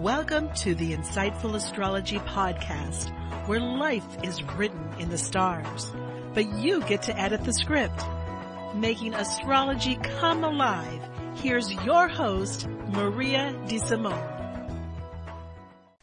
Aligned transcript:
Welcome 0.00 0.50
to 0.54 0.74
the 0.74 0.96
Insightful 0.96 1.54
Astrology 1.54 2.20
Podcast, 2.20 3.10
where 3.46 3.60
life 3.60 4.06
is 4.22 4.42
written 4.42 4.94
in 4.98 5.10
the 5.10 5.18
stars, 5.18 5.92
but 6.32 6.50
you 6.54 6.82
get 6.84 7.02
to 7.02 7.20
edit 7.20 7.44
the 7.44 7.52
script. 7.52 8.02
Making 8.74 9.12
astrology 9.12 9.96
come 9.96 10.42
alive, 10.42 11.06
here's 11.34 11.70
your 11.84 12.08
host, 12.08 12.66
Maria 12.88 13.54
DeSimone. 13.66 14.39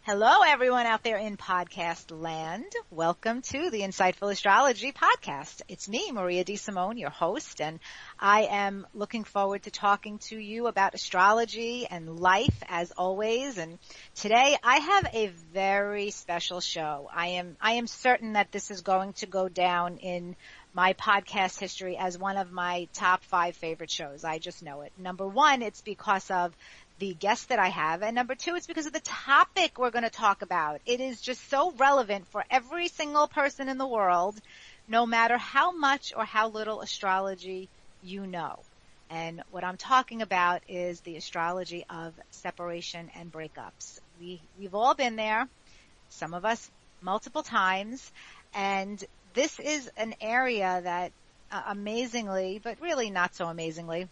Hello 0.07 0.39
everyone 0.47 0.85
out 0.85 1.03
there 1.03 1.17
in 1.17 1.35
podcast 1.35 2.17
land. 2.17 2.71
Welcome 2.89 3.41
to 3.41 3.69
the 3.69 3.81
Insightful 3.81 4.31
Astrology 4.31 4.93
podcast. 4.93 5.61
It's 5.67 5.89
me, 5.89 6.13
Maria 6.13 6.45
DeSimone, 6.45 6.97
your 6.97 7.09
host, 7.09 7.59
and 7.59 7.81
I 8.17 8.43
am 8.43 8.87
looking 8.93 9.25
forward 9.25 9.63
to 9.63 9.69
talking 9.69 10.19
to 10.29 10.39
you 10.39 10.67
about 10.67 10.95
astrology 10.95 11.87
and 11.87 12.21
life 12.21 12.57
as 12.69 12.91
always. 12.91 13.57
And 13.57 13.79
today 14.15 14.55
I 14.63 14.77
have 14.77 15.09
a 15.13 15.27
very 15.51 16.11
special 16.11 16.61
show. 16.61 17.10
I 17.13 17.27
am, 17.27 17.57
I 17.60 17.74
am 17.74 17.85
certain 17.85 18.32
that 18.33 18.54
this 18.54 18.71
is 18.71 18.79
going 18.79 19.11
to 19.15 19.25
go 19.25 19.49
down 19.49 19.97
in 19.97 20.37
my 20.74 20.93
podcast 20.93 21.60
history 21.60 21.97
as 21.97 22.18
one 22.18 22.37
of 22.37 22.49
my 22.49 22.87
top 22.93 23.25
five 23.25 23.57
favorite 23.57 23.91
shows. 23.91 24.24
I 24.24 24.37
just 24.37 24.63
know 24.63 24.82
it. 24.82 24.93
Number 24.97 25.27
one, 25.27 25.63
it's 25.63 25.82
because 25.82 26.32
of 26.32 26.55
the 27.00 27.14
guest 27.14 27.50
that 27.50 27.60
I 27.60 27.68
have. 27.69 28.01
And 28.01 28.15
number 28.15 28.36
two, 28.36 28.56
it's 28.56 28.68
because 28.68 28.86
of 28.86 28.93
the 28.93 29.00
topic 29.01 29.78
we're 29.78 29.92
going 29.92 30.04
to 30.04 30.10
talk 30.10 30.42
about. 30.42 30.82
It 30.86 31.00
is 31.00 31.21
just 31.21 31.50
so 31.50 31.71
relevant 31.78 32.28
for 32.28 32.44
every 32.50 32.88
single 32.88 33.28
person 33.28 33.69
in 33.69 33.78
the 33.78 33.88
world, 33.88 34.36
no 34.88 35.05
matter 35.05 35.38
how 35.38 35.72
much 35.72 36.14
or 36.16 36.25
how 36.25 36.50
little 36.50 36.81
astrology 36.81 37.69
you 38.03 38.25
know. 38.25 38.59
And 39.09 39.41
what 39.52 39.64
I'm 39.64 39.78
talking 39.78 40.22
about 40.22 40.61
is 40.67 41.00
the 41.02 41.16
astrology 41.16 41.86
of 41.89 42.14
separation 42.31 43.09
and 43.16 43.31
breakups. 43.31 43.99
We, 44.19 44.41
we've 44.59 44.75
all 44.75 44.95
been 44.95 45.16
there. 45.16 45.47
Some 46.09 46.33
of 46.33 46.45
us 46.45 46.69
multiple 47.02 47.43
times. 47.43 48.11
And 48.53 49.02
this 49.33 49.59
is 49.59 49.89
an 49.97 50.16
area 50.19 50.81
that 50.83 51.11
uh, 51.52 51.61
amazingly, 51.67 52.59
but 52.61 52.81
really 52.81 53.09
not 53.09 53.36
so 53.36 53.47
amazingly, 53.47 54.09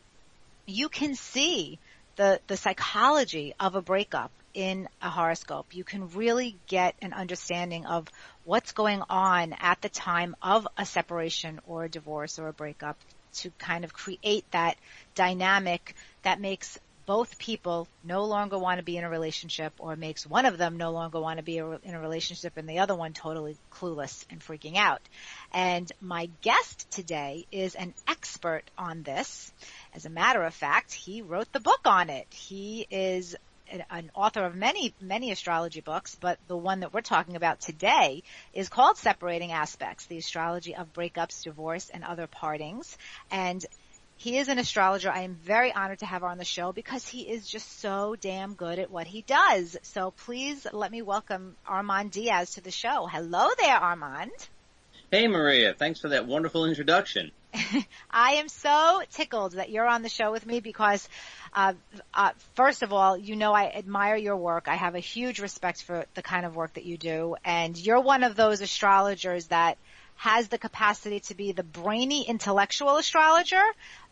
you 0.65 0.87
can 0.89 1.15
see 1.15 1.79
the, 2.15 2.39
the 2.47 2.57
psychology 2.57 3.53
of 3.59 3.75
a 3.75 3.81
breakup 3.81 4.31
in 4.53 4.87
a 5.01 5.09
horoscope. 5.09 5.75
You 5.75 5.83
can 5.83 6.09
really 6.09 6.57
get 6.67 6.95
an 7.01 7.13
understanding 7.13 7.85
of 7.85 8.07
what's 8.45 8.71
going 8.71 9.01
on 9.09 9.53
at 9.59 9.81
the 9.81 9.89
time 9.89 10.35
of 10.41 10.67
a 10.77 10.85
separation 10.85 11.59
or 11.67 11.83
a 11.83 11.89
divorce 11.89 12.39
or 12.39 12.47
a 12.47 12.53
breakup 12.53 12.97
to 13.35 13.51
kind 13.59 13.83
of 13.83 13.93
create 13.93 14.49
that 14.51 14.77
dynamic 15.13 15.93
that 16.23 16.39
makes 16.39 16.79
both 17.05 17.37
people 17.37 17.87
no 18.03 18.25
longer 18.25 18.57
want 18.57 18.79
to 18.79 18.83
be 18.83 18.97
in 18.97 19.03
a 19.03 19.09
relationship 19.09 19.73
or 19.79 19.95
makes 19.95 20.25
one 20.25 20.45
of 20.45 20.57
them 20.57 20.77
no 20.77 20.91
longer 20.91 21.19
want 21.19 21.37
to 21.37 21.43
be 21.43 21.57
in 21.57 21.93
a 21.93 21.99
relationship 21.99 22.57
and 22.57 22.67
the 22.67 22.79
other 22.79 22.95
one 22.95 23.13
totally 23.13 23.57
clueless 23.71 24.25
and 24.29 24.39
freaking 24.39 24.75
out. 24.75 25.01
And 25.53 25.91
my 26.01 26.29
guest 26.41 26.89
today 26.91 27.45
is 27.51 27.75
an 27.75 27.93
expert 28.07 28.63
on 28.77 29.03
this. 29.03 29.51
As 29.93 30.05
a 30.05 30.09
matter 30.09 30.43
of 30.43 30.53
fact, 30.53 30.93
he 30.93 31.21
wrote 31.21 31.51
the 31.51 31.59
book 31.59 31.81
on 31.85 32.09
it. 32.09 32.27
He 32.31 32.87
is 32.89 33.35
an 33.89 34.11
author 34.13 34.45
of 34.45 34.55
many, 34.55 34.93
many 35.01 35.31
astrology 35.31 35.81
books, 35.81 36.15
but 36.19 36.37
the 36.47 36.57
one 36.57 36.81
that 36.81 36.93
we're 36.93 37.01
talking 37.01 37.35
about 37.35 37.59
today 37.59 38.21
is 38.53 38.69
called 38.69 38.97
Separating 38.97 39.51
Aspects, 39.51 40.05
the 40.05 40.17
astrology 40.17 40.75
of 40.75 40.93
breakups, 40.93 41.43
divorce, 41.43 41.89
and 41.89 42.03
other 42.03 42.27
partings. 42.27 42.97
And 43.31 43.65
he 44.17 44.37
is 44.37 44.47
an 44.47 44.59
astrologer. 44.59 45.11
I 45.11 45.21
am 45.21 45.35
very 45.35 45.73
honored 45.73 45.99
to 45.99 46.05
have 46.05 46.21
her 46.21 46.27
on 46.27 46.37
the 46.37 46.45
show 46.45 46.71
because 46.71 47.07
he 47.07 47.21
is 47.21 47.47
just 47.47 47.79
so 47.79 48.15
damn 48.19 48.53
good 48.53 48.79
at 48.79 48.89
what 48.89 49.07
he 49.07 49.21
does. 49.21 49.77
So 49.83 50.11
please 50.11 50.65
let 50.71 50.91
me 50.91 51.01
welcome 51.01 51.55
Armand 51.67 52.11
Diaz 52.11 52.51
to 52.51 52.61
the 52.61 52.71
show. 52.71 53.07
Hello 53.07 53.49
there, 53.57 53.77
Armand. 53.77 54.31
Hey 55.11 55.27
Maria, 55.27 55.73
thanks 55.73 55.99
for 55.99 56.09
that 56.09 56.25
wonderful 56.27 56.65
introduction. 56.65 57.31
I 58.11 58.33
am 58.33 58.49
so 58.49 59.01
tickled 59.11 59.53
that 59.53 59.69
you're 59.69 59.87
on 59.87 60.01
the 60.01 60.09
show 60.09 60.31
with 60.31 60.45
me 60.45 60.59
because, 60.59 61.07
uh, 61.53 61.73
uh, 62.13 62.31
first 62.55 62.83
of 62.83 62.91
all, 62.91 63.17
you 63.17 63.35
know 63.35 63.53
I 63.53 63.69
admire 63.69 64.15
your 64.15 64.35
work. 64.35 64.67
I 64.67 64.75
have 64.75 64.95
a 64.95 64.99
huge 64.99 65.39
respect 65.39 65.83
for 65.83 66.05
the 66.15 66.21
kind 66.21 66.45
of 66.45 66.55
work 66.55 66.73
that 66.73 66.85
you 66.85 66.97
do, 66.97 67.35
and 67.45 67.77
you're 67.77 68.01
one 68.01 68.23
of 68.23 68.35
those 68.35 68.61
astrologers 68.61 69.47
that 69.47 69.77
has 70.15 70.47
the 70.47 70.57
capacity 70.57 71.19
to 71.19 71.35
be 71.35 71.51
the 71.51 71.63
brainy 71.63 72.27
intellectual 72.27 72.97
astrologer, 72.97 73.63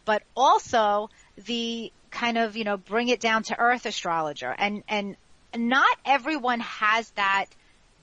but 0.05 0.23
also 0.35 1.09
the 1.45 1.91
kind 2.11 2.37
of, 2.37 2.55
you 2.55 2.63
know, 2.63 2.77
bring 2.77 3.09
it 3.09 3.19
down 3.19 3.43
to 3.43 3.59
earth 3.59 3.85
astrologer. 3.85 4.53
And, 4.57 4.83
and 4.87 5.17
not 5.55 5.97
everyone 6.05 6.59
has 6.61 7.09
that 7.11 7.45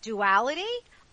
duality. 0.03 0.63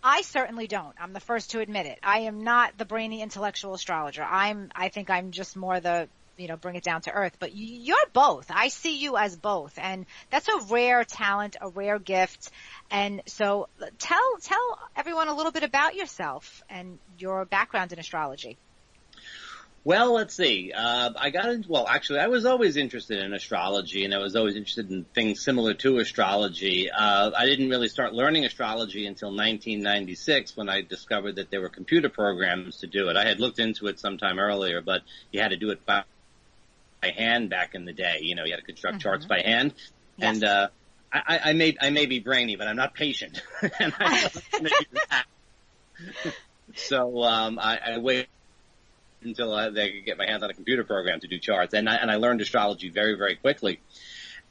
I 0.03 0.21
certainly 0.21 0.67
don't. 0.67 0.95
I'm 0.99 1.13
the 1.13 1.19
first 1.19 1.51
to 1.51 1.59
admit 1.59 1.85
it. 1.85 1.99
I 2.03 2.19
am 2.19 2.43
not 2.43 2.77
the 2.77 2.85
brainy 2.85 3.21
intellectual 3.21 3.73
astrologer. 3.73 4.23
I'm, 4.23 4.71
I 4.75 4.89
think 4.89 5.09
I'm 5.09 5.31
just 5.31 5.55
more 5.55 5.79
the, 5.79 6.07
you 6.37 6.47
know, 6.47 6.55
bring 6.55 6.75
it 6.75 6.83
down 6.83 7.01
to 7.01 7.11
earth, 7.11 7.37
but 7.39 7.55
you're 7.55 7.97
both. 8.13 8.49
I 8.49 8.67
see 8.67 8.97
you 8.97 9.17
as 9.17 9.35
both 9.35 9.77
and 9.77 10.05
that's 10.29 10.47
a 10.47 10.59
rare 10.69 11.03
talent, 11.03 11.55
a 11.59 11.69
rare 11.69 11.99
gift. 11.99 12.51
And 12.91 13.21
so 13.25 13.67
tell, 13.97 14.37
tell 14.41 14.79
everyone 14.95 15.27
a 15.27 15.35
little 15.35 15.51
bit 15.51 15.63
about 15.63 15.95
yourself 15.95 16.63
and 16.69 16.99
your 17.17 17.45
background 17.45 17.91
in 17.91 17.99
astrology. 17.99 18.57
Well, 19.87 20.15
let's 20.15 20.35
see. 20.35 20.73
Uh, 20.75 21.11
I 21.15 21.29
got 21.29 21.47
into, 21.47 21.69
well, 21.69 21.87
actually, 21.87 22.19
I 22.19 22.27
was 22.27 22.45
always 22.45 22.75
interested 22.75 23.23
in 23.23 23.33
astrology 23.33 24.03
and 24.03 24.13
I 24.13 24.17
was 24.17 24.35
always 24.35 24.57
interested 24.57 24.91
in 24.91 25.05
things 25.15 25.41
similar 25.41 25.75
to 25.75 25.99
astrology. 25.99 26.91
Uh, 26.91 27.31
I 27.33 27.45
didn't 27.45 27.69
really 27.69 27.87
start 27.87 28.11
learning 28.11 28.43
astrology 28.43 29.05
until 29.05 29.29
1996 29.29 30.57
when 30.57 30.67
I 30.67 30.81
discovered 30.81 31.37
that 31.37 31.51
there 31.51 31.61
were 31.61 31.69
computer 31.69 32.09
programs 32.09 32.81
to 32.81 32.87
do 32.87 33.07
it. 33.07 33.15
I 33.15 33.25
had 33.25 33.39
looked 33.39 33.59
into 33.59 33.87
it 33.87 33.97
sometime 33.97 34.39
earlier, 34.39 34.81
but 34.81 35.03
you 35.31 35.39
had 35.39 35.51
to 35.51 35.55
do 35.55 35.69
it 35.69 35.85
by, 35.85 36.03
by 37.01 37.11
hand 37.11 37.49
back 37.49 37.73
in 37.73 37.85
the 37.85 37.93
day. 37.93 38.19
You 38.23 38.35
know, 38.35 38.43
you 38.43 38.51
had 38.51 38.59
to 38.59 38.65
construct 38.65 38.95
mm-hmm. 38.95 39.03
charts 39.03 39.25
by 39.25 39.39
hand. 39.39 39.73
Yes. 40.17 40.35
And, 40.35 40.43
uh, 40.43 40.67
I, 41.13 41.39
I 41.45 41.53
may, 41.53 41.77
I 41.79 41.91
may 41.91 42.07
be 42.07 42.19
brainy, 42.19 42.57
but 42.57 42.67
I'm 42.67 42.75
not 42.75 42.93
patient. 42.93 43.41
and 43.79 43.93
I 43.97 44.29
so, 46.75 47.23
um, 47.23 47.57
I, 47.57 47.79
I 47.93 47.97
waited 47.99 48.27
until 49.21 49.53
I, 49.53 49.69
they 49.69 49.91
could 49.91 50.05
get 50.05 50.17
my 50.17 50.25
hands 50.25 50.43
on 50.43 50.49
a 50.49 50.53
computer 50.53 50.83
program 50.83 51.19
to 51.19 51.27
do 51.27 51.39
charts. 51.39 51.73
And 51.73 51.89
I, 51.89 51.95
and 51.95 52.11
I 52.11 52.15
learned 52.15 52.41
astrology 52.41 52.89
very, 52.89 53.15
very 53.15 53.35
quickly. 53.35 53.79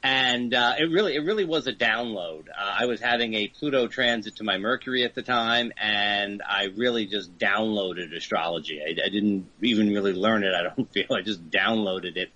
And, 0.03 0.53
uh, 0.53 0.75
it 0.77 0.91
really, 0.91 1.15
it 1.15 1.21
really 1.21 1.45
was 1.45 1.65
a 1.65 1.73
download. 1.73 2.49
Uh, 2.49 2.75
I 2.79 2.85
was 2.85 2.99
having 2.99 3.33
a 3.33 3.47
Pluto 3.47 3.87
transit 3.87 4.35
to 4.37 4.43
my 4.43 4.57
Mercury 4.57 5.03
at 5.03 5.15
the 5.15 5.23
time 5.23 5.71
and 5.75 6.43
I 6.47 6.65
really 6.75 7.07
just 7.07 7.37
downloaded 7.37 8.15
astrology. 8.15 8.81
I, 8.81 8.91
I 8.91 9.09
didn't 9.09 9.49
even 9.61 9.89
really 9.89 10.13
learn 10.13 10.43
it. 10.43 10.53
I 10.53 10.63
don't 10.63 10.85
feel 10.93 11.11
I 11.11 11.21
just 11.21 11.49
downloaded 11.49 12.15
it. 12.17 12.29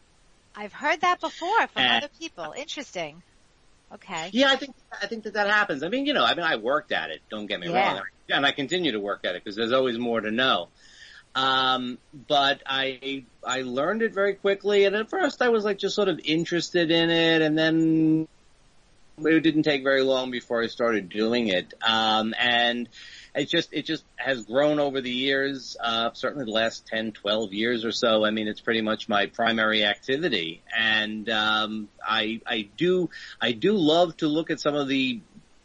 I've 0.55 0.73
heard 0.73 1.01
that 1.01 1.21
before 1.21 1.67
from 1.67 1.81
and, 1.81 2.03
other 2.03 2.13
people. 2.19 2.53
Interesting. 2.57 3.21
Okay. 3.93 4.29
Yeah, 4.31 4.49
I 4.49 4.55
think 4.55 4.73
I 5.01 5.07
think 5.07 5.23
that 5.23 5.33
that 5.33 5.49
happens. 5.49 5.83
I 5.83 5.89
mean, 5.89 6.05
you 6.05 6.13
know, 6.13 6.23
I 6.23 6.33
mean, 6.33 6.45
I 6.45 6.55
worked 6.55 6.91
at 6.91 7.09
it. 7.09 7.21
Don't 7.29 7.47
get 7.47 7.59
me 7.59 7.69
yeah. 7.69 7.93
wrong, 7.93 8.03
and 8.29 8.45
I 8.45 8.51
continue 8.51 8.93
to 8.93 8.99
work 8.99 9.25
at 9.25 9.35
it 9.35 9.43
because 9.43 9.55
there's 9.55 9.73
always 9.73 9.97
more 9.97 10.21
to 10.21 10.31
know. 10.31 10.69
Um, 11.33 11.97
but 12.27 12.61
I, 12.65 13.23
I 13.45 13.61
learned 13.61 14.01
it 14.01 14.13
very 14.13 14.35
quickly 14.35 14.85
and 14.85 14.95
at 14.95 15.09
first 15.09 15.41
I 15.41 15.49
was 15.49 15.63
like 15.63 15.77
just 15.77 15.95
sort 15.95 16.09
of 16.09 16.19
interested 16.25 16.91
in 16.91 17.09
it 17.09 17.41
and 17.41 17.57
then 17.57 18.27
it 19.17 19.41
didn't 19.41 19.63
take 19.63 19.83
very 19.83 20.01
long 20.01 20.31
before 20.31 20.61
I 20.61 20.67
started 20.67 21.09
doing 21.09 21.47
it. 21.47 21.73
Um, 21.81 22.33
and 22.39 22.89
it 23.35 23.49
just, 23.49 23.69
it 23.71 23.85
just 23.85 24.03
has 24.15 24.45
grown 24.45 24.79
over 24.79 24.99
the 24.99 25.11
years, 25.11 25.77
uh, 25.81 26.11
certainly 26.13 26.45
the 26.45 26.51
last 26.51 26.85
10, 26.87 27.13
12 27.13 27.53
years 27.53 27.85
or 27.85 27.91
so. 27.91 28.25
I 28.25 28.31
mean, 28.31 28.47
it's 28.47 28.61
pretty 28.61 28.81
much 28.81 29.07
my 29.07 29.27
primary 29.27 29.85
activity. 29.85 30.61
And, 30.77 31.29
um, 31.29 31.89
I, 32.05 32.41
I 32.45 32.69
do, 32.77 33.09
I 33.39 33.51
do 33.53 33.73
love 33.73 34.17
to 34.17 34.27
look 34.27 34.49
at 34.49 34.59
some 34.59 34.75
of 34.75 34.87
the 34.87 35.21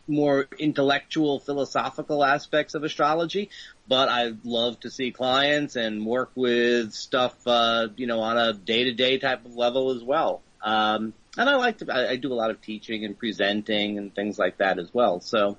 more 0.08 0.48
intellectual, 0.58 1.40
philosophical 1.40 2.24
aspects 2.24 2.74
of 2.74 2.84
astrology, 2.84 3.50
but 3.88 4.08
I 4.08 4.32
love 4.44 4.80
to 4.80 4.90
see 4.90 5.10
clients 5.10 5.76
and 5.76 6.06
work 6.06 6.30
with 6.34 6.92
stuff, 6.92 7.34
uh, 7.46 7.88
you 7.96 8.06
know, 8.06 8.20
on 8.20 8.38
a 8.38 8.52
day-to-day 8.52 9.18
type 9.18 9.44
of 9.44 9.56
level 9.56 9.90
as 9.90 10.02
well. 10.02 10.42
Um, 10.62 11.12
and 11.36 11.48
I 11.48 11.56
like 11.56 11.78
to, 11.78 11.92
I, 11.92 12.10
I, 12.10 12.16
do 12.16 12.32
a 12.32 12.34
lot 12.34 12.50
of 12.50 12.60
teaching 12.60 13.04
and 13.04 13.16
presenting 13.16 13.98
and 13.98 14.14
things 14.14 14.38
like 14.38 14.58
that 14.58 14.78
as 14.78 14.92
well. 14.92 15.20
So 15.20 15.58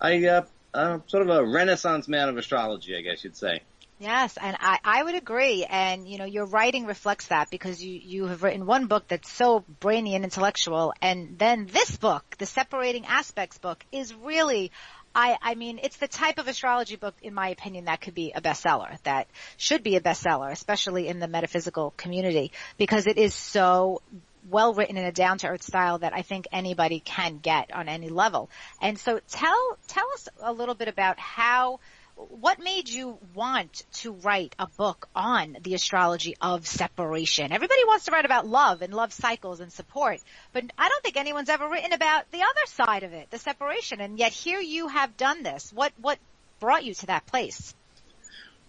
I, 0.00 0.24
uh, 0.26 0.42
I'm 0.74 1.02
sort 1.06 1.22
of 1.22 1.30
a 1.30 1.44
renaissance 1.44 2.08
man 2.08 2.28
of 2.28 2.36
astrology, 2.36 2.96
I 2.96 3.02
guess 3.02 3.22
you'd 3.22 3.36
say. 3.36 3.62
Yes, 4.00 4.38
and 4.40 4.56
I, 4.58 4.78
I 4.82 5.02
would 5.02 5.14
agree. 5.14 5.66
And 5.68 6.08
you 6.08 6.16
know, 6.16 6.24
your 6.24 6.46
writing 6.46 6.86
reflects 6.86 7.26
that 7.26 7.50
because 7.50 7.84
you, 7.84 8.00
you 8.02 8.26
have 8.26 8.42
written 8.42 8.64
one 8.64 8.86
book 8.86 9.06
that's 9.08 9.30
so 9.30 9.62
brainy 9.78 10.14
and 10.14 10.24
intellectual, 10.24 10.94
and 11.02 11.38
then 11.38 11.66
this 11.66 11.96
book, 11.96 12.24
the 12.38 12.46
Separating 12.46 13.04
Aspects 13.04 13.58
book, 13.58 13.84
is 13.92 14.14
really 14.14 14.72
I, 15.14 15.36
I 15.42 15.54
mean, 15.54 15.80
it's 15.82 15.96
the 15.96 16.08
type 16.08 16.38
of 16.38 16.46
astrology 16.46 16.96
book, 16.96 17.14
in 17.20 17.34
my 17.34 17.48
opinion, 17.48 17.86
that 17.86 18.00
could 18.00 18.14
be 18.14 18.32
a 18.34 18.40
bestseller, 18.40 18.96
that 19.02 19.26
should 19.56 19.82
be 19.82 19.96
a 19.96 20.00
bestseller, 20.00 20.50
especially 20.52 21.08
in 21.08 21.18
the 21.18 21.26
metaphysical 21.26 21.92
community, 21.96 22.52
because 22.78 23.06
it 23.06 23.18
is 23.18 23.34
so 23.34 24.02
well 24.48 24.72
written 24.72 24.96
in 24.96 25.04
a 25.04 25.12
down 25.12 25.38
to 25.38 25.48
earth 25.48 25.62
style 25.62 25.98
that 25.98 26.14
I 26.14 26.22
think 26.22 26.46
anybody 26.52 27.00
can 27.00 27.38
get 27.38 27.74
on 27.74 27.88
any 27.88 28.08
level. 28.08 28.50
And 28.80 28.98
so 28.98 29.20
tell, 29.28 29.78
tell 29.88 30.06
us 30.14 30.28
a 30.40 30.52
little 30.52 30.74
bit 30.74 30.88
about 30.88 31.18
how, 31.18 31.80
what 32.28 32.58
made 32.58 32.88
you 32.88 33.18
want 33.34 33.84
to 33.92 34.12
write 34.12 34.54
a 34.58 34.66
book 34.66 35.08
on 35.14 35.56
the 35.62 35.74
astrology 35.74 36.36
of 36.40 36.66
separation? 36.66 37.52
Everybody 37.52 37.84
wants 37.84 38.04
to 38.06 38.12
write 38.12 38.24
about 38.24 38.46
love 38.46 38.82
and 38.82 38.92
love 38.92 39.12
cycles 39.12 39.60
and 39.60 39.72
support, 39.72 40.18
but 40.52 40.64
I 40.76 40.88
don't 40.88 41.02
think 41.02 41.16
anyone's 41.16 41.48
ever 41.48 41.68
written 41.68 41.92
about 41.92 42.30
the 42.30 42.42
other 42.42 42.66
side 42.66 43.02
of 43.02 43.12
it, 43.12 43.30
the 43.30 43.38
separation. 43.38 44.00
And 44.00 44.18
yet 44.18 44.32
here 44.32 44.60
you 44.60 44.88
have 44.88 45.16
done 45.16 45.42
this. 45.42 45.72
What, 45.72 45.92
what 46.00 46.18
brought 46.58 46.84
you 46.84 46.94
to 46.94 47.06
that 47.06 47.26
place? 47.26 47.74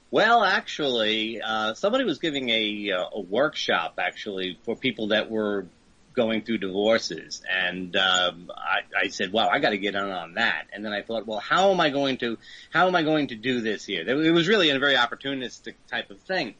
Well, 0.09 0.43
actually, 0.43 1.41
uh, 1.41 1.73
somebody 1.73 2.03
was 2.03 2.19
giving 2.19 2.49
a, 2.49 2.91
uh, 2.91 3.09
a 3.13 3.21
workshop 3.21 3.95
actually 3.97 4.59
for 4.63 4.75
people 4.75 5.07
that 5.07 5.31
were 5.31 5.67
going 6.13 6.43
through 6.43 6.59
divorces, 6.59 7.41
and 7.49 7.95
um, 7.95 8.51
I, 8.55 9.05
I 9.05 9.07
said, 9.07 9.31
"Wow, 9.31 9.49
I 9.49 9.59
got 9.59 9.71
to 9.71 9.77
get 9.77 9.95
in 9.95 10.03
on 10.03 10.35
that." 10.35 10.67
And 10.73 10.83
then 10.83 10.93
I 10.93 11.01
thought, 11.01 11.27
"Well, 11.27 11.39
how 11.39 11.71
am 11.71 11.79
I 11.79 11.89
going 11.89 12.17
to 12.17 12.37
how 12.69 12.87
am 12.87 12.95
I 12.95 13.03
going 13.03 13.27
to 13.27 13.35
do 13.35 13.61
this 13.61 13.85
here?" 13.85 14.07
It 14.07 14.31
was 14.31 14.47
really 14.47 14.69
a 14.69 14.79
very 14.79 14.95
opportunistic 14.95 15.75
type 15.89 16.11
of 16.11 16.19
thing, 16.21 16.55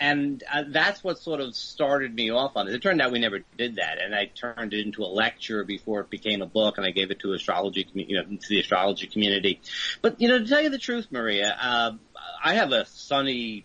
and 0.00 0.42
uh, 0.52 0.64
that's 0.68 1.04
what 1.04 1.18
sort 1.18 1.40
of 1.40 1.54
started 1.54 2.14
me 2.14 2.30
off 2.30 2.56
on 2.56 2.68
it. 2.68 2.74
It 2.74 2.82
turned 2.82 3.00
out 3.00 3.12
we 3.12 3.20
never 3.20 3.40
did 3.56 3.76
that, 3.76 4.00
and 4.02 4.14
I 4.14 4.26
turned 4.26 4.74
it 4.74 4.84
into 4.86 5.02
a 5.02 5.06
lecture 5.06 5.64
before 5.64 6.00
it 6.00 6.10
became 6.10 6.42
a 6.42 6.46
book, 6.46 6.78
and 6.78 6.86
I 6.86 6.90
gave 6.90 7.10
it 7.10 7.20
to 7.20 7.32
astrology, 7.32 7.86
you 7.94 8.16
know, 8.16 8.24
to 8.24 8.48
the 8.48 8.60
astrology 8.60 9.06
community. 9.06 9.60
But 10.02 10.20
you 10.20 10.28
know, 10.28 10.38
to 10.38 10.46
tell 10.46 10.60
you 10.60 10.70
the 10.70 10.78
truth, 10.78 11.08
Maria, 11.10 11.56
uh, 11.60 11.92
I 12.42 12.54
have 12.54 12.72
a 12.72 12.86
sunny 12.86 13.64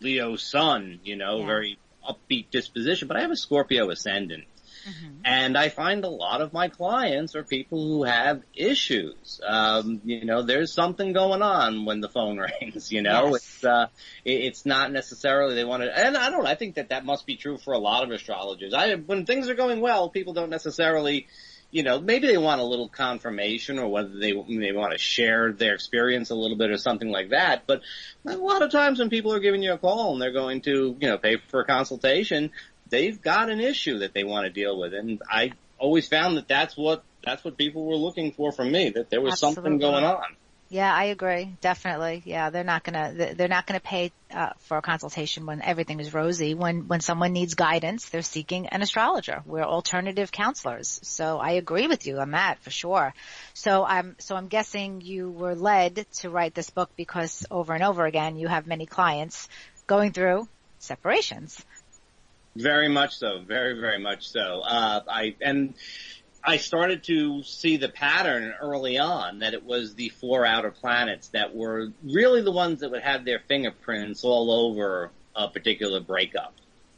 Leo 0.00 0.36
sun, 0.36 1.00
you 1.04 1.16
know, 1.16 1.40
yeah. 1.40 1.46
very 1.46 1.78
upbeat 2.08 2.50
disposition, 2.50 3.08
but 3.08 3.16
I 3.16 3.20
have 3.20 3.30
a 3.30 3.36
Scorpio 3.36 3.90
ascendant. 3.90 4.44
Mm-hmm. 4.88 5.20
And 5.24 5.56
I 5.56 5.68
find 5.68 6.04
a 6.04 6.08
lot 6.08 6.40
of 6.40 6.52
my 6.52 6.68
clients 6.68 7.34
are 7.36 7.42
people 7.42 7.86
who 7.86 8.04
have 8.04 8.42
issues. 8.54 9.40
Um, 9.46 10.00
you 10.04 10.24
know, 10.24 10.42
there's 10.42 10.72
something 10.72 11.12
going 11.12 11.42
on 11.42 11.84
when 11.84 12.00
the 12.00 12.08
phone 12.08 12.38
rings, 12.62 12.90
you 12.92 13.02
know, 13.02 13.28
yes. 13.28 13.36
it's, 13.36 13.64
uh, 13.64 13.86
it's 14.24 14.66
not 14.66 14.92
necessarily 14.92 15.54
they 15.54 15.64
want 15.64 15.82
to, 15.82 15.98
and 15.98 16.16
I 16.16 16.30
don't, 16.30 16.46
I 16.46 16.54
think 16.54 16.76
that 16.76 16.90
that 16.90 17.04
must 17.04 17.26
be 17.26 17.36
true 17.36 17.58
for 17.58 17.72
a 17.72 17.78
lot 17.78 18.04
of 18.04 18.10
astrologers. 18.10 18.74
I, 18.74 18.94
when 18.94 19.26
things 19.26 19.48
are 19.48 19.54
going 19.54 19.80
well, 19.80 20.08
people 20.08 20.32
don't 20.32 20.50
necessarily, 20.50 21.26
you 21.70 21.84
know, 21.84 22.00
maybe 22.00 22.26
they 22.26 22.38
want 22.38 22.60
a 22.60 22.64
little 22.64 22.88
confirmation 22.88 23.78
or 23.78 23.88
whether 23.88 24.08
they 24.08 24.32
they 24.32 24.72
want 24.72 24.92
to 24.92 24.98
share 24.98 25.52
their 25.52 25.74
experience 25.74 26.30
a 26.30 26.34
little 26.34 26.56
bit 26.56 26.70
or 26.70 26.78
something 26.78 27.10
like 27.10 27.30
that. 27.30 27.64
But 27.66 27.82
a 28.26 28.36
lot 28.36 28.62
of 28.62 28.72
times 28.72 28.98
when 28.98 29.08
people 29.08 29.32
are 29.32 29.40
giving 29.40 29.62
you 29.62 29.72
a 29.72 29.78
call 29.78 30.12
and 30.12 30.20
they're 30.20 30.32
going 30.32 30.62
to, 30.62 30.96
you 30.98 31.08
know, 31.08 31.18
pay 31.18 31.36
for 31.48 31.60
a 31.60 31.64
consultation, 31.64 32.50
they've 32.90 33.20
got 33.20 33.50
an 33.50 33.60
issue 33.60 33.98
that 34.00 34.12
they 34.12 34.24
want 34.24 34.44
to 34.46 34.50
deal 34.50 34.78
with. 34.78 34.92
And 34.94 35.20
I 35.30 35.52
always 35.78 36.08
found 36.08 36.36
that 36.36 36.48
that's 36.48 36.76
what, 36.76 37.02
that's 37.24 37.44
what 37.44 37.56
people 37.56 37.86
were 37.86 37.96
looking 37.96 38.32
for 38.32 38.52
from 38.52 38.70
me, 38.70 38.90
that 38.90 39.10
there 39.10 39.20
was 39.20 39.34
Absolutely. 39.34 39.54
something 39.54 39.78
going 39.78 40.04
on. 40.04 40.36
Yeah, 40.72 40.94
I 40.94 41.06
agree. 41.06 41.56
Definitely. 41.60 42.22
Yeah, 42.24 42.50
they're 42.50 42.62
not 42.62 42.84
gonna 42.84 43.34
they're 43.34 43.48
not 43.48 43.66
gonna 43.66 43.80
pay 43.80 44.12
uh, 44.32 44.50
for 44.60 44.76
a 44.76 44.82
consultation 44.82 45.44
when 45.44 45.62
everything 45.62 45.98
is 45.98 46.14
rosy. 46.14 46.54
When 46.54 46.86
when 46.86 47.00
someone 47.00 47.32
needs 47.32 47.54
guidance, 47.54 48.08
they're 48.08 48.22
seeking 48.22 48.68
an 48.68 48.80
astrologer. 48.80 49.42
We're 49.44 49.64
alternative 49.64 50.30
counselors. 50.30 51.00
So 51.02 51.38
I 51.38 51.52
agree 51.52 51.88
with 51.88 52.06
you 52.06 52.20
on 52.20 52.30
that 52.30 52.60
for 52.60 52.70
sure. 52.70 53.12
So 53.52 53.84
I'm 53.84 54.14
so 54.20 54.36
I'm 54.36 54.46
guessing 54.46 55.00
you 55.00 55.28
were 55.28 55.56
led 55.56 56.06
to 56.20 56.30
write 56.30 56.54
this 56.54 56.70
book 56.70 56.90
because 56.94 57.44
over 57.50 57.74
and 57.74 57.82
over 57.82 58.06
again 58.06 58.36
you 58.36 58.46
have 58.46 58.68
many 58.68 58.86
clients 58.86 59.48
going 59.88 60.12
through 60.12 60.48
separations. 60.78 61.64
Very 62.56 62.88
much 62.88 63.16
so. 63.16 63.40
Very 63.46 63.80
very 63.80 63.98
much 63.98 64.28
so. 64.28 64.60
Uh, 64.60 65.00
I 65.08 65.36
and 65.40 65.74
I 66.42 66.56
started 66.56 67.04
to 67.04 67.42
see 67.42 67.76
the 67.76 67.88
pattern 67.88 68.54
early 68.60 68.98
on 68.98 69.40
that 69.40 69.52
it 69.54 69.64
was 69.64 69.94
the 69.94 70.08
four 70.08 70.46
outer 70.46 70.70
planets 70.70 71.28
that 71.28 71.54
were 71.54 71.92
really 72.02 72.42
the 72.42 72.52
ones 72.52 72.80
that 72.80 72.90
would 72.90 73.02
have 73.02 73.24
their 73.24 73.40
fingerprints 73.46 74.24
all 74.24 74.50
over 74.50 75.10
a 75.36 75.48
particular 75.48 76.00
breakup. 76.00 76.54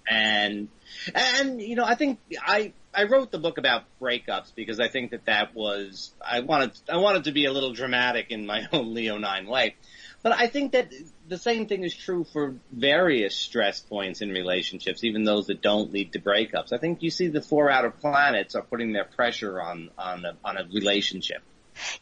And, 0.08 0.69
and, 1.14 1.60
you 1.60 1.76
know, 1.76 1.84
I 1.84 1.94
think 1.94 2.19
I, 2.40 2.72
I 2.94 3.04
wrote 3.04 3.31
the 3.31 3.38
book 3.38 3.58
about 3.58 3.84
breakups 4.00 4.54
because 4.54 4.78
I 4.78 4.88
think 4.88 5.10
that 5.10 5.25
that 5.26 5.54
was, 5.54 6.12
I 6.20 6.40
wanted, 6.40 6.72
I 6.88 6.99
wanted 6.99 7.25
to 7.25 7.32
be 7.32 7.46
a 7.46 7.52
little 7.52 7.72
dramatic 7.72 8.31
in 8.31 8.46
my 8.46 8.66
own 8.72 8.94
Leo 8.94 9.19
9 9.19 9.46
way. 9.46 9.75
But 10.22 10.32
I 10.32 10.46
think 10.46 10.72
that 10.72 10.93
the 11.32 11.38
same 11.38 11.67
thing 11.67 11.82
is 11.82 11.94
true 11.94 12.25
for 12.25 12.56
various 12.70 13.34
stress 13.34 13.81
points 13.81 14.20
in 14.20 14.31
relationships, 14.31 15.02
even 15.02 15.25
those 15.25 15.46
that 15.46 15.62
don't 15.62 15.90
lead 15.90 16.12
to 16.12 16.20
breakups. 16.20 16.75
I 16.75 16.76
think 16.79 17.02
you 17.02 17.11
see 17.11 17.29
the 17.29 17.40
four 17.40 17.70
outer 17.70 17.90
planets 17.90 18.55
are 18.55 18.61
putting 18.61 18.93
their 18.93 19.06
pressure 19.06 19.61
on 19.61 19.90
on 19.96 20.26
a, 20.26 20.37
on 20.44 20.58
a 20.58 20.64
relationship. 20.73 21.43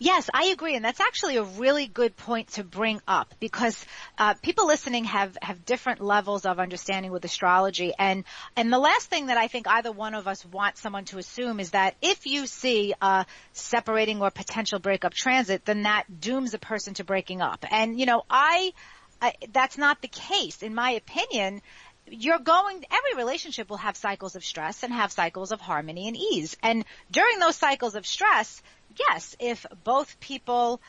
Yes, 0.01 0.29
I 0.35 0.47
agree, 0.47 0.75
and 0.75 0.85
that's 0.85 1.01
actually 1.01 1.37
a 1.37 1.45
really 1.45 1.87
good 1.87 2.17
point 2.17 2.49
to 2.55 2.65
bring 2.65 3.01
up 3.07 3.33
because 3.39 3.87
uh, 4.19 4.35
people 4.43 4.67
listening 4.67 5.05
have 5.05 5.39
have 5.41 5.65
different 5.65 6.01
levels 6.01 6.45
of 6.45 6.59
understanding 6.59 7.13
with 7.13 7.25
astrology, 7.25 7.93
and 7.97 8.25
and 8.57 8.73
the 8.73 8.81
last 8.81 9.09
thing 9.09 9.27
that 9.27 9.39
I 9.39 9.47
think 9.47 9.69
either 9.69 9.93
one 9.93 10.15
of 10.15 10.27
us 10.27 10.45
wants 10.45 10.81
someone 10.81 11.05
to 11.07 11.19
assume 11.19 11.61
is 11.61 11.71
that 11.71 11.95
if 12.03 12.27
you 12.27 12.49
see 12.49 12.95
a 13.01 13.27
separating 13.53 14.21
or 14.21 14.33
potential 14.33 14.81
breakup 14.81 15.15
transit, 15.15 15.65
then 15.65 15.85
that 15.85 16.21
dooms 16.21 16.53
a 16.53 16.59
person 16.59 16.95
to 16.95 17.05
breaking 17.05 17.41
up, 17.41 17.65
and 17.71 17.99
you 17.99 18.07
know 18.07 18.25
I, 18.29 18.73
I 19.21 19.35
that's 19.53 19.79
not 19.79 20.03
the 20.03 20.09
case 20.09 20.63
in 20.63 20.75
my 20.75 20.93
opinion 20.93 21.63
you're 22.11 22.39
going, 22.39 22.85
every 22.91 23.15
relationship 23.17 23.71
will 23.71 23.77
have 23.79 23.97
cycles 23.97 24.37
of 24.37 24.45
stress 24.45 24.83
and 24.83 24.93
have 24.93 25.13
cycles 25.13 25.53
of 25.53 25.61
harmony 25.61 26.09
and 26.09 26.17
ease. 26.17 26.57
And 26.63 26.85
during 27.11 27.39
those 27.39 27.57
cycles 27.57 27.95
of 27.95 28.07
stress, 28.07 28.63
yes, 28.99 29.37
if 29.39 29.65
both 29.85 30.19
people 30.21 30.81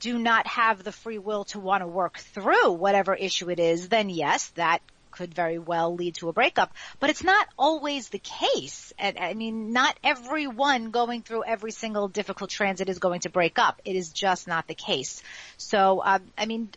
do 0.00 0.18
not 0.18 0.46
have 0.46 0.82
the 0.82 0.92
free 0.92 1.18
will 1.18 1.44
to 1.44 1.60
want 1.60 1.82
to 1.82 1.86
work 1.86 2.18
through 2.18 2.72
whatever 2.72 3.14
issue 3.14 3.50
it 3.50 3.60
is, 3.60 3.88
then 3.88 4.10
yes, 4.10 4.48
that 4.56 4.80
could 5.14 5.32
very 5.32 5.58
well 5.58 5.94
lead 5.94 6.16
to 6.16 6.28
a 6.28 6.32
breakup. 6.32 6.72
But 7.00 7.10
it's 7.10 7.24
not 7.24 7.46
always 7.56 8.08
the 8.08 8.18
case. 8.18 8.92
And, 8.98 9.18
I 9.18 9.34
mean, 9.34 9.72
not 9.72 9.96
everyone 10.02 10.90
going 10.90 11.22
through 11.22 11.44
every 11.44 11.70
single 11.70 12.08
difficult 12.08 12.50
transit 12.50 12.88
is 12.88 12.98
going 12.98 13.20
to 13.20 13.30
break 13.30 13.58
up. 13.58 13.80
It 13.84 13.96
is 13.96 14.10
just 14.10 14.48
not 14.48 14.66
the 14.66 14.74
case. 14.74 15.22
So, 15.56 16.02
um, 16.04 16.22
I 16.36 16.46
mean, 16.46 16.68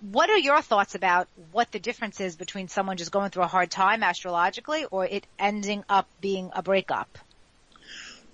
what 0.00 0.30
are 0.30 0.38
your 0.38 0.62
thoughts 0.62 0.94
about 0.94 1.28
what 1.50 1.72
the 1.72 1.80
difference 1.80 2.20
is 2.20 2.36
between 2.36 2.68
someone 2.68 2.96
just 2.96 3.12
going 3.12 3.30
through 3.30 3.44
a 3.44 3.48
hard 3.48 3.70
time 3.70 4.02
astrologically 4.02 4.86
or 4.90 5.04
it 5.04 5.26
ending 5.38 5.84
up 5.88 6.08
being 6.20 6.50
a 6.54 6.62
breakup? 6.62 7.18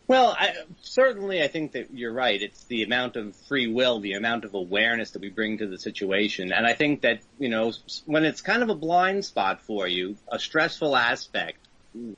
Well, 0.09 0.35
I, 0.39 0.55
certainly 0.81 1.43
I 1.43 1.49
think 1.49 1.73
that 1.73 1.93
you're 1.93 2.13
right. 2.13 2.41
It's 2.41 2.65
the 2.65 2.83
amount 2.83 3.17
of 3.17 3.37
free 3.47 3.67
will, 3.67 4.01
the 4.01 4.15
amount 4.15 4.47
of 4.47 4.55
awareness 4.55 5.11
that 5.11 5.21
we 5.21 5.29
bring 5.29 5.59
to 5.59 5.67
the 5.67 5.79
situation. 5.79 6.51
And 6.51 6.67
I 6.67 6.73
think 6.73 7.03
that, 7.03 7.21
you 7.39 7.51
know, 7.51 7.75
when 8.07 8.25
it's 8.25 8.41
kind 8.41 8.63
of 8.63 8.71
a 8.71 8.75
blind 8.75 9.27
spot 9.27 9.61
for 9.61 9.87
you, 9.87 10.17
a 10.27 10.39
stressful 10.39 10.97
aspect, 10.97 11.59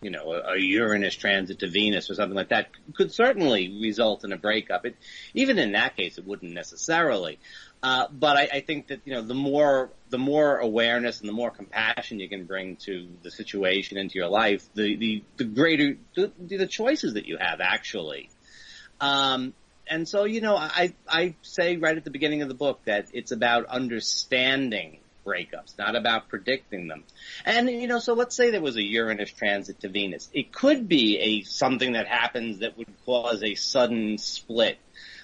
you 0.00 0.10
know, 0.10 0.32
a, 0.32 0.52
a 0.52 0.58
Uranus 0.58 1.16
transit 1.16 1.58
to 1.60 1.68
Venus 1.68 2.08
or 2.10 2.14
something 2.14 2.36
like 2.36 2.50
that 2.50 2.68
could 2.94 3.12
certainly 3.12 3.80
result 3.82 4.22
in 4.22 4.32
a 4.32 4.38
breakup. 4.38 4.86
It, 4.86 4.94
even 5.34 5.58
in 5.58 5.72
that 5.72 5.96
case, 5.96 6.16
it 6.16 6.24
wouldn't 6.24 6.52
necessarily. 6.52 7.40
Uh, 7.82 8.06
but 8.12 8.36
I, 8.36 8.48
I 8.54 8.60
think 8.60 8.88
that 8.88 9.00
you 9.04 9.14
know 9.14 9.22
the 9.22 9.34
more 9.34 9.90
the 10.10 10.18
more 10.18 10.58
awareness 10.58 11.20
and 11.20 11.28
the 11.28 11.32
more 11.32 11.50
compassion 11.50 12.20
you 12.20 12.28
can 12.28 12.44
bring 12.44 12.76
to 12.76 13.08
the 13.22 13.30
situation 13.30 13.96
into 13.96 14.18
your 14.18 14.28
life, 14.28 14.68
the 14.74 14.96
the, 14.96 15.24
the 15.38 15.44
greater 15.44 15.96
the, 16.14 16.30
the 16.38 16.66
choices 16.66 17.14
that 17.14 17.26
you 17.26 17.38
have 17.38 17.60
actually. 17.60 18.28
Um, 19.00 19.54
and 19.88 20.06
so 20.06 20.24
you 20.24 20.42
know 20.42 20.56
I 20.56 20.92
I 21.08 21.34
say 21.40 21.78
right 21.78 21.96
at 21.96 22.04
the 22.04 22.10
beginning 22.10 22.42
of 22.42 22.48
the 22.48 22.54
book 22.54 22.80
that 22.84 23.06
it's 23.14 23.32
about 23.32 23.64
understanding 23.66 24.98
breakups, 25.24 25.78
not 25.78 25.96
about 25.96 26.28
predicting 26.28 26.88
them. 26.88 27.04
And 27.44 27.68
you 27.70 27.86
know, 27.86 27.98
so 27.98 28.12
let's 28.12 28.36
say 28.36 28.50
there 28.50 28.60
was 28.60 28.76
a 28.76 28.82
Uranus 28.82 29.30
transit 29.30 29.80
to 29.80 29.88
Venus. 29.88 30.28
It 30.34 30.52
could 30.52 30.88
be 30.88 31.18
a 31.18 31.42
something 31.42 31.92
that 31.92 32.06
happens 32.06 32.58
that 32.58 32.76
would 32.76 32.88
cause 33.06 33.42
a 33.42 33.54
sudden 33.54 34.18
split 34.18 34.78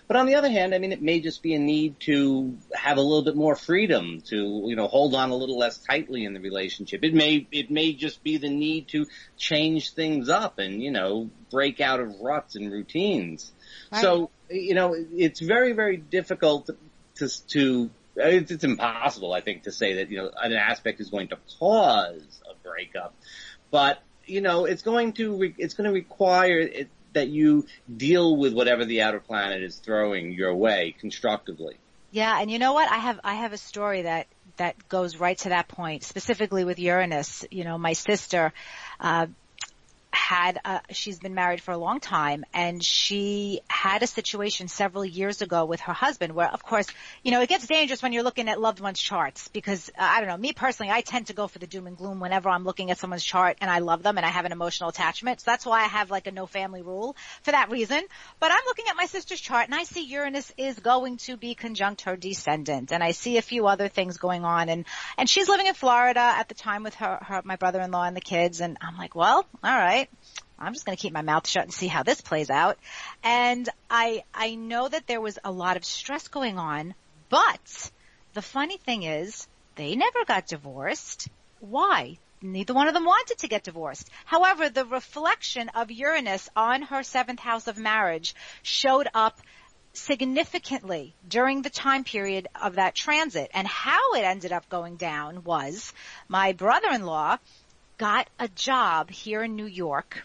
but 0.09 0.17
on 0.17 0.27
the 0.27 0.37
other 0.37 0.51
hand, 0.51 0.75
I 0.75 0.79
mean, 0.79 0.93
it 0.93 1.03
may 1.03 1.21
just 1.21 1.43
be 1.43 1.55
a 1.55 1.59
need 1.59 1.99
to 2.01 2.57
have 2.73 2.97
a 2.97 3.01
little 3.01 3.25
bit 3.25 3.35
more 3.35 3.57
freedom 3.57 4.21
to, 4.27 4.65
you 4.67 4.77
know, 4.77 4.87
hold 4.87 5.15
on 5.15 5.31
a 5.31 5.35
little 5.35 5.59
less 5.59 5.79
tightly 5.79 6.25
in 6.25 6.33
the 6.33 6.41
relationship. 6.41 7.03
It 7.03 7.13
may, 7.13 7.47
it 7.51 7.71
may 7.71 7.93
just 7.93 8.23
be 8.23 8.37
the 8.37 8.49
need 8.49 8.89
to 8.89 9.07
change 9.37 9.95
things 9.95 10.29
up 10.29 10.59
and, 10.59 10.83
you 10.83 10.93
know, 10.93 11.31
break 11.51 11.81
out 11.81 12.01
of 12.01 12.21
ruts 12.21 12.55
and 12.55 12.71
routines. 12.71 13.51
Right. 13.91 14.03
So, 14.03 14.31
you 14.49 14.75
know, 14.75 14.95
it's 14.95 15.41
very, 15.41 15.73
very 15.73 15.97
difficult 15.97 16.71
to, 17.17 17.47
to, 17.49 17.91
it's, 18.15 18.51
it's 18.51 18.65
impossible, 18.65 19.33
I 19.33 19.41
think, 19.41 19.65
to 19.65 19.73
say 19.73 19.95
that, 19.95 20.11
you 20.11 20.19
know, 20.19 20.31
an 20.41 20.53
aspect 20.53 21.01
is 21.01 21.11
going 21.11 21.29
to 21.29 21.39
cause 21.59 22.41
a 22.49 22.55
breakup. 22.67 23.15
But, 23.71 24.01
you 24.25 24.41
know, 24.41 24.65
it's 24.65 24.83
going 24.83 25.15
to, 25.15 25.37
re- 25.37 25.55
it's 25.59 25.75
going 25.75 25.89
to 25.89 25.93
require 25.93 26.61
it, 26.61 26.89
that 27.17 27.29
you 27.29 27.67
deal 27.95 28.37
with 28.37 28.55
whatever 28.55 28.85
the 28.85 29.03
outer 29.03 29.21
planet 29.21 29.63
is 29.63 29.77
throwing 29.77 30.33
your 30.33 30.55
way 30.55 30.95
constructively. 31.01 31.77
Yeah, 32.11 32.41
and 32.41 32.51
you 32.51 32.59
know 32.59 32.73
what? 32.73 32.91
I 32.91 32.99
have 32.99 33.21
I 33.25 33.35
have 33.35 33.53
a 33.53 33.59
story 33.59 34.03
that 34.03 34.27
that 34.59 34.89
goes 34.89 35.17
right 35.17 35.37
to 35.39 35.49
that 35.51 35.69
point, 35.69 36.05
specifically 36.05 36.65
with 36.65 36.79
Uranus. 36.79 37.45
You 37.51 37.65
know, 37.65 37.77
my 37.77 37.95
sister 37.95 38.53
uh, 39.01 39.27
had 40.27 40.59
a, 40.65 40.81
she's 40.91 41.21
been 41.21 41.35
married 41.35 41.61
for 41.61 41.71
a 41.71 41.79
long 41.79 42.01
time 42.01 42.45
and 42.53 42.83
she 42.83 43.61
had 43.69 44.03
a 44.03 44.09
situation 44.09 44.67
several 44.67 45.05
years 45.05 45.41
ago 45.41 45.65
with 45.65 45.79
her 45.79 45.93
husband 45.93 46.35
where 46.35 46.49
of 46.53 46.65
course, 46.65 46.89
you 47.23 47.31
know, 47.31 47.43
it 47.43 47.49
gets 47.49 47.65
dangerous 47.69 48.03
when 48.03 48.13
you're 48.13 48.25
looking 48.25 48.49
at 48.49 48.61
loved 48.61 48.81
ones 48.81 49.01
charts 49.01 49.47
because 49.47 49.89
uh, 49.91 50.03
I 50.03 50.19
don't 50.19 50.29
know, 50.29 50.37
me 50.37 50.53
personally, 50.53 50.91
I 50.91 51.03
tend 51.03 51.29
to 51.29 51.33
go 51.33 51.47
for 51.47 51.61
the 51.61 51.69
doom 51.69 51.87
and 51.87 51.97
gloom 51.97 52.19
whenever 52.19 52.49
I'm 52.49 52.65
looking 52.65 52.91
at 52.91 52.99
someone's 52.99 53.23
chart 53.23 53.59
and 53.61 53.71
I 53.71 53.79
love 53.79 54.03
them 54.03 54.17
and 54.17 54.27
I 54.27 54.31
have 54.31 54.45
an 54.45 54.51
emotional 54.51 54.91
attachment. 54.91 55.43
So 55.43 55.45
that's 55.47 55.65
why 55.65 55.83
I 55.83 55.85
have 55.85 56.11
like 56.11 56.27
a 56.27 56.33
no 56.33 56.47
family 56.47 56.83
rule 56.83 57.15
for 57.45 57.53
that 57.53 57.71
reason. 57.71 58.03
But 58.41 58.51
I'm 58.51 58.65
looking 58.67 58.87
at 58.91 58.97
my 58.97 59.07
sister's 59.07 59.41
chart 59.41 59.67
and 59.67 59.77
I 59.77 59.85
see 59.85 60.07
Uranus 60.07 60.53
is 60.57 60.77
going 60.81 61.19
to 61.19 61.37
be 61.37 61.55
conjunct 61.55 62.01
her 62.03 62.17
descendant 62.17 62.91
and 62.91 63.01
I 63.01 63.13
see 63.13 63.37
a 63.37 63.43
few 63.43 63.69
other 63.69 63.87
things 63.87 64.17
going 64.17 64.45
on 64.45 64.71
and, 64.71 64.87
and 65.17 65.31
she's 65.31 65.49
living 65.49 65.69
in 65.69 65.75
Florida 65.75 66.19
at 66.19 66.49
the 66.49 66.55
time 66.55 66.83
with 66.83 66.97
her, 66.97 67.19
her 67.23 67.43
my 67.45 67.55
brother-in-law 67.55 68.03
and 68.03 68.17
the 68.17 68.21
kids 68.21 68.61
and 68.61 68.77
I'm 68.81 68.99
like, 68.99 69.15
well, 69.15 69.47
all 69.63 69.79
right. 69.79 70.09
I'm 70.59 70.73
just 70.73 70.87
going 70.87 70.97
to 70.97 71.01
keep 71.01 71.13
my 71.13 71.23
mouth 71.23 71.47
shut 71.47 71.65
and 71.65 71.73
see 71.73 71.87
how 71.87 72.03
this 72.03 72.21
plays 72.21 72.51
out. 72.51 72.79
And 73.23 73.69
I, 73.91 74.25
I 74.35 74.55
know 74.55 74.89
that 74.89 75.07
there 75.07 75.21
was 75.21 75.39
a 75.45 75.51
lot 75.51 75.77
of 75.77 75.85
stress 75.85 76.29
going 76.29 76.59
on, 76.59 76.95
but 77.29 77.91
the 78.35 78.43
funny 78.43 78.79
thing 78.79 79.03
is 79.03 79.47
they 79.75 79.97
never 79.97 80.25
got 80.25 80.47
divorced. 80.47 81.29
Why? 81.61 82.19
Neither 82.43 82.75
one 82.75 82.89
of 82.89 82.95
them 82.95 83.05
wanted 83.05 83.39
to 83.39 83.49
get 83.49 83.65
divorced. 83.65 84.11
However, 84.25 84.69
the 84.69 84.85
reflection 84.85 85.69
of 85.71 85.91
Uranus 85.91 86.49
on 86.55 86.83
her 86.83 87.03
seventh 87.03 87.41
house 87.41 87.67
of 87.67 87.79
marriage 87.79 88.35
showed 88.63 89.09
up 89.15 89.39
significantly 89.95 91.15
during 91.27 91.63
the 91.63 91.71
time 91.71 92.05
period 92.05 92.49
of 92.61 92.75
that 92.75 92.95
transit. 92.95 93.51
And 93.55 93.67
how 93.67 94.13
it 94.13 94.25
ended 94.25 94.53
up 94.53 94.69
going 94.69 94.97
down 94.97 95.45
was 95.45 95.93
my 96.29 96.53
brother-in-law 96.53 97.39
got 97.99 98.29
a 98.39 98.49
job 98.49 99.11
here 99.11 99.43
in 99.43 99.57
New 99.57 99.67
York 99.67 100.23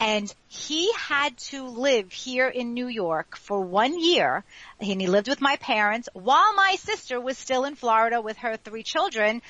and 0.00 0.32
he 0.46 0.92
had 0.92 1.36
to 1.36 1.64
live 1.64 2.12
here 2.12 2.48
in 2.48 2.74
New 2.74 2.86
York 2.86 3.36
for 3.36 3.60
one 3.60 3.98
year 3.98 4.44
and 4.80 5.00
he 5.00 5.06
lived 5.06 5.28
with 5.28 5.40
my 5.40 5.56
parents 5.56 6.08
while 6.12 6.54
my 6.54 6.76
sister 6.76 7.20
was 7.20 7.36
still 7.36 7.64
in 7.64 7.74
Florida 7.74 8.20
with 8.20 8.36
her 8.38 8.56
three 8.56 8.82
children 8.82 9.42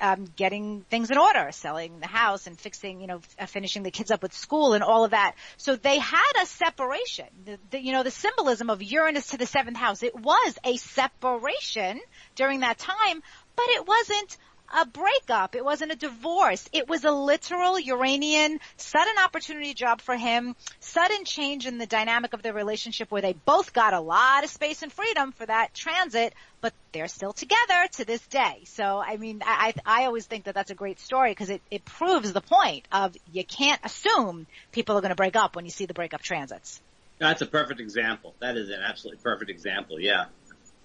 um, 0.00 0.26
getting 0.36 0.82
things 0.82 1.10
in 1.10 1.18
order, 1.18 1.48
selling 1.50 2.00
the 2.00 2.06
house 2.06 2.46
and 2.46 2.58
fixing, 2.58 3.00
you 3.00 3.06
know, 3.06 3.20
uh, 3.38 3.46
finishing 3.46 3.82
the 3.82 3.90
kids 3.90 4.10
up 4.10 4.22
with 4.22 4.32
school 4.32 4.74
and 4.74 4.84
all 4.84 5.04
of 5.04 5.12
that. 5.12 5.34
So 5.56 5.76
they 5.76 5.98
had 5.98 6.32
a 6.42 6.46
separation. 6.46 7.26
The, 7.44 7.58
the, 7.70 7.82
you 7.82 7.92
know, 7.92 8.02
the 8.02 8.10
symbolism 8.10 8.70
of 8.70 8.82
Uranus 8.82 9.28
to 9.28 9.36
the 9.36 9.46
seventh 9.46 9.76
house. 9.76 10.02
It 10.02 10.14
was 10.14 10.58
a 10.64 10.76
separation 10.76 12.00
during 12.34 12.60
that 12.60 12.78
time, 12.78 13.22
but 13.56 13.66
it 13.68 13.86
wasn't 13.86 14.36
a 14.74 14.86
breakup. 14.86 15.54
It 15.54 15.64
wasn't 15.64 15.92
a 15.92 15.96
divorce. 15.96 16.68
It 16.72 16.88
was 16.88 17.04
a 17.04 17.10
literal 17.10 17.78
Uranian 17.78 18.58
sudden 18.76 19.14
opportunity 19.22 19.72
job 19.72 20.00
for 20.00 20.16
him, 20.16 20.56
sudden 20.80 21.24
change 21.24 21.66
in 21.66 21.78
the 21.78 21.86
dynamic 21.86 22.32
of 22.32 22.42
their 22.42 22.52
relationship 22.52 23.10
where 23.10 23.22
they 23.22 23.34
both 23.34 23.72
got 23.72 23.94
a 23.94 24.00
lot 24.00 24.44
of 24.44 24.50
space 24.50 24.82
and 24.82 24.92
freedom 24.92 25.32
for 25.32 25.46
that 25.46 25.74
transit, 25.74 26.34
but 26.60 26.72
they're 26.92 27.08
still 27.08 27.32
together 27.32 27.86
to 27.92 28.04
this 28.04 28.26
day. 28.26 28.62
So, 28.64 28.98
I 28.98 29.16
mean, 29.16 29.42
I, 29.44 29.74
I 29.86 30.04
always 30.06 30.26
think 30.26 30.44
that 30.44 30.54
that's 30.54 30.70
a 30.70 30.74
great 30.74 30.98
story 30.98 31.30
because 31.30 31.50
it, 31.50 31.62
it 31.70 31.84
proves 31.84 32.32
the 32.32 32.40
point 32.40 32.86
of 32.90 33.16
you 33.32 33.44
can't 33.44 33.80
assume 33.84 34.46
people 34.72 34.96
are 34.96 35.00
going 35.00 35.10
to 35.10 35.16
break 35.16 35.36
up 35.36 35.54
when 35.54 35.64
you 35.64 35.70
see 35.70 35.86
the 35.86 35.94
breakup 35.94 36.22
transits. 36.22 36.80
That's 37.18 37.42
a 37.42 37.46
perfect 37.46 37.80
example. 37.80 38.34
That 38.40 38.56
is 38.56 38.70
an 38.70 38.80
absolutely 38.84 39.22
perfect 39.22 39.50
example. 39.50 40.00
Yeah. 40.00 40.26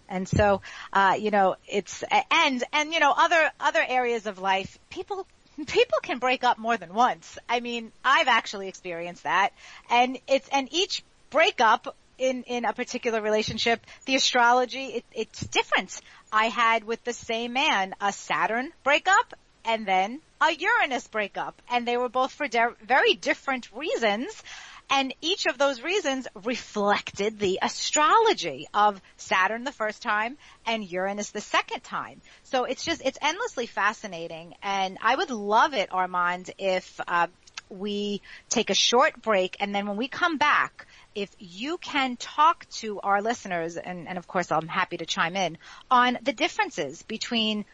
And 0.09 0.27
so, 0.27 0.61
uh, 0.91 1.15
you 1.17 1.31
know, 1.31 1.55
it's, 1.67 2.03
and, 2.31 2.63
and, 2.73 2.93
you 2.93 2.99
know, 2.99 3.13
other, 3.15 3.51
other 3.59 3.83
areas 3.87 4.25
of 4.25 4.39
life, 4.39 4.77
people, 4.89 5.25
people 5.67 5.99
can 6.01 6.17
break 6.17 6.43
up 6.43 6.57
more 6.57 6.75
than 6.75 6.93
once. 6.93 7.37
I 7.47 7.59
mean, 7.59 7.91
I've 8.03 8.27
actually 8.27 8.67
experienced 8.67 9.23
that. 9.23 9.51
And 9.89 10.17
it's, 10.27 10.49
and 10.49 10.67
each 10.71 11.03
breakup 11.29 11.95
in, 12.17 12.43
in 12.43 12.65
a 12.65 12.73
particular 12.73 13.21
relationship, 13.21 13.85
the 14.05 14.15
astrology, 14.15 14.85
it, 14.85 15.05
it's 15.13 15.45
different. 15.45 16.01
I 16.33 16.45
had 16.45 16.83
with 16.83 17.03
the 17.03 17.13
same 17.13 17.53
man 17.53 17.93
a 18.01 18.11
Saturn 18.11 18.71
breakup 18.83 19.33
and 19.63 19.85
then 19.85 20.19
a 20.41 20.51
Uranus 20.51 21.07
breakup. 21.07 21.61
And 21.69 21.87
they 21.87 21.97
were 21.97 22.09
both 22.09 22.31
for 22.31 22.47
de- 22.47 22.75
very 22.83 23.13
different 23.13 23.69
reasons. 23.73 24.43
And 24.89 25.13
each 25.21 25.45
of 25.45 25.57
those 25.57 25.81
reasons 25.81 26.27
reflected 26.43 27.39
the 27.39 27.59
astrology 27.61 28.67
of 28.73 29.01
Saturn 29.17 29.63
the 29.63 29.71
first 29.71 30.01
time 30.01 30.37
and 30.65 30.83
Uranus 30.83 31.31
the 31.31 31.41
second 31.41 31.83
time. 31.83 32.21
So 32.43 32.63
it's 32.63 32.83
just, 32.83 33.01
it's 33.05 33.19
endlessly 33.21 33.67
fascinating. 33.67 34.55
And 34.63 34.97
I 35.01 35.15
would 35.15 35.29
love 35.29 35.73
it, 35.73 35.89
Armand, 35.91 36.51
if, 36.57 36.99
uh, 37.07 37.27
we 37.69 38.21
take 38.49 38.71
a 38.71 38.73
short 38.73 39.21
break 39.21 39.57
and 39.59 39.73
then 39.73 39.87
when 39.87 39.97
we 39.97 40.07
come 40.07 40.37
back, 40.37 40.87
if 41.15 41.29
you 41.37 41.77
can 41.77 42.17
talk 42.17 42.67
to 42.69 42.99
our 43.01 43.21
listeners, 43.21 43.77
and, 43.77 44.07
and, 44.07 44.17
of 44.17 44.27
course 44.27 44.51
I'm 44.51 44.67
happy 44.67 44.97
to 44.97 45.05
chime 45.05 45.35
in, 45.35 45.57
on 45.89 46.17
the 46.21 46.33
differences 46.33 47.01
between 47.03 47.65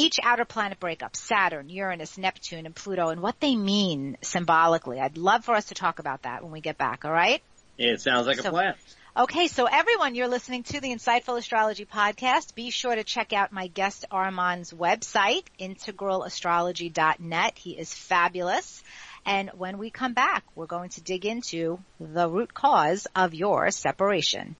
each 0.00 0.18
outer 0.22 0.46
planet 0.46 0.80
breakup, 0.80 1.14
Saturn, 1.14 1.68
Uranus, 1.68 2.16
Neptune, 2.16 2.64
and 2.64 2.74
Pluto, 2.74 3.10
and 3.10 3.20
what 3.20 3.38
they 3.38 3.54
mean 3.54 4.16
symbolically. 4.22 4.98
I'd 4.98 5.18
love 5.18 5.44
for 5.44 5.54
us 5.54 5.66
to 5.66 5.74
talk 5.74 5.98
about 5.98 6.22
that 6.22 6.42
when 6.42 6.52
we 6.52 6.62
get 6.62 6.78
back, 6.78 7.04
alright? 7.04 7.42
It 7.76 8.00
sounds 8.00 8.26
like 8.26 8.40
so, 8.40 8.48
a 8.48 8.52
plan. 8.52 8.74
Okay, 9.16 9.48
so 9.48 9.66
everyone, 9.66 10.14
you're 10.14 10.28
listening 10.28 10.62
to 10.64 10.80
the 10.80 10.88
Insightful 10.88 11.36
Astrology 11.36 11.84
Podcast. 11.84 12.54
Be 12.54 12.70
sure 12.70 12.94
to 12.94 13.04
check 13.04 13.34
out 13.34 13.52
my 13.52 13.66
guest 13.66 14.06
Armand's 14.10 14.72
website, 14.72 15.44
integralastrology.net. 15.58 17.58
He 17.58 17.72
is 17.72 17.92
fabulous. 17.92 18.82
And 19.26 19.50
when 19.50 19.76
we 19.76 19.90
come 19.90 20.14
back, 20.14 20.44
we're 20.54 20.64
going 20.64 20.88
to 20.90 21.02
dig 21.02 21.26
into 21.26 21.78
the 21.98 22.26
root 22.26 22.54
cause 22.54 23.06
of 23.14 23.34
your 23.34 23.70
separation. 23.70 24.56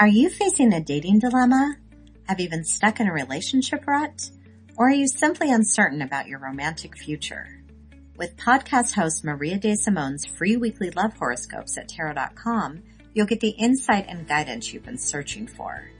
Are 0.00 0.08
you 0.08 0.30
facing 0.30 0.72
a 0.72 0.80
dating 0.80 1.18
dilemma? 1.18 1.76
Have 2.26 2.40
you 2.40 2.48
been 2.48 2.64
stuck 2.64 3.00
in 3.00 3.06
a 3.06 3.12
relationship 3.12 3.86
rut? 3.86 4.30
Or 4.78 4.88
are 4.88 4.94
you 4.94 5.06
simply 5.06 5.52
uncertain 5.52 6.00
about 6.00 6.26
your 6.26 6.38
romantic 6.38 6.96
future? 6.96 7.62
With 8.16 8.38
podcast 8.38 8.94
host 8.94 9.24
Maria 9.24 9.58
De 9.58 9.76
Simone's 9.76 10.24
free 10.24 10.56
weekly 10.56 10.90
love 10.92 11.12
horoscopes 11.18 11.76
at 11.76 11.88
tarot.com, 11.88 12.82
you'll 13.12 13.26
get 13.26 13.40
the 13.40 13.50
insight 13.50 14.06
and 14.08 14.26
guidance 14.26 14.72
you've 14.72 14.86
been 14.86 14.96
searching 14.96 15.46
for. 15.46 15.90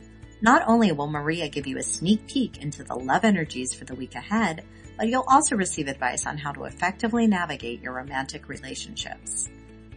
Not 0.40 0.66
only 0.66 0.92
will 0.92 1.06
Maria 1.06 1.50
give 1.50 1.66
you 1.66 1.76
a 1.76 1.82
sneak 1.82 2.26
peek 2.26 2.56
into 2.56 2.82
the 2.82 2.94
love 2.94 3.26
energies 3.26 3.74
for 3.74 3.84
the 3.84 3.94
week 3.94 4.14
ahead, 4.14 4.64
but 4.96 5.08
you'll 5.08 5.26
also 5.28 5.56
receive 5.56 5.88
advice 5.88 6.24
on 6.24 6.38
how 6.38 6.52
to 6.52 6.64
effectively 6.64 7.26
navigate 7.26 7.82
your 7.82 7.92
romantic 7.92 8.48
relationships. 8.48 9.50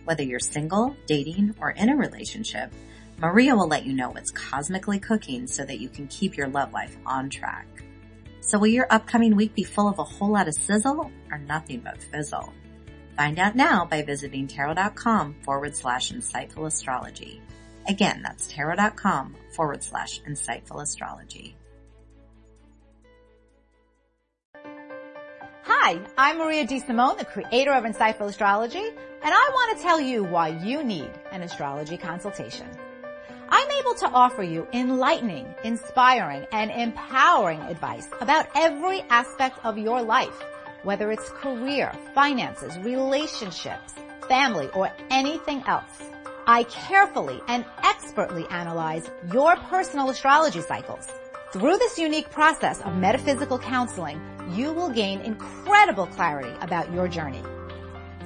Whether 0.04 0.24
you're 0.24 0.40
single, 0.40 0.94
dating, 1.08 1.56
or 1.62 1.72
in 1.72 1.88
a 1.88 1.96
relationship, 1.96 2.74
Maria 3.18 3.56
will 3.56 3.68
let 3.68 3.86
you 3.86 3.94
know 3.94 4.10
what's 4.10 4.32
cosmically 4.32 5.00
cooking 5.00 5.48
so 5.48 5.64
that 5.64 5.80
you 5.80 5.90
can 5.90 6.08
keep 6.08 6.36
your 6.36 6.48
love 6.48 6.74
life 6.74 6.98
on 7.06 7.30
track. 7.30 7.68
So 8.42 8.60
will 8.60 8.68
your 8.68 8.88
upcoming 8.90 9.36
week 9.36 9.56
be 9.56 9.64
full 9.64 9.88
of 9.88 10.00
a 10.00 10.04
whole 10.04 10.34
lot 10.34 10.48
of 10.48 10.54
sizzle 10.54 11.10
or 11.32 11.38
nothing 11.38 11.80
but 11.80 12.04
fizzle? 12.04 12.54
Find 13.16 13.40
out 13.40 13.56
now 13.56 13.86
by 13.86 14.02
visiting 14.02 14.48
tarot.com 14.48 15.36
forward 15.44 15.76
slash 15.76 16.12
insightful 16.12 16.66
astrology. 16.66 17.42
Again, 17.88 18.22
that's 18.24 18.48
tarot.com 18.48 19.36
forward 19.56 19.84
slash 19.84 20.22
insightful 20.24 20.82
astrology. 20.82 21.56
Hi, 25.66 26.00
I'm 26.18 26.40
Maria 26.40 26.66
De 26.66 26.80
Simone, 26.80 27.18
the 27.18 27.26
creator 27.26 27.72
of 27.72 27.86
Insightful 27.86 28.28
Astrology, 28.28 28.86
and 28.86 29.34
I 29.34 29.50
want 29.54 29.78
to 29.78 29.84
tell 29.84 30.00
you 30.00 30.24
why 30.24 30.50
you 30.50 30.84
need 30.84 31.10
an 31.32 31.42
astrology 31.42 31.98
consultation. 31.98 32.68
I'm 33.50 33.72
able 33.72 33.96
to 33.96 34.08
offer 34.08 34.44
you 34.44 34.68
enlightening, 34.74 35.54
inspiring, 35.64 36.46
and 36.52 36.72
empowering 36.72 37.62
advice 37.62 38.08
about 38.22 38.48
every 38.56 39.02
aspect 39.10 39.58
of 39.64 39.78
your 39.78 40.02
life, 40.02 40.42
whether 40.84 41.12
it's 41.12 41.30
career, 41.30 41.92
finances, 42.16 42.78
relationships, 42.80 43.94
family, 44.28 44.70
or 44.74 44.92
anything 45.10 45.64
else. 45.68 46.02
I 46.48 46.64
carefully 46.64 47.42
and 47.48 47.66
expertly 47.84 48.46
analyze 48.50 49.10
your 49.32 49.56
personal 49.56 50.10
astrology 50.10 50.62
cycles. 50.62 51.08
Through 51.54 51.78
this 51.78 51.98
unique 51.98 52.30
process 52.32 52.82
of 52.82 52.96
metaphysical 52.96 53.60
counseling, 53.60 54.20
you 54.52 54.74
will 54.74 54.90
gain 54.90 55.22
incredible 55.22 56.08
clarity 56.08 56.54
about 56.62 56.92
your 56.92 57.08
journey. 57.08 57.44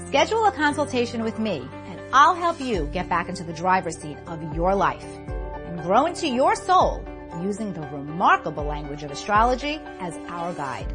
Schedule 0.08 0.46
a 0.46 0.52
consultation 0.52 1.24
with 1.24 1.38
me 1.38 1.68
I'll 2.14 2.36
help 2.36 2.62
you 2.62 2.90
get 2.94 3.10
back 3.10 3.28
into 3.28 3.44
the 3.44 3.52
driver's 3.54 3.98
seat 3.98 4.18
of 4.28 4.56
your 4.56 4.74
life 4.74 5.04
and 5.04 5.82
grow 5.82 6.06
into 6.06 6.26
your 6.28 6.56
soul 6.56 7.04
using 7.42 7.74
the 7.74 7.82
remarkable 7.82 8.64
language 8.64 9.04
of 9.04 9.12
astrology 9.12 9.82
as 10.00 10.16
our 10.30 10.54
guide. 10.54 10.88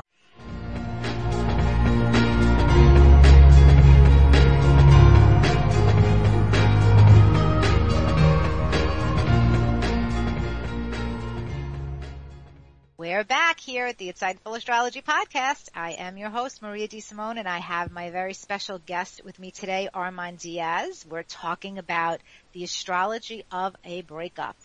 We're 13.04 13.26
back 13.26 13.60
here 13.60 13.86
at 13.86 13.98
the 13.98 14.14
Insightful 14.14 14.56
Astrology 14.56 15.02
Podcast. 15.02 15.68
I 15.76 15.92
am 15.92 16.16
your 16.16 16.30
host, 16.30 16.62
Maria 16.62 16.88
DeSimone, 16.88 17.38
and 17.38 17.50
I 17.50 17.58
have 17.58 17.92
my 17.92 18.12
very 18.12 18.34
special 18.34 18.80
guest 18.80 19.26
with 19.26 19.38
me 19.40 19.52
today, 19.52 19.90
Armand 19.94 20.38
Diaz. 20.38 21.06
We're 21.10 21.24
talking 21.24 21.80
about 21.80 22.22
the 22.54 22.64
astrology 22.64 23.44
of 23.52 23.76
a 23.84 24.04
breakup. 24.04 24.56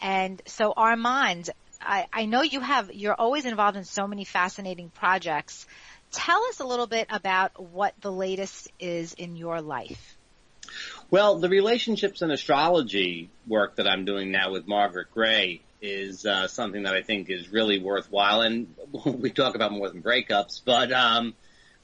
And 0.00 0.40
so 0.46 0.72
Armand, 0.76 1.50
I, 1.80 2.06
I 2.12 2.26
know 2.26 2.42
you 2.42 2.60
have, 2.60 2.92
you're 2.92 3.16
always 3.18 3.46
involved 3.46 3.76
in 3.76 3.84
so 3.84 4.06
many 4.06 4.22
fascinating 4.22 4.88
projects. 4.88 5.66
Tell 6.12 6.40
us 6.44 6.60
a 6.60 6.64
little 6.64 6.86
bit 6.86 7.08
about 7.10 7.60
what 7.60 7.94
the 8.00 8.12
latest 8.12 8.70
is 8.78 9.12
in 9.12 9.34
your 9.34 9.60
life. 9.60 10.16
Well, 11.10 11.40
the 11.40 11.48
relationships 11.48 12.22
and 12.22 12.30
astrology 12.30 13.28
work 13.44 13.74
that 13.74 13.88
I'm 13.88 14.04
doing 14.04 14.30
now 14.30 14.52
with 14.52 14.68
Margaret 14.68 15.08
Gray 15.12 15.62
is 15.82 16.24
uh, 16.24 16.46
something 16.46 16.84
that 16.84 16.94
I 16.94 17.02
think 17.02 17.28
is 17.28 17.50
really 17.50 17.78
worthwhile. 17.78 18.40
And 18.40 18.74
we 19.04 19.30
talk 19.30 19.56
about 19.56 19.72
more 19.72 19.90
than 19.90 20.02
breakups, 20.02 20.62
but 20.64 20.92
um, 20.92 21.34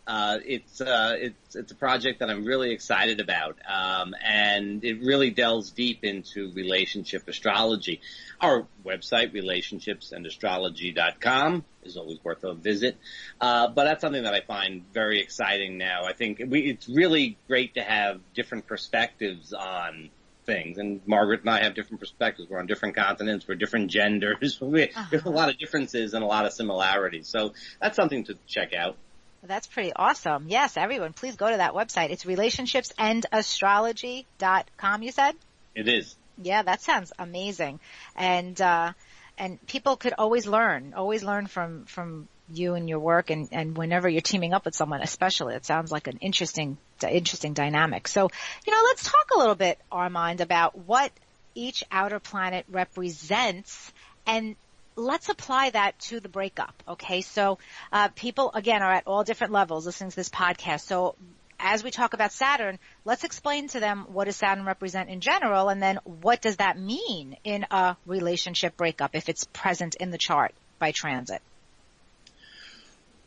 uh, 0.09 0.39
it's 0.47 0.81
uh, 0.81 1.15
it's 1.19 1.55
it's 1.55 1.71
a 1.71 1.75
project 1.75 2.21
that 2.21 2.31
I'm 2.31 2.47
really 2.47 2.73
excited 2.73 3.21
about, 3.21 3.59
um, 3.69 4.15
and 4.25 4.83
it 4.83 5.03
really 5.03 5.31
delves 5.31 5.71
deep 5.71 6.03
into 6.03 6.51
relationship 6.53 7.29
astrology. 7.29 8.01
Our 8.41 8.67
website, 8.87 9.35
relationshipsandastrology.com, 9.35 11.65
is 11.83 11.99
always 11.99 12.25
worth 12.25 12.43
a 12.45 12.55
visit. 12.55 12.97
Uh, 13.39 13.69
but 13.69 13.85
that's 13.85 14.01
something 14.01 14.23
that 14.23 14.33
I 14.33 14.41
find 14.41 14.91
very 14.95 15.21
exciting 15.21 15.77
now. 15.77 16.07
I 16.07 16.15
think 16.15 16.41
we, 16.47 16.71
it's 16.71 16.89
really 16.89 17.37
great 17.47 17.75
to 17.75 17.83
have 17.83 18.23
different 18.33 18.67
perspectives 18.67 19.53
on 19.53 20.09
things. 20.49 20.79
And 20.79 21.01
Margaret 21.07 21.43
and 21.43 21.51
I 21.51 21.63
have 21.63 21.75
different 21.75 22.01
perspectives. 22.01 22.49
We're 22.49 22.59
on 22.59 22.67
different 22.67 22.97
continents. 22.97 23.47
We're 23.47 23.55
different 23.55 23.91
genders. 23.91 24.59
We 24.69 24.89
uh-huh. 24.89 25.05
There's 25.11 25.25
a 25.25 25.31
lot 25.31 25.51
of 25.51 25.59
differences 25.59 26.15
and 26.15 26.25
a 26.25 26.27
lot 26.27 26.47
of 26.47 26.53
similarities. 26.53 27.29
So 27.29 27.53
that's 27.81 27.95
something 27.97 28.25
to 28.25 28.37
check 28.47 28.75
out. 28.75 28.97
That's 29.43 29.67
pretty 29.69 29.93
awesome. 29.95 30.47
Yes, 30.49 30.77
everyone, 30.77 31.13
please 31.13 31.37
go 31.37 31.49
to 31.49 31.59
that 31.59 31.75
website. 31.75 32.11
It's 32.11 32.25
relationshipsandastrology.com, 32.25 35.03
you 35.03 35.13
said? 35.13 35.37
It 35.77 35.87
is. 35.89 36.17
Yeah, 36.43 36.63
that 36.63 36.81
sounds 36.81 37.13
amazing. 37.19 37.79
And, 38.17 38.59
uh, 38.61 38.95
and 39.37 39.65
people 39.67 39.97
could 39.97 40.15
always 40.19 40.47
learn, 40.47 40.95
always 40.97 41.23
learn 41.23 41.47
from, 41.47 41.85
from 41.85 42.27
you 42.53 42.75
and 42.75 42.89
your 42.89 42.99
work 42.99 43.31
and, 43.31 43.49
and 43.53 43.77
whenever 43.77 44.09
you're 44.09 44.23
teaming 44.23 44.55
up 44.55 44.65
with 44.65 44.75
someone, 44.75 45.03
especially, 45.03 45.55
it 45.55 45.65
sounds 45.65 45.93
like 45.93 46.09
an 46.09 46.19
interesting, 46.21 46.79
interesting 47.05 47.53
dynamic. 47.53 48.09
So, 48.09 48.29
you 48.67 48.73
know, 48.73 48.81
let's 48.85 49.05
talk 49.05 49.27
a 49.35 49.39
little 49.39 49.55
bit, 49.55 49.79
Armand, 49.93 50.41
about 50.41 50.77
what 50.77 51.13
each 51.55 51.85
outer 51.91 52.19
planet 52.19 52.65
represents 52.69 53.93
and 54.27 54.57
let's 54.97 55.29
apply 55.29 55.71
that 55.71 55.99
to 55.99 56.21
the 56.21 56.29
breakup. 56.29 56.83
Okay. 56.89 57.21
So, 57.21 57.59
uh, 57.93 58.09
people 58.09 58.51
again 58.55 58.83
are 58.83 58.93
at 58.93 59.05
all 59.07 59.25
different 59.25 59.53
levels 59.53 59.87
listening 59.87 60.11
to 60.11 60.17
this 60.17 60.29
podcast. 60.29 60.81
So 60.81 61.15
as 61.61 61.83
we 61.83 61.91
talk 61.91 62.15
about 62.15 62.33
Saturn, 62.33 62.79
let's 63.05 63.25
explain 63.25 63.69
to 63.69 63.81
them 63.81 64.07
what 64.09 64.27
does 64.27 64.37
Saturn 64.37 64.65
represent 64.65 65.09
in 65.09 65.21
general 65.21 65.69
and 65.69 65.83
then 65.83 65.99
what 66.05 66.41
does 66.41 66.57
that 66.57 66.79
mean 66.79 67.37
in 67.45 67.67
a 67.71 67.97
relationship 68.07 68.77
breakup 68.77 69.15
if 69.15 69.29
it's 69.29 69.45
present 69.53 69.97
in 69.97 70.11
the 70.11 70.19
chart 70.19 70.55
by 70.79 70.93
transit. 70.93 71.43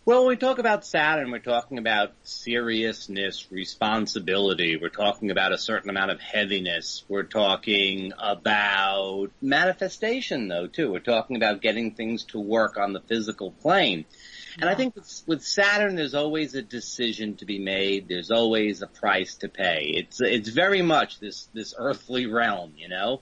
Well, 0.04 0.22
when 0.22 0.30
we 0.30 0.36
talk 0.36 0.58
about 0.58 0.84
Saturn, 0.84 1.30
we're 1.30 1.38
talking 1.38 1.78
about 1.78 2.14
seriousness, 2.24 3.52
responsibility. 3.52 4.76
We're 4.76 4.90
talking 4.90 5.30
about 5.30 5.54
a 5.54 5.60
certain 5.60 5.92
amount 5.92 6.10
of 6.10 6.20
heaviness. 6.20 7.04
We're 7.08 7.22
talking 7.22 8.12
about 8.18 9.28
manifestation 9.44 10.48
though 10.48 10.66
too. 10.66 10.92
We're 10.92 11.02
talking 11.02 11.36
about 11.36 11.62
getting 11.62 11.94
things 11.94 12.24
to 12.30 12.40
work 12.40 12.78
on 12.80 12.94
the 12.94 13.00
physical 13.02 13.52
plane. 13.52 14.06
And 14.60 14.68
I 14.68 14.74
think 14.74 14.96
with, 15.28 15.44
Saturn, 15.44 15.96
there's 15.96 16.16
always 16.16 16.56
a 16.56 16.64
decision 16.64 17.36
to 17.36 17.46
be 17.46 17.60
made. 17.60 18.08
There's 18.08 18.32
always 18.32 18.82
a 18.82 18.88
price 18.88 19.36
to 19.36 19.50
pay. 19.50 19.94
It's, 19.98 20.20
it's 20.20 20.50
very 20.50 20.82
much 20.82 21.20
this, 21.20 21.48
this 21.54 21.76
earthly 21.78 22.26
realm, 22.26 22.74
you 22.76 22.90
know? 22.90 23.22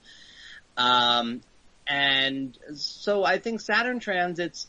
Um, 0.78 1.42
and 1.90 2.58
so 2.76 3.26
I 3.26 3.38
think 3.38 3.60
Saturn 3.60 4.00
transits 4.00 4.68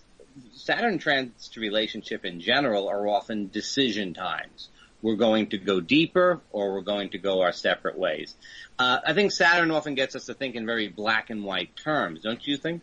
Saturn 0.54 0.98
transits 0.98 1.48
to 1.48 1.60
relationship 1.60 2.24
in 2.24 2.40
general 2.40 2.88
are 2.88 3.08
often 3.08 3.48
decision 3.48 4.14
times. 4.14 4.68
We're 5.02 5.16
going 5.16 5.48
to 5.48 5.58
go 5.58 5.80
deeper 5.80 6.40
or 6.52 6.74
we're 6.74 6.82
going 6.82 7.10
to 7.10 7.18
go 7.18 7.40
our 7.42 7.52
separate 7.52 7.98
ways. 7.98 8.34
Uh, 8.78 8.98
I 9.06 9.14
think 9.14 9.32
Saturn 9.32 9.70
often 9.70 9.94
gets 9.94 10.14
us 10.14 10.26
to 10.26 10.34
think 10.34 10.54
in 10.54 10.66
very 10.66 10.88
black 10.88 11.30
and 11.30 11.44
white 11.44 11.74
terms, 11.76 12.20
don't 12.20 12.46
you 12.46 12.56
think? 12.56 12.82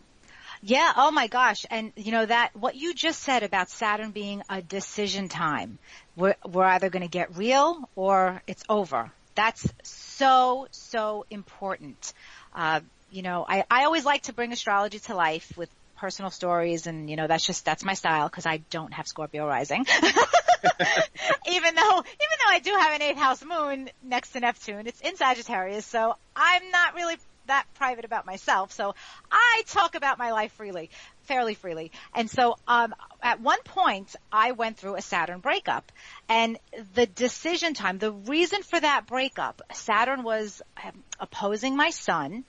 Yeah, 0.60 0.92
oh 0.96 1.12
my 1.12 1.28
gosh. 1.28 1.64
And 1.70 1.92
you 1.96 2.10
know 2.10 2.26
that, 2.26 2.56
what 2.56 2.74
you 2.74 2.92
just 2.92 3.22
said 3.22 3.44
about 3.44 3.70
Saturn 3.70 4.10
being 4.10 4.42
a 4.50 4.60
decision 4.60 5.28
time. 5.28 5.78
We're, 6.16 6.34
we're 6.44 6.64
either 6.64 6.90
going 6.90 7.04
to 7.04 7.08
get 7.08 7.36
real 7.36 7.88
or 7.94 8.42
it's 8.48 8.64
over. 8.68 9.12
That's 9.36 9.72
so, 9.84 10.66
so 10.72 11.26
important. 11.30 12.12
Uh, 12.52 12.80
you 13.10 13.22
know, 13.22 13.46
I, 13.48 13.64
I 13.70 13.84
always 13.84 14.04
like 14.04 14.22
to 14.22 14.32
bring 14.32 14.52
astrology 14.52 14.98
to 14.98 15.14
life 15.14 15.56
with 15.56 15.70
personal 15.98 16.30
stories 16.30 16.86
and 16.86 17.10
you 17.10 17.16
know 17.16 17.26
that's 17.26 17.46
just 17.46 17.64
that's 17.64 17.84
my 17.84 17.94
style 17.94 18.28
because 18.28 18.46
I 18.46 18.58
don't 18.70 18.92
have 18.94 19.06
Scorpio 19.06 19.46
rising. 19.46 19.84
even 21.48 21.74
though 21.74 21.98
even 21.98 22.36
though 22.40 22.50
I 22.50 22.60
do 22.62 22.70
have 22.70 22.94
an 22.94 23.02
eighth 23.02 23.18
house 23.18 23.44
moon 23.44 23.90
next 24.02 24.32
to 24.32 24.40
Neptune, 24.40 24.86
it's 24.86 25.00
in 25.00 25.16
Sagittarius, 25.16 25.84
so 25.84 26.14
I'm 26.34 26.70
not 26.70 26.94
really 26.94 27.16
that 27.46 27.66
private 27.74 28.04
about 28.04 28.26
myself. 28.26 28.72
So 28.72 28.94
I 29.30 29.62
talk 29.66 29.94
about 29.94 30.18
my 30.18 30.32
life 30.32 30.52
freely, 30.52 30.90
fairly 31.22 31.54
freely. 31.54 31.90
And 32.14 32.30
so 32.30 32.56
um 32.66 32.94
at 33.22 33.40
one 33.40 33.62
point 33.64 34.14
I 34.32 34.52
went 34.52 34.76
through 34.76 34.94
a 34.94 35.02
Saturn 35.02 35.40
breakup 35.40 35.90
and 36.28 36.58
the 36.94 37.06
decision 37.06 37.74
time, 37.74 37.98
the 37.98 38.12
reason 38.12 38.62
for 38.62 38.78
that 38.78 39.06
breakup, 39.06 39.62
Saturn 39.72 40.22
was 40.22 40.62
um, 40.84 41.02
opposing 41.18 41.76
my 41.76 41.90
sun 41.90 42.44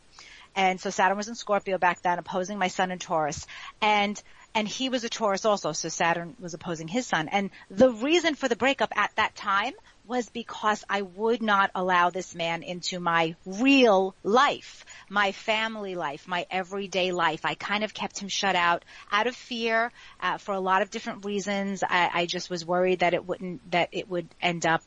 and 0.59 0.81
so 0.81 0.89
Saturn 0.89 1.15
was 1.15 1.29
in 1.29 1.35
Scorpio 1.35 1.77
back 1.77 2.01
then, 2.01 2.19
opposing 2.19 2.57
my 2.59 2.67
sun 2.67 2.91
in 2.91 2.99
Taurus. 2.99 3.47
And 3.81 4.21
and 4.53 4.67
he 4.67 4.89
was 4.89 5.05
a 5.05 5.09
Taurus 5.09 5.45
also, 5.45 5.71
so 5.71 5.87
Saturn 5.87 6.35
was 6.37 6.53
opposing 6.53 6.89
his 6.89 7.07
sun. 7.07 7.29
And 7.29 7.51
the 7.69 7.91
reason 7.91 8.35
for 8.35 8.49
the 8.49 8.57
breakup 8.57 8.91
at 8.97 9.15
that 9.15 9.35
time 9.35 9.73
was 10.05 10.27
because 10.27 10.83
I 10.89 11.03
would 11.03 11.41
not 11.41 11.71
allow 11.75 12.09
this 12.09 12.35
man 12.35 12.63
into 12.63 12.99
my 12.99 13.35
real 13.45 14.15
life, 14.21 14.85
my 15.07 15.31
family 15.31 15.95
life, 15.95 16.27
my 16.27 16.45
everyday 16.51 17.13
life. 17.13 17.45
I 17.45 17.53
kind 17.53 17.85
of 17.85 17.93
kept 17.93 18.19
him 18.19 18.27
shut 18.27 18.57
out 18.57 18.83
out 19.11 19.27
of 19.27 19.35
fear 19.37 19.93
uh, 20.19 20.39
for 20.39 20.53
a 20.55 20.59
lot 20.59 20.81
of 20.81 20.89
different 20.89 21.23
reasons. 21.23 21.83
I, 21.83 22.09
I 22.13 22.25
just 22.25 22.49
was 22.49 22.65
worried 22.65 22.99
that 22.99 23.13
it 23.13 23.25
wouldn't, 23.25 23.71
that 23.71 23.89
it 23.93 24.09
would 24.09 24.27
end 24.41 24.65
up 24.65 24.81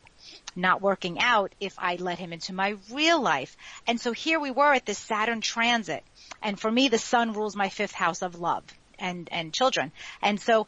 not 0.54 0.82
working 0.82 1.18
out 1.20 1.54
if 1.60 1.74
I 1.78 1.96
let 1.96 2.18
him 2.18 2.32
into 2.32 2.52
my 2.52 2.76
real 2.90 3.20
life. 3.20 3.56
And 3.86 4.00
so 4.00 4.12
here 4.12 4.40
we 4.40 4.50
were 4.50 4.72
at 4.74 4.86
this 4.86 4.98
Saturn 4.98 5.40
transit. 5.40 6.04
And 6.42 6.58
for 6.58 6.70
me, 6.70 6.88
the 6.88 6.98
sun 6.98 7.32
rules 7.32 7.56
my 7.56 7.68
fifth 7.68 7.92
house 7.92 8.22
of 8.22 8.40
love 8.40 8.64
and, 8.98 9.28
and 9.32 9.52
children. 9.52 9.92
And 10.20 10.40
so 10.40 10.66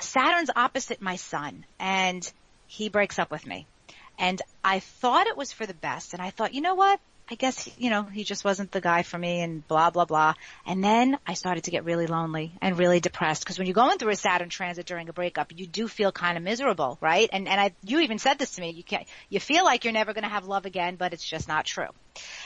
Saturn's 0.00 0.50
opposite 0.54 1.00
my 1.00 1.16
sun 1.16 1.64
and 1.78 2.30
he 2.66 2.88
breaks 2.88 3.18
up 3.18 3.30
with 3.30 3.46
me. 3.46 3.66
And 4.18 4.40
I 4.62 4.80
thought 4.80 5.26
it 5.26 5.36
was 5.36 5.52
for 5.52 5.66
the 5.66 5.74
best. 5.74 6.12
And 6.12 6.22
I 6.22 6.30
thought, 6.30 6.54
you 6.54 6.60
know 6.60 6.74
what? 6.74 7.00
I 7.30 7.36
guess, 7.36 7.68
you 7.78 7.88
know, 7.88 8.02
he 8.02 8.22
just 8.22 8.44
wasn't 8.44 8.70
the 8.70 8.82
guy 8.82 9.02
for 9.02 9.16
me 9.16 9.40
and 9.40 9.66
blah, 9.66 9.88
blah, 9.88 10.04
blah. 10.04 10.34
And 10.66 10.84
then 10.84 11.18
I 11.26 11.34
started 11.34 11.64
to 11.64 11.70
get 11.70 11.84
really 11.84 12.06
lonely 12.06 12.52
and 12.60 12.78
really 12.78 13.00
depressed 13.00 13.42
because 13.42 13.58
when 13.58 13.66
you're 13.66 13.74
going 13.74 13.96
through 13.96 14.10
a 14.10 14.16
Saturn 14.16 14.50
transit 14.50 14.84
during 14.84 15.08
a 15.08 15.12
breakup, 15.14 15.50
you 15.56 15.66
do 15.66 15.88
feel 15.88 16.12
kind 16.12 16.36
of 16.36 16.42
miserable, 16.42 16.98
right? 17.00 17.30
And, 17.32 17.48
and 17.48 17.58
I, 17.58 17.72
you 17.82 18.00
even 18.00 18.18
said 18.18 18.38
this 18.38 18.56
to 18.56 18.60
me, 18.60 18.70
you 18.70 18.82
can't, 18.82 19.06
you 19.30 19.40
feel 19.40 19.64
like 19.64 19.84
you're 19.84 19.94
never 19.94 20.12
going 20.12 20.24
to 20.24 20.28
have 20.28 20.44
love 20.44 20.66
again, 20.66 20.96
but 20.96 21.14
it's 21.14 21.26
just 21.26 21.48
not 21.48 21.64
true. 21.64 21.88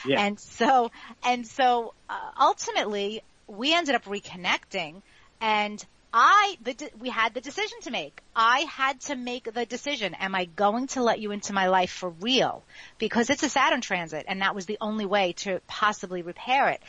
Yeah. 0.05 0.21
And 0.21 0.39
so, 0.39 0.91
and 1.25 1.45
so, 1.45 1.93
uh, 2.09 2.31
ultimately, 2.39 3.21
we 3.47 3.73
ended 3.73 3.95
up 3.95 4.05
reconnecting 4.05 5.01
and 5.41 5.85
I, 6.11 6.57
the, 6.63 6.89
we 6.99 7.09
had 7.09 7.33
the 7.33 7.41
decision 7.41 7.79
to 7.81 7.91
make. 7.91 8.21
I 8.35 8.61
had 8.61 8.99
to 9.01 9.15
make 9.15 9.53
the 9.53 9.65
decision. 9.65 10.15
Am 10.15 10.33
I 10.33 10.45
going 10.45 10.87
to 10.87 11.03
let 11.03 11.19
you 11.19 11.31
into 11.31 11.53
my 11.53 11.67
life 11.67 11.91
for 11.91 12.09
real? 12.09 12.63
Because 12.97 13.29
it's 13.29 13.43
a 13.43 13.49
Saturn 13.49 13.81
transit 13.81 14.25
and 14.27 14.41
that 14.41 14.55
was 14.55 14.65
the 14.65 14.77
only 14.81 15.05
way 15.05 15.33
to 15.33 15.61
possibly 15.67 16.21
repair 16.23 16.69
it. 16.69 16.81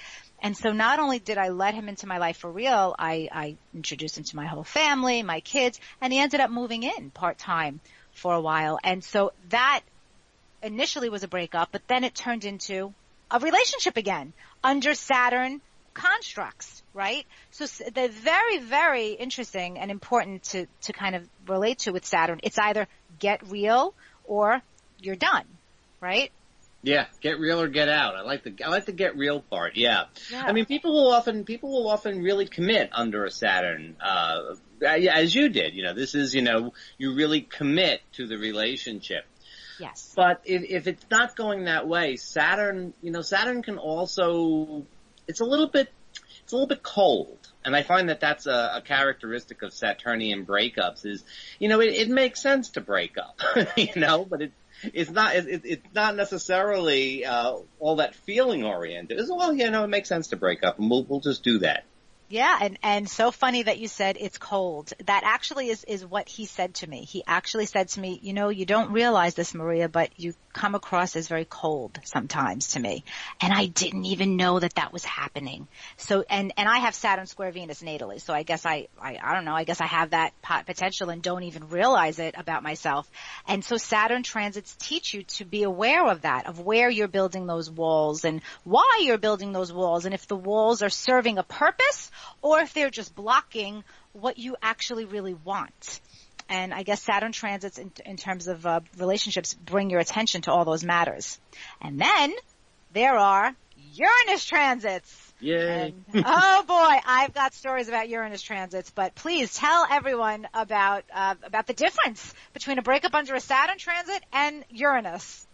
And 0.43 0.57
so 0.57 0.73
not 0.73 1.01
only 1.01 1.19
did 1.19 1.37
I 1.37 1.51
let 1.51 1.75
him 1.75 1.89
into 1.89 2.07
my 2.07 2.17
life 2.17 2.39
for 2.39 2.51
real, 2.51 2.95
I, 2.99 3.29
I 3.31 3.57
introduced 3.75 4.17
him 4.17 4.25
to 4.25 4.37
my 4.37 4.47
whole 4.47 4.65
family, 4.65 5.23
my 5.23 5.41
kids, 5.41 5.79
and 6.01 6.13
he 6.13 6.19
ended 6.19 6.41
up 6.41 6.51
moving 6.51 6.83
in 6.83 7.11
part 7.11 7.37
time 7.37 7.81
for 8.13 8.35
a 8.35 8.41
while. 8.41 8.79
And 8.83 9.05
so 9.05 9.33
that 9.51 9.83
initially 10.63 11.11
was 11.11 11.23
a 11.25 11.29
breakup, 11.29 11.69
but 11.73 11.87
then 11.89 12.05
it 12.05 12.15
turned 12.15 12.47
into 12.47 12.95
a 13.31 13.39
relationship 13.39 13.99
again 13.99 14.33
under 14.65 14.95
Saturn 14.95 15.61
constructs, 15.95 16.83
right? 16.95 17.27
So 17.51 17.67
they're 17.93 18.09
very, 18.09 18.59
very 18.59 19.09
interesting 19.13 19.79
and 19.79 19.91
important 19.91 20.43
to, 20.45 20.67
to 20.83 20.93
kind 20.93 21.15
of 21.15 21.29
relate 21.47 21.81
to 21.81 21.93
with 21.93 22.05
Saturn. 22.05 22.41
It's 22.43 22.59
either 22.59 22.87
get 23.19 23.47
real 23.49 23.95
or 24.25 24.63
you're 24.99 25.17
done, 25.17 25.45
right? 26.01 26.31
Yeah, 26.83 27.07
get 27.21 27.39
real 27.39 27.61
or 27.61 27.69
get 27.69 27.91
out. 27.91 28.17
I 28.17 28.23
like 28.23 28.43
the 28.43 28.55
I 28.65 28.69
like 28.69 28.87
the 28.87 28.93
get 28.93 29.15
real 29.17 29.41
part. 29.41 29.77
Yeah. 29.77 30.05
yeah. 30.33 30.45
I 30.47 30.53
mean, 30.53 30.65
people 30.65 30.95
will 30.95 31.13
often 31.13 31.45
people 31.45 31.71
will 31.71 31.91
often 31.91 32.23
really 32.23 32.47
commit 32.47 32.89
under 32.93 33.27
a 33.27 33.31
Saturn, 33.31 33.97
uh, 34.01 34.55
as 34.87 35.35
you 35.35 35.51
did. 35.51 35.75
You 35.75 35.83
know, 35.83 35.93
this 35.93 36.15
is 36.15 36.35
you 36.35 36.41
know 36.41 36.73
you 36.97 37.15
really 37.15 37.43
commit 37.43 38.01
to 38.15 38.27
the 38.27 38.39
relationship. 38.39 39.27
Yes. 39.79 40.13
But 40.17 40.41
if 40.45 40.63
if 40.63 40.87
it's 40.87 41.05
not 41.11 41.37
going 41.37 41.65
that 41.65 41.87
way, 41.87 42.17
Saturn, 42.17 42.95
you 43.03 43.11
know, 43.11 43.21
Saturn 43.21 43.63
can 43.63 43.77
also 43.77 44.87
it's 45.31 45.41
a 45.41 45.45
little 45.45 45.69
bit 45.69 45.89
it's 46.43 46.53
a 46.53 46.57
little 46.57 46.69
bit 46.69 46.83
cold. 46.83 47.39
And 47.65 47.77
I 47.77 47.85
find 47.85 48.09
that 48.09 48.19
that's 48.19 48.47
a, 48.47 48.73
a 48.77 48.83
characteristic 48.83 49.63
of 49.63 49.73
Saturnian 49.73 50.45
breakups 50.45 51.07
is, 51.07 51.23
you 51.61 51.69
know, 51.69 51.81
it, 51.81 51.95
it 51.95 52.09
makes 52.09 52.43
sense 52.43 52.71
to 52.71 52.81
break 52.81 53.17
up, 53.19 53.39
you 53.77 53.93
know, 53.95 54.25
but 54.25 54.43
it, 54.43 54.53
it's 54.83 55.11
not 55.11 55.37
it, 55.37 55.63
it's 55.65 55.87
not 55.95 56.17
necessarily 56.17 57.25
uh, 57.25 57.55
all 57.79 57.97
that 57.97 58.17
feeling 58.17 58.65
oriented. 58.65 59.21
It's 59.21 59.31
well, 59.31 59.53
you 59.53 59.71
know, 59.71 59.85
it 59.85 59.89
makes 59.89 60.09
sense 60.09 60.29
to 60.29 60.37
break 60.37 60.65
up, 60.65 60.79
and 60.81 60.91
we'll 60.91 61.05
we'll 61.05 61.21
just 61.21 61.45
do 61.45 61.59
that. 61.59 61.85
Yeah, 62.31 62.59
and 62.63 62.79
and 62.83 63.11
so 63.11 63.33
funny 63.33 63.65
that 63.65 63.79
you 63.79 63.89
said 63.89 64.17
it's 64.19 64.39
cold. 64.39 64.93
That 65.07 65.23
actually 65.25 65.69
is 65.69 65.85
is 65.85 66.07
what 66.07 66.29
he 66.29 66.47
said 66.47 66.75
to 66.77 66.87
me. 66.89 67.05
He 67.05 67.25
actually 67.27 67.67
said 67.67 67.89
to 67.91 68.01
me, 68.01 68.19
you 68.23 68.33
know, 68.33 68.49
you 68.49 68.65
don't 68.65 68.93
realize 68.93 69.35
this, 69.35 69.53
Maria, 69.53 69.89
but 69.89 70.11
you 70.17 70.35
come 70.53 70.75
across 70.75 71.17
as 71.17 71.29
very 71.29 71.45
cold 71.45 71.99
sometimes 72.05 72.73
to 72.73 72.81
me, 72.81 73.05
and 73.41 73.53
I 73.53 73.67
didn't 73.67 74.05
even 74.07 74.37
know 74.37 74.59
that 74.59 74.75
that 74.75 74.93
was 74.93 75.05
happening. 75.05 75.69
So, 75.97 76.25
and 76.29 76.53
and 76.57 76.69
I 76.69 76.79
have 76.79 76.95
Saturn 76.95 77.27
square 77.27 77.53
Venus 77.53 77.83
natally, 77.83 78.21
so 78.21 78.35
I 78.35 78.43
guess 78.43 78.67
I 78.67 78.89
I, 79.01 79.19
I 79.23 79.35
don't 79.35 79.45
know. 79.45 79.55
I 79.55 79.65
guess 79.65 79.81
I 79.81 79.87
have 79.87 80.11
that 80.11 80.33
pot 80.43 80.67
potential 80.67 81.11
and 81.11 81.23
don't 81.23 81.45
even 81.45 81.69
realize 81.69 82.19
it 82.19 82.35
about 82.37 82.63
myself. 82.63 83.11
And 83.47 83.65
so 83.65 83.77
Saturn 83.77 84.23
transits 84.23 84.77
teach 84.79 85.15
you 85.15 85.23
to 85.25 85.45
be 85.45 85.63
aware 85.63 86.07
of 86.07 86.23
that, 86.23 86.47
of 86.47 86.61
where 86.61 86.91
you're 86.91 87.09
building 87.09 87.47
those 87.47 87.71
walls 87.71 88.25
and 88.25 88.43
why 88.65 89.03
you're 89.03 89.19
building 89.19 89.53
those 89.53 89.73
walls, 89.73 90.05
and 90.05 90.15
if 90.15 90.27
the 90.27 90.37
walls 90.37 90.83
are 90.83 90.91
serving 90.91 91.39
a 91.39 91.43
purpose 91.43 92.11
or 92.43 92.61
if 92.61 92.75
they're 92.75 92.91
just 92.91 93.15
blocking 93.15 93.85
what 94.13 94.39
you 94.39 94.57
actually 94.63 95.05
really 95.05 95.35
want. 95.35 96.01
And 96.51 96.75
I 96.75 96.83
guess 96.83 97.01
Saturn 97.01 97.31
transits 97.31 97.79
in, 97.79 97.93
in 98.05 98.17
terms 98.17 98.49
of 98.49 98.67
uh, 98.67 98.81
relationships 98.99 99.55
bring 99.55 99.89
your 99.89 100.01
attention 100.01 100.43
to 100.43 100.51
all 100.51 100.65
those 100.65 100.85
matters. 100.85 101.39
And 101.81 101.99
then 102.01 102.35
there 102.93 103.17
are 103.17 103.55
Uranus 103.95 104.45
transits. 104.45 105.33
Yay. 105.41 105.95
And, 106.13 106.25
oh 106.27 106.65
boy, 106.67 107.01
I've 107.07 107.33
got 107.33 107.55
stories 107.55 107.89
about 107.89 108.09
Uranus 108.09 108.43
transits, 108.43 108.91
but 108.91 109.15
please 109.15 109.55
tell 109.55 109.87
everyone 109.91 110.47
about 110.53 111.05
uh, 111.15 111.37
about 111.45 111.67
the 111.67 111.73
difference 111.73 112.35
between 112.53 112.79
a 112.79 112.83
breakup 112.83 113.15
under 113.15 113.35
a 113.35 113.41
Saturn 113.41 113.79
transit 113.79 114.23
and 114.33 114.65
Uranus. 114.71 115.47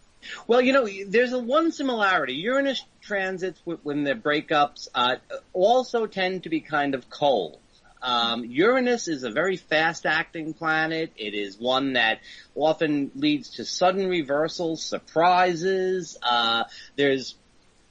Well, 0.47 0.61
you 0.61 0.73
know, 0.73 0.89
there's 1.07 1.31
a 1.31 1.39
one 1.39 1.71
similarity. 1.71 2.33
Uranus 2.33 2.83
transits 3.01 3.61
when 3.83 4.03
they're 4.03 4.15
breakups 4.15 4.87
uh, 4.93 5.17
also 5.53 6.07
tend 6.07 6.43
to 6.43 6.49
be 6.49 6.59
kind 6.59 6.95
of 6.95 7.09
cold. 7.09 7.59
Um, 8.07 8.45
Uranus 8.45 9.09
is 9.09 9.23
a 9.23 9.31
very 9.31 9.57
fast-acting 9.57 10.53
planet. 10.53 11.11
It 11.17 11.33
is 11.33 11.59
one 11.59 11.93
that 11.93 12.19
often 12.55 13.11
leads 13.15 13.49
to 13.55 13.65
sudden 13.65 14.07
reversals, 14.07 14.81
surprises. 14.81 16.17
Uh, 16.23 16.63
there's, 16.95 17.35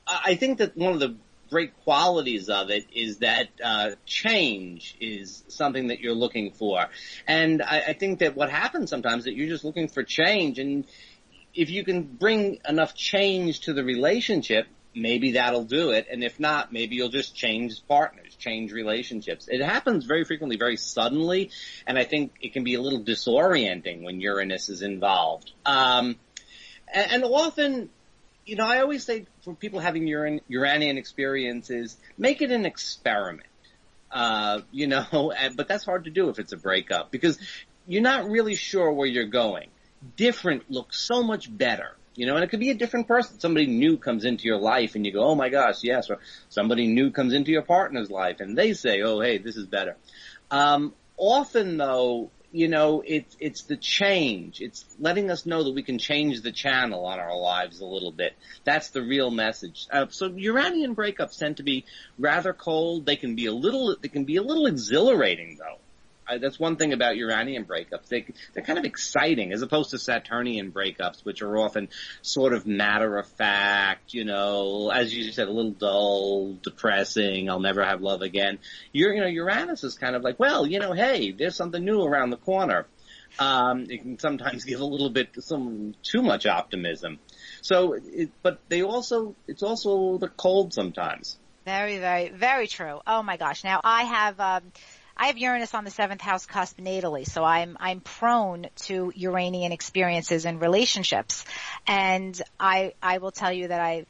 I 0.07 0.37
think 0.37 0.59
that 0.59 0.75
one 0.75 0.95
of 0.95 1.01
the 1.01 1.17
great 1.51 1.73
qualities 1.85 2.49
of 2.49 2.71
it 2.71 2.87
is 2.95 3.19
that 3.19 3.49
uh, 3.63 3.91
change 4.07 4.97
is 5.01 5.45
something 5.49 5.89
that 5.89 6.01
you're 6.01 6.21
looking 6.25 6.51
for, 6.51 6.87
and 7.29 7.63
I, 7.63 7.79
I 7.89 7.93
think 7.93 8.21
that 8.21 8.35
what 8.35 8.51
happens 8.51 8.89
sometimes 8.89 9.25
that 9.25 9.35
you're 9.35 9.49
just 9.49 9.65
looking 9.65 9.89
for 9.89 10.03
change, 10.03 10.59
and 10.59 10.87
if 11.55 11.69
you 11.69 11.85
can 11.85 12.03
bring 12.03 12.59
enough 12.67 12.95
change 12.95 13.61
to 13.67 13.75
the 13.75 13.85
relationship, 13.85 14.67
maybe 14.97 15.33
that'll 15.33 15.65
do 15.65 15.91
it. 15.91 16.07
And 16.11 16.25
if 16.25 16.41
not, 16.41 16.73
maybe 16.73 16.97
you'll 16.97 17.11
just 17.11 17.35
change 17.35 17.87
partners, 17.87 18.26
change 18.39 18.73
relationships. 18.73 19.49
It 19.49 19.63
happens 19.63 20.05
very 20.05 20.25
frequently, 20.25 20.57
very 20.57 20.77
suddenly, 20.77 21.51
and 21.87 21.99
I 21.99 22.05
think 22.05 22.33
it 22.41 22.53
can 22.53 22.65
be 22.65 22.75
a 22.75 22.81
little 22.81 23.03
disorienting 23.03 24.03
when 24.03 24.21
Uranus 24.21 24.69
is 24.69 24.83
involved. 24.83 25.53
Um, 25.65 26.17
and, 26.93 27.13
and 27.13 27.25
often, 27.25 27.91
you 28.45 28.57
know, 28.57 28.67
I 28.67 28.81
always 28.81 29.05
say 29.05 29.27
for 29.43 29.55
people 29.55 29.81
having 29.81 30.05
Uran- 30.05 30.43
Uranian 30.49 30.99
experiences, 30.99 31.97
make 32.17 32.43
it 32.43 32.51
an 32.51 32.67
experiment. 32.67 33.49
Uh, 34.11 34.61
you 34.71 34.87
know, 34.87 35.33
but 35.57 35.69
that's 35.69 35.85
hard 35.85 36.05
to 36.05 36.11
do 36.11 36.29
if 36.29 36.39
it's 36.39 36.53
a 36.53 36.57
breakup 36.57 37.11
because 37.11 37.39
you're 37.87 38.03
not 38.03 38.29
really 38.29 38.55
sure 38.55 38.93
where 38.93 39.07
you're 39.07 39.27
going 39.27 39.69
different 40.17 40.71
looks 40.71 40.99
so 41.01 41.23
much 41.23 41.55
better. 41.55 41.97
You 42.17 42.27
know, 42.27 42.35
and 42.35 42.43
it 42.43 42.49
could 42.49 42.61
be 42.61 42.71
a 42.71 42.75
different 42.75 43.07
person. 43.07 43.39
Somebody 43.39 43.67
new 43.67 43.99
comes 43.99 44.25
into 44.25 44.45
your 44.45 44.59
life 44.59 44.95
and 44.95 45.05
you 45.05 45.13
go, 45.13 45.23
oh 45.23 45.35
my 45.35 45.51
gosh, 45.51 45.85
yes. 45.85 46.11
Or 46.11 46.19
somebody 46.49 46.87
new 46.87 47.11
comes 47.11 47.35
into 47.35 47.51
your 47.51 47.63
partner's 47.63 48.11
life 48.11 48.41
and 48.41 48.57
they 48.57 48.73
say, 48.73 49.03
oh 49.03 49.21
hey, 49.21 49.39
this 49.39 49.57
is 49.57 49.67
better. 49.67 49.97
Um, 50.51 50.95
often 51.17 51.77
though, 51.77 52.31
you 52.53 52.69
know, 52.69 53.03
it's, 53.07 53.37
it's 53.39 53.65
the 53.65 53.77
change. 53.77 54.63
It's 54.63 54.85
letting 54.99 55.31
us 55.31 55.45
know 55.45 55.65
that 55.65 55.73
we 55.73 55.83
can 55.83 55.99
change 55.99 56.41
the 56.41 56.53
channel 56.53 57.05
on 57.05 57.21
our 57.21 57.37
lives 57.37 57.81
a 57.81 57.85
little 57.85 58.13
bit. 58.13 58.35
That's 58.65 58.91
the 58.91 59.03
real 59.03 59.31
message. 59.31 59.87
Uh, 59.93 60.07
so 60.09 60.29
Uranian 60.29 60.97
breakups 60.97 61.39
tend 61.39 61.59
to 61.59 61.63
be 61.63 61.85
rather 62.19 62.55
cold. 62.55 63.05
They 63.05 63.17
can 63.17 63.35
be 63.35 63.47
a 63.47 63.53
little, 63.53 63.95
they 64.01 64.09
can 64.09 64.25
be 64.25 64.37
a 64.37 64.43
little 64.43 64.67
exhilarating 64.67 65.59
though. 65.59 65.79
I, 66.29 66.39
that's 66.39 66.59
one 66.59 66.77
thing 66.77 66.93
about 66.93 67.17
Uranian 67.17 67.65
breakups. 67.65 68.09
They, 68.09 68.27
they're 68.53 68.65
kind 68.65 68.79
of 68.79 68.85
exciting 68.85 69.53
as 69.53 69.63
opposed 69.63 69.91
to 69.91 69.99
Saturnian 69.99 70.73
breakups, 70.73 71.25
which 71.25 71.43
are 71.43 71.57
often 71.57 71.89
sort 72.23 72.53
of 72.53 72.67
matter 72.67 73.19
of 73.19 73.29
fact, 73.29 74.15
you 74.15 74.25
know, 74.25 74.91
as 74.91 75.15
you 75.15 75.33
said, 75.33 75.49
a 75.49 75.53
little 75.53 75.73
dull, 75.73 76.55
depressing, 76.63 77.49
I'll 77.49 77.61
never 77.61 77.85
have 77.85 78.03
love 78.03 78.23
again. 78.23 78.59
You're, 78.93 79.15
you 79.15 79.21
know, 79.21 79.27
Uranus 79.27 79.85
is 79.85 79.97
kind 79.97 80.17
of 80.17 80.23
like, 80.23 80.39
well, 80.39 80.67
you 80.67 80.79
know, 80.79 80.93
hey, 80.93 81.33
there's 81.33 81.57
something 81.57 81.85
new 81.85 82.03
around 82.03 82.31
the 82.31 82.37
corner. 82.37 82.87
Um, 83.39 83.87
it 83.89 84.03
can 84.03 84.19
sometimes 84.19 84.65
give 84.67 84.81
a 84.81 84.85
little 84.85 85.11
bit, 85.11 85.29
some 85.41 85.95
too 86.03 86.23
much 86.23 86.47
optimism. 86.47 87.19
So, 87.63 87.95
it, 87.95 88.31
but 88.43 88.61
they 88.69 88.83
also, 88.83 89.35
it's 89.47 89.63
also 89.63 90.19
the 90.19 90.29
cold 90.29 90.73
sometimes. 90.73 91.39
Very, 91.65 91.99
very, 91.99 92.29
very 92.29 92.69
true. 92.69 93.01
Oh 93.07 93.25
my 93.25 93.37
gosh. 93.37 93.65
Now 93.65 93.81
I 93.83 94.05
have, 94.05 94.39
um, 94.39 94.63
I 95.17 95.29
have 95.29 95.39
Uranus 95.39 95.75
on 95.75 95.85
the 95.85 95.91
seventh 95.91 96.21
house 96.21 96.47
cusp 96.47 96.79
natally, 96.79 97.27
so 97.27 97.43
I'm 97.43 97.77
I'm 97.81 98.01
prone 98.01 98.67
to 98.87 99.13
Uranian 99.15 99.73
experiences 99.73 100.45
and 100.45 100.61
relationships, 100.61 101.45
and 101.87 102.41
I 102.61 102.95
I 103.03 103.19
will 103.19 103.33
tell 103.33 103.53
you 103.53 103.69
that 103.69 103.81
I 103.81 104.07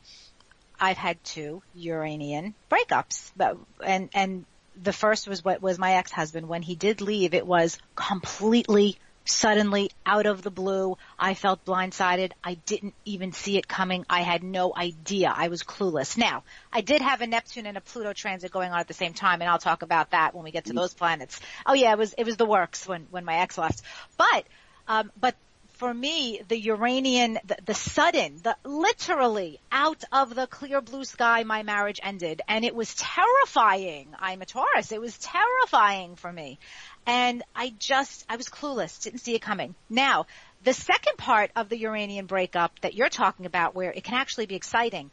I've 0.80 0.96
had 0.96 1.22
two 1.22 1.62
Uranian 1.74 2.54
breakups, 2.70 3.30
but 3.36 3.56
and 3.84 4.10
and 4.14 4.44
the 4.82 4.92
first 4.92 5.28
was 5.28 5.44
what 5.44 5.62
was 5.62 5.78
my 5.78 5.94
ex-husband. 5.94 6.48
When 6.48 6.62
he 6.62 6.74
did 6.74 7.00
leave, 7.00 7.34
it 7.34 7.46
was 7.46 7.78
completely 7.94 8.98
suddenly 9.26 9.90
out 10.04 10.26
of 10.26 10.42
the 10.42 10.50
blue. 10.50 10.96
I 11.18 11.34
felt 11.34 11.64
blindsided. 11.64 12.32
I 12.42 12.54
didn't 12.54 12.94
even 13.04 13.32
see 13.32 13.58
it 13.58 13.68
coming. 13.68 14.04
I 14.08 14.22
had 14.22 14.42
no 14.42 14.72
idea. 14.74 15.32
I 15.34 15.48
was 15.48 15.62
clueless. 15.62 16.16
Now, 16.16 16.44
I 16.72 16.80
did 16.80 17.02
have 17.02 17.20
a 17.20 17.26
Neptune 17.26 17.66
and 17.66 17.76
a 17.76 17.80
Pluto 17.80 18.12
transit 18.12 18.50
going 18.50 18.72
on 18.72 18.78
at 18.78 18.88
the 18.88 18.94
same 18.94 19.14
time, 19.14 19.42
and 19.42 19.50
I'll 19.50 19.58
talk 19.58 19.82
about 19.82 20.10
that 20.10 20.34
when 20.34 20.44
we 20.44 20.50
get 20.50 20.66
to 20.66 20.72
those 20.72 20.94
planets. 20.94 21.40
Oh 21.64 21.74
yeah, 21.74 21.92
it 21.92 21.98
was 21.98 22.14
it 22.16 22.24
was 22.24 22.36
the 22.36 22.46
works 22.46 22.86
when 22.86 23.06
when 23.10 23.24
my 23.24 23.36
ex 23.38 23.58
left. 23.58 23.82
But 24.16 24.46
um, 24.88 25.10
but 25.18 25.34
for 25.76 25.92
me, 25.92 26.40
the 26.48 26.58
Uranian, 26.58 27.38
the, 27.44 27.56
the, 27.64 27.74
sudden, 27.74 28.40
the 28.42 28.56
literally 28.64 29.60
out 29.70 30.02
of 30.10 30.34
the 30.34 30.46
clear 30.46 30.80
blue 30.80 31.04
sky, 31.04 31.44
my 31.44 31.62
marriage 31.62 32.00
ended, 32.02 32.40
and 32.48 32.64
it 32.64 32.74
was 32.74 32.94
terrifying. 32.94 34.08
I'm 34.18 34.40
a 34.40 34.46
Taurus. 34.46 34.92
It 34.92 35.00
was 35.00 35.18
terrifying 35.18 36.16
for 36.16 36.32
me, 36.32 36.58
and 37.06 37.42
I 37.54 37.74
just, 37.78 38.24
I 38.28 38.36
was 38.36 38.48
clueless, 38.48 39.02
didn't 39.02 39.20
see 39.20 39.34
it 39.34 39.42
coming. 39.42 39.74
Now, 39.90 40.26
the 40.64 40.72
second 40.72 41.18
part 41.18 41.50
of 41.54 41.68
the 41.68 41.78
Uranian 41.78 42.26
breakup 42.26 42.80
that 42.80 42.94
you're 42.94 43.10
talking 43.10 43.44
about, 43.44 43.74
where 43.74 43.92
it 43.92 44.02
can 44.02 44.14
actually 44.14 44.46
be 44.46 44.56
exciting, 44.56 45.10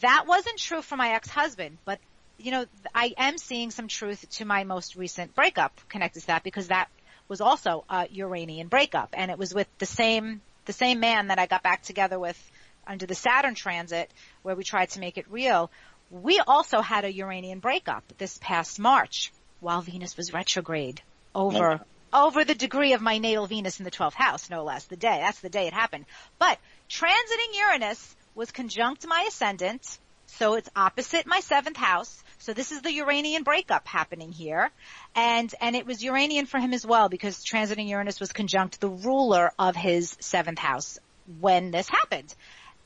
that 0.00 0.24
wasn't 0.26 0.58
true 0.58 0.80
for 0.80 0.96
my 0.96 1.10
ex-husband, 1.10 1.78
but 1.84 1.98
you 2.38 2.52
know, 2.52 2.66
I 2.94 3.14
am 3.18 3.36
seeing 3.36 3.72
some 3.72 3.88
truth 3.88 4.24
to 4.30 4.44
my 4.44 4.62
most 4.62 4.94
recent 4.94 5.34
breakup 5.34 5.80
connected 5.88 6.20
to 6.20 6.26
that 6.28 6.44
because 6.44 6.68
that 6.68 6.88
was 7.28 7.40
also 7.40 7.84
a 7.88 8.08
Uranian 8.10 8.68
breakup, 8.68 9.10
and 9.12 9.30
it 9.30 9.38
was 9.38 9.54
with 9.54 9.68
the 9.78 9.86
same 9.86 10.40
the 10.64 10.72
same 10.72 11.00
man 11.00 11.28
that 11.28 11.38
I 11.38 11.46
got 11.46 11.62
back 11.62 11.82
together 11.82 12.18
with 12.18 12.38
under 12.86 13.06
the 13.06 13.14
Saturn 13.14 13.54
transit, 13.54 14.10
where 14.42 14.54
we 14.54 14.64
tried 14.64 14.90
to 14.90 15.00
make 15.00 15.16
it 15.18 15.26
real. 15.30 15.70
We 16.10 16.40
also 16.40 16.80
had 16.80 17.04
a 17.04 17.12
Uranian 17.12 17.60
breakup 17.60 18.04
this 18.18 18.38
past 18.40 18.78
March 18.78 19.32
while 19.60 19.80
Venus 19.80 20.16
was 20.16 20.32
retrograde 20.32 21.02
over 21.34 21.70
oh, 21.70 21.74
okay. 21.74 21.82
over 22.12 22.44
the 22.44 22.54
degree 22.54 22.92
of 22.94 23.00
my 23.00 23.18
natal 23.18 23.46
Venus 23.46 23.78
in 23.78 23.84
the 23.84 23.90
12th 23.90 24.14
house, 24.14 24.50
no 24.50 24.64
less. 24.64 24.84
The 24.84 24.96
day 24.96 25.18
that's 25.20 25.40
the 25.40 25.50
day 25.50 25.66
it 25.66 25.72
happened. 25.72 26.06
But 26.38 26.58
transiting 26.88 27.58
Uranus 27.58 28.16
was 28.34 28.50
conjunct 28.50 29.06
my 29.06 29.26
ascendant, 29.28 29.98
so 30.26 30.54
it's 30.54 30.70
opposite 30.76 31.26
my 31.26 31.40
seventh 31.40 31.76
house. 31.76 32.22
So 32.40 32.52
this 32.52 32.70
is 32.70 32.82
the 32.82 32.92
Uranian 32.92 33.42
breakup 33.42 33.86
happening 33.86 34.32
here. 34.32 34.70
And, 35.14 35.52
and 35.60 35.74
it 35.74 35.86
was 35.86 36.02
Uranian 36.02 36.46
for 36.46 36.58
him 36.58 36.72
as 36.72 36.86
well 36.86 37.08
because 37.08 37.44
transiting 37.44 37.88
Uranus 37.88 38.20
was 38.20 38.32
conjunct 38.32 38.80
the 38.80 38.88
ruler 38.88 39.52
of 39.58 39.74
his 39.74 40.16
seventh 40.20 40.58
house 40.58 40.98
when 41.40 41.70
this 41.70 41.88
happened. 41.88 42.34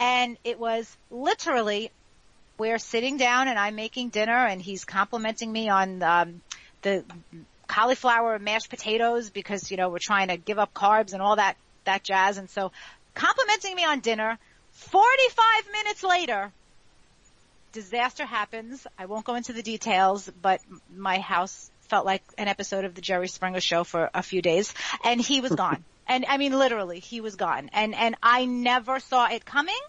And 0.00 0.38
it 0.42 0.58
was 0.58 0.96
literally, 1.10 1.90
we're 2.58 2.78
sitting 2.78 3.18
down 3.18 3.48
and 3.48 3.58
I'm 3.58 3.74
making 3.74 4.08
dinner 4.08 4.32
and 4.46 4.60
he's 4.60 4.84
complimenting 4.84 5.52
me 5.52 5.68
on, 5.68 6.02
um, 6.02 6.40
the 6.80 7.04
cauliflower 7.68 8.38
mashed 8.38 8.70
potatoes 8.70 9.30
because, 9.30 9.70
you 9.70 9.76
know, 9.76 9.88
we're 9.90 9.98
trying 9.98 10.28
to 10.28 10.36
give 10.36 10.58
up 10.58 10.74
carbs 10.74 11.12
and 11.12 11.22
all 11.22 11.36
that, 11.36 11.56
that 11.84 12.02
jazz. 12.02 12.38
And 12.38 12.48
so 12.50 12.72
complimenting 13.14 13.74
me 13.76 13.84
on 13.84 14.00
dinner, 14.00 14.38
45 14.72 15.72
minutes 15.72 16.02
later, 16.02 16.52
disaster 17.72 18.24
happens. 18.24 18.86
I 18.98 19.06
won't 19.06 19.24
go 19.24 19.34
into 19.34 19.52
the 19.52 19.62
details, 19.62 20.30
but 20.40 20.60
my 20.94 21.18
house 21.18 21.70
felt 21.88 22.06
like 22.06 22.22
an 22.38 22.48
episode 22.48 22.84
of 22.84 22.94
the 22.94 23.00
Jerry 23.00 23.28
Springer 23.28 23.60
show 23.60 23.84
for 23.84 24.10
a 24.14 24.22
few 24.22 24.40
days 24.40 24.72
and 25.04 25.20
he 25.20 25.40
was 25.40 25.52
gone. 25.52 25.84
and 26.06 26.24
I 26.28 26.38
mean 26.38 26.56
literally, 26.56 27.00
he 27.00 27.20
was 27.20 27.36
gone. 27.36 27.70
And 27.72 27.94
and 27.94 28.16
I 28.22 28.44
never 28.44 29.00
saw 29.00 29.26
it 29.28 29.44
coming. 29.44 29.80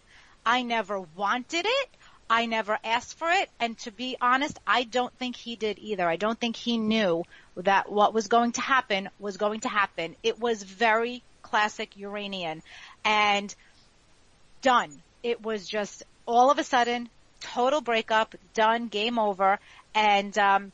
I 0.46 0.64
never 0.64 1.00
wanted 1.00 1.66
it. 1.66 1.90
I 2.30 2.46
never 2.46 2.80
asked 2.84 3.18
for 3.18 3.30
it. 3.30 3.50
And 3.60 3.78
to 3.80 3.92
be 3.92 4.18
honest, 4.20 4.60
I 4.66 4.84
don't 4.84 5.14
think 5.18 5.36
he 5.36 5.56
did 5.56 5.78
either. 5.80 6.08
I 6.08 6.16
don't 6.16 6.40
think 6.40 6.56
he 6.56 6.78
knew 6.78 7.24
that 7.58 7.92
what 7.92 8.14
was 8.14 8.28
going 8.28 8.54
to 8.54 8.62
happen 8.62 9.10
was 9.20 9.38
going 9.38 9.62
to 9.62 9.70
happen. 9.70 10.16
It 10.24 10.40
was 10.40 10.64
very 10.64 11.22
classic 11.42 11.96
Uranian 11.98 12.64
and 13.06 13.54
done. 14.62 14.92
It 15.22 15.44
was 15.44 15.68
just 15.68 16.04
all 16.26 16.50
of 16.50 16.58
a 16.58 16.64
sudden 16.64 17.10
total 17.44 17.82
breakup, 17.82 18.36
done, 18.54 18.88
game 18.88 19.20
over, 19.20 19.60
and 19.94 20.36
um, 20.38 20.72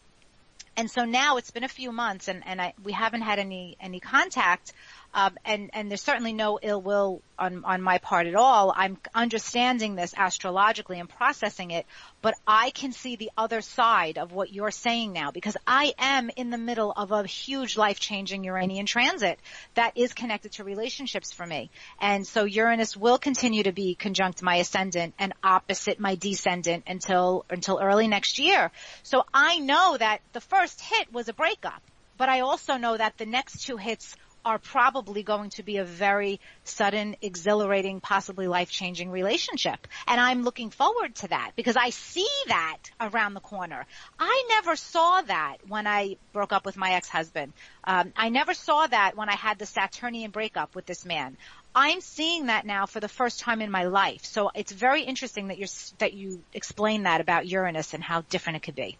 and 0.77 0.89
so 0.89 1.03
now 1.03 1.37
it's 1.37 1.51
been 1.51 1.65
a 1.65 1.69
few 1.69 1.91
months, 1.91 2.27
and 2.27 2.41
and 2.45 2.61
I, 2.61 2.73
we 2.83 2.93
haven't 2.93 3.21
had 3.21 3.39
any 3.39 3.75
any 3.81 3.99
contact. 3.99 4.71
Um, 5.13 5.37
and 5.43 5.71
and 5.73 5.89
there's 5.89 6.03
certainly 6.03 6.33
no 6.33 6.59
ill 6.61 6.81
will 6.81 7.21
on 7.37 7.65
on 7.65 7.81
my 7.81 7.97
part 7.97 8.27
at 8.27 8.35
all. 8.35 8.71
I'm 8.75 8.97
understanding 9.15 9.95
this 9.95 10.13
astrologically 10.15 10.99
and 10.99 11.09
processing 11.09 11.71
it, 11.71 11.85
but 12.21 12.35
I 12.45 12.69
can 12.69 12.91
see 12.91 13.15
the 13.15 13.31
other 13.35 13.61
side 13.61 14.17
of 14.17 14.31
what 14.31 14.53
you're 14.53 14.71
saying 14.71 15.13
now 15.13 15.31
because 15.31 15.57
I 15.65 15.93
am 15.97 16.29
in 16.35 16.51
the 16.51 16.57
middle 16.57 16.91
of 16.91 17.11
a 17.11 17.25
huge 17.25 17.75
life-changing 17.75 18.43
Uranian 18.43 18.85
transit 18.85 19.39
that 19.73 19.97
is 19.97 20.13
connected 20.13 20.51
to 20.53 20.63
relationships 20.63 21.31
for 21.31 21.45
me. 21.45 21.71
And 21.99 22.27
so 22.27 22.43
Uranus 22.43 22.95
will 22.95 23.17
continue 23.17 23.63
to 23.63 23.71
be 23.71 23.95
conjunct 23.95 24.43
my 24.43 24.57
ascendant 24.57 25.15
and 25.17 25.33
opposite 25.43 25.99
my 25.99 26.15
descendant 26.15 26.83
until 26.87 27.45
until 27.49 27.79
early 27.81 28.07
next 28.07 28.37
year. 28.37 28.71
So 29.03 29.25
I 29.33 29.59
know 29.59 29.97
that 29.97 30.21
the 30.33 30.41
first 30.41 30.81
hit 30.81 31.11
was 31.11 31.29
a 31.29 31.33
breakup, 31.33 31.81
but 32.17 32.29
I 32.29 32.41
also 32.41 32.77
know 32.77 32.95
that 32.95 33.17
the 33.17 33.25
next 33.25 33.65
two 33.65 33.77
hits 33.77 34.15
are 34.45 34.57
probably 34.57 35.23
going 35.23 35.49
to 35.51 35.63
be 35.63 35.77
a 35.77 35.83
very 35.83 36.39
sudden, 36.63 37.15
exhilarating, 37.21 37.99
possibly 37.99 38.47
life-changing 38.47 39.09
relationship. 39.09 39.87
And 40.07 40.19
I'm 40.19 40.43
looking 40.43 40.69
forward 40.69 41.15
to 41.15 41.27
that 41.29 41.51
because 41.55 41.75
I 41.75 41.89
see 41.89 42.27
that 42.47 42.77
around 42.99 43.33
the 43.33 43.39
corner. 43.39 43.85
I 44.19 44.45
never 44.49 44.75
saw 44.75 45.21
that 45.21 45.57
when 45.67 45.87
I 45.87 46.17
broke 46.33 46.53
up 46.53 46.65
with 46.65 46.77
my 46.77 46.93
ex-husband. 46.93 47.53
Um, 47.83 48.13
I 48.15 48.29
never 48.29 48.53
saw 48.53 48.87
that 48.87 49.15
when 49.15 49.29
I 49.29 49.35
had 49.35 49.59
the 49.59 49.65
Saturnian 49.65 50.31
breakup 50.31 50.75
with 50.75 50.85
this 50.85 51.05
man. 51.05 51.37
I'm 51.75 52.01
seeing 52.01 52.47
that 52.47 52.65
now 52.65 52.85
for 52.85 52.99
the 52.99 53.07
first 53.07 53.39
time 53.39 53.61
in 53.61 53.69
my 53.69 53.83
life. 53.83 54.25
So 54.25 54.51
it's 54.55 54.71
very 54.71 55.03
interesting 55.03 55.49
that 55.49 55.57
you're, 55.57 55.67
that 55.99 56.13
you 56.13 56.41
explain 56.53 57.03
that 57.03 57.21
about 57.21 57.47
Uranus 57.47 57.93
and 57.93 58.03
how 58.03 58.21
different 58.21 58.57
it 58.57 58.63
could 58.63 58.75
be. 58.75 58.97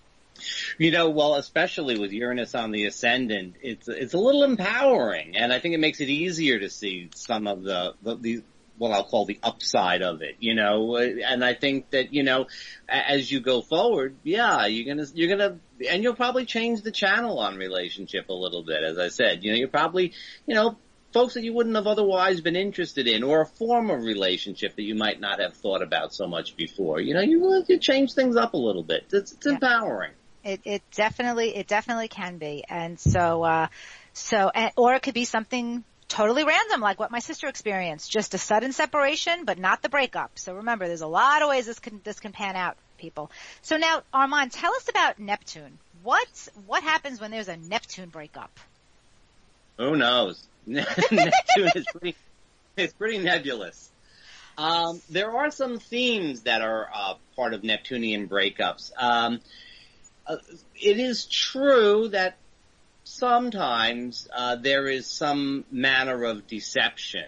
You 0.78 0.92
know, 0.92 1.10
well, 1.10 1.36
especially 1.36 1.98
with 2.00 2.12
Uranus 2.12 2.56
on 2.56 2.72
the 2.72 2.86
ascendant, 2.86 3.56
it's 3.62 3.88
it's 3.88 4.14
a 4.14 4.20
little 4.20 4.44
empowering, 4.44 5.36
and 5.36 5.54
I 5.54 5.60
think 5.60 5.76
it 5.76 5.80
makes 5.80 6.00
it 6.00 6.10
easier 6.10 6.60
to 6.60 6.70
see 6.70 7.10
some 7.16 7.48
of 7.48 7.64
the 7.64 7.94
the, 8.02 8.16
the 8.16 8.44
what 8.80 8.92
I'll 8.92 9.04
call 9.04 9.26
the 9.26 9.40
upside 9.44 10.02
of 10.02 10.22
it, 10.22 10.38
you 10.40 10.56
know, 10.56 10.96
and 10.96 11.44
I 11.44 11.54
think 11.54 11.90
that, 11.92 12.14
you 12.14 12.24
know, 12.24 12.48
as 12.88 13.30
you 13.30 13.42
go 13.42 13.62
forward, 13.62 14.16
yeah, 14.24 14.68
you're 14.68 14.96
gonna, 14.96 15.08
you're 15.14 15.28
gonna, 15.28 15.60
and 15.88 16.02
you'll 16.02 16.16
probably 16.16 16.46
change 16.46 16.82
the 16.82 16.92
channel 16.92 17.40
on 17.40 17.58
relationship 17.58 18.30
a 18.30 18.34
little 18.34 18.64
bit, 18.64 18.82
as 18.84 18.98
I 18.98 19.10
said, 19.10 19.44
you 19.44 19.52
know, 19.52 19.58
you're 19.58 19.68
probably, 19.68 20.14
you 20.48 20.56
know, 20.56 20.78
folks 21.12 21.34
that 21.34 21.44
you 21.44 21.54
wouldn't 21.54 21.76
have 21.76 21.88
otherwise 21.88 22.40
been 22.40 22.56
interested 22.56 23.06
in 23.08 23.22
or 23.22 23.42
a 23.42 23.46
form 23.46 23.90
of 23.90 24.04
relationship 24.04 24.78
that 24.78 24.84
you 24.84 24.96
might 24.96 25.20
not 25.20 25.40
have 25.42 25.56
thought 25.56 25.82
about 25.82 26.14
so 26.14 26.26
much 26.28 26.56
before. 26.56 27.02
You 27.02 27.16
know, 27.16 27.22
you, 27.22 27.64
you 27.68 27.80
change 27.80 28.14
things 28.14 28.38
up 28.38 28.54
a 28.54 28.58
little 28.58 28.84
bit. 28.84 29.08
It's, 29.12 29.34
it's 29.34 29.46
yeah. 29.46 29.54
empowering. 29.54 30.12
It, 30.50 30.62
it 30.66 30.82
definitely, 30.92 31.56
it 31.56 31.68
definitely 31.68 32.08
can 32.08 32.38
be. 32.38 32.64
And 32.68 33.00
so, 33.00 33.44
uh, 33.44 33.68
so, 34.14 34.52
or 34.76 34.94
it 34.96 35.04
could 35.04 35.14
be 35.14 35.26
something 35.26 35.84
totally 36.08 36.44
random, 36.44 36.82
like 36.82 37.00
what 37.00 37.12
my 37.12 37.20
sister 37.20 37.48
experienced, 37.48 38.12
just 38.12 38.34
a 38.34 38.38
sudden 38.38 38.72
separation, 38.72 39.46
but 39.46 39.60
not 39.60 39.82
the 39.82 39.90
breakup. 39.90 40.32
So 40.40 40.56
remember, 40.56 40.88
there's 40.88 41.02
a 41.02 41.08
lot 41.08 41.42
of 41.42 41.50
ways 41.50 41.68
this 41.68 41.80
can, 41.80 42.02
this 42.04 42.20
can 42.20 42.32
pan 42.32 42.56
out, 42.56 42.78
people. 42.98 43.32
So 43.62 43.78
now, 43.78 44.02
Armand, 44.12 44.52
tell 44.52 44.74
us 44.74 44.90
about 44.90 45.20
Neptune. 45.20 45.78
What, 46.04 46.28
what 46.66 46.84
happens 46.84 47.22
when 47.22 47.32
there's 47.32 47.48
a 47.48 47.58
Neptune 47.58 48.10
breakup? 48.10 48.52
Who 49.78 49.96
knows? 49.96 50.44
Neptune 50.66 51.72
is 51.76 51.86
pretty, 51.92 52.16
it's 52.76 52.94
pretty 52.94 53.20
nebulous. 53.20 53.92
Um, 54.58 55.02
there 55.10 55.32
are 55.38 55.52
some 55.52 55.80
themes 55.80 56.42
that 56.42 56.62
are 56.62 56.90
uh, 56.94 57.14
part 57.36 57.54
of 57.54 57.64
Neptunian 57.64 58.28
breakups. 58.28 58.92
Um, 58.98 59.40
uh, 60.30 60.38
it 60.76 61.00
is 61.00 61.26
true 61.26 62.08
that 62.10 62.38
sometimes 63.04 64.28
uh, 64.34 64.56
there 64.56 64.88
is 64.88 65.08
some 65.08 65.66
manner 65.72 66.24
of 66.24 66.48
deception 66.48 67.26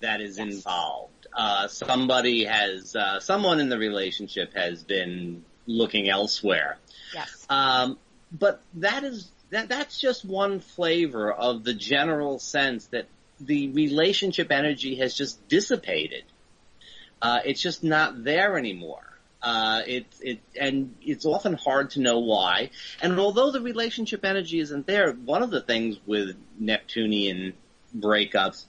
that 0.00 0.20
is 0.20 0.38
yes. 0.38 0.46
involved. 0.46 1.28
Uh, 1.32 1.68
somebody 1.68 2.44
has, 2.44 2.94
uh, 2.96 3.20
someone 3.20 3.60
in 3.60 3.68
the 3.68 3.78
relationship 3.78 4.52
has 4.54 4.82
been 4.82 5.44
looking 5.66 6.08
elsewhere. 6.10 6.76
Yes. 7.14 7.46
Um, 7.48 7.98
but 8.32 8.60
that 8.74 9.04
is 9.04 9.30
that 9.50 9.68
that's 9.68 10.00
just 10.00 10.24
one 10.24 10.58
flavor 10.58 11.32
of 11.32 11.62
the 11.62 11.74
general 11.74 12.40
sense 12.40 12.86
that 12.86 13.06
the 13.40 13.68
relationship 13.68 14.50
energy 14.50 14.96
has 14.96 15.14
just 15.14 15.46
dissipated. 15.48 16.24
Uh, 17.22 17.38
it's 17.44 17.62
just 17.62 17.84
not 17.84 18.24
there 18.24 18.58
anymore. 18.58 19.13
Uh, 19.44 19.82
it, 19.86 20.06
it, 20.22 20.40
and 20.58 20.94
it's 21.02 21.26
often 21.26 21.52
hard 21.52 21.90
to 21.90 22.00
know 22.00 22.20
why. 22.20 22.70
And 23.02 23.20
although 23.20 23.50
the 23.50 23.60
relationship 23.60 24.24
energy 24.24 24.58
isn't 24.58 24.86
there, 24.86 25.12
one 25.12 25.42
of 25.42 25.50
the 25.50 25.60
things 25.60 25.98
with 26.06 26.34
Neptunian 26.58 27.52
breakups 27.94 28.64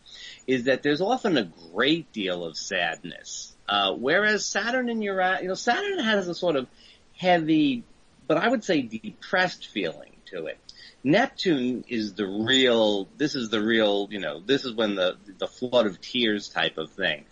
is 0.45 0.65
that 0.65 0.83
there's 0.83 0.99
often 0.99 1.37
a 1.37 1.49
great 1.71 2.11
deal 2.11 2.43
of 2.43 2.57
sadness. 2.57 3.55
Uh, 3.69 3.93
whereas 3.93 4.45
Saturn 4.45 4.89
and 4.89 5.01
Uranus, 5.01 5.41
you 5.43 5.47
know, 5.47 5.53
Saturn 5.53 5.99
has 5.99 6.27
a 6.27 6.35
sort 6.35 6.57
of 6.57 6.67
heavy, 7.17 7.85
but 8.27 8.35
I 8.35 8.49
would 8.49 8.65
say 8.65 8.81
depressed 8.81 9.67
feeling 9.67 10.11
to 10.25 10.47
it. 10.47 10.59
Neptune 11.05 11.85
is 11.87 12.15
the 12.15 12.25
real, 12.25 13.07
this 13.15 13.35
is 13.35 13.49
the 13.49 13.61
real, 13.61 14.09
you 14.11 14.19
know, 14.19 14.41
this 14.41 14.65
is 14.65 14.73
when 14.73 14.95
the, 14.95 15.15
the 15.37 15.47
flood 15.47 15.85
of 15.85 16.01
tears 16.01 16.49
type 16.49 16.77
of 16.77 16.91
thing 16.91 17.25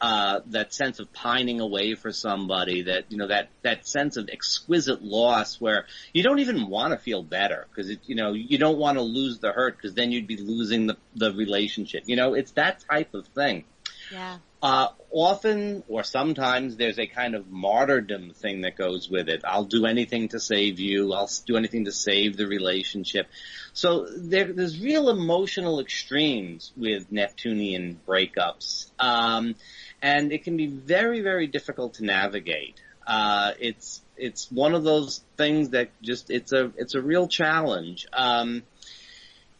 uh, 0.00 0.40
that 0.46 0.74
sense 0.74 0.98
of 1.00 1.12
pining 1.12 1.60
away 1.60 1.94
for 1.94 2.12
somebody, 2.12 2.82
that 2.82 3.04
you 3.10 3.16
know 3.18 3.28
that 3.28 3.48
that 3.62 3.86
sense 3.86 4.16
of 4.16 4.28
exquisite 4.30 5.02
loss, 5.02 5.60
where 5.60 5.86
you 6.12 6.22
don't 6.22 6.38
even 6.40 6.68
want 6.68 6.92
to 6.92 6.98
feel 6.98 7.22
better 7.22 7.66
because 7.70 7.90
it, 7.90 8.00
you 8.06 8.14
know 8.14 8.32
you 8.32 8.58
don't 8.58 8.78
want 8.78 8.98
to 8.98 9.02
lose 9.02 9.38
the 9.38 9.52
hurt 9.52 9.76
because 9.76 9.94
then 9.94 10.12
you'd 10.12 10.26
be 10.26 10.36
losing 10.36 10.86
the 10.86 10.96
the 11.14 11.32
relationship. 11.32 12.04
You 12.06 12.16
know, 12.16 12.34
it's 12.34 12.52
that 12.52 12.84
type 12.90 13.14
of 13.14 13.26
thing. 13.28 13.64
Yeah. 14.12 14.38
Uh, 14.62 14.88
often 15.10 15.84
or 15.88 16.02
sometimes 16.02 16.76
there's 16.76 16.98
a 16.98 17.06
kind 17.06 17.34
of 17.34 17.48
martyrdom 17.48 18.32
thing 18.32 18.62
that 18.62 18.76
goes 18.76 19.08
with 19.08 19.28
it. 19.28 19.42
I'll 19.44 19.64
do 19.64 19.86
anything 19.86 20.28
to 20.28 20.40
save 20.40 20.80
you. 20.80 21.12
I'll 21.12 21.30
do 21.46 21.56
anything 21.56 21.84
to 21.84 21.92
save 21.92 22.36
the 22.36 22.46
relationship. 22.46 23.28
So 23.72 24.06
there, 24.16 24.52
there's 24.52 24.80
real 24.80 25.08
emotional 25.08 25.80
extremes 25.80 26.72
with 26.76 27.12
Neptunian 27.12 28.00
breakups. 28.06 28.90
Um, 28.98 29.54
and 30.02 30.32
it 30.32 30.44
can 30.44 30.56
be 30.56 30.66
very, 30.66 31.20
very 31.20 31.46
difficult 31.46 31.94
to 31.94 32.04
navigate. 32.04 32.80
Uh, 33.06 33.52
it's 33.60 34.02
it's 34.16 34.50
one 34.50 34.74
of 34.74 34.82
those 34.82 35.22
things 35.36 35.70
that 35.70 35.90
just 36.02 36.30
it's 36.30 36.52
a 36.52 36.72
it's 36.76 36.94
a 36.94 37.00
real 37.00 37.28
challenge, 37.28 38.06
um, 38.12 38.62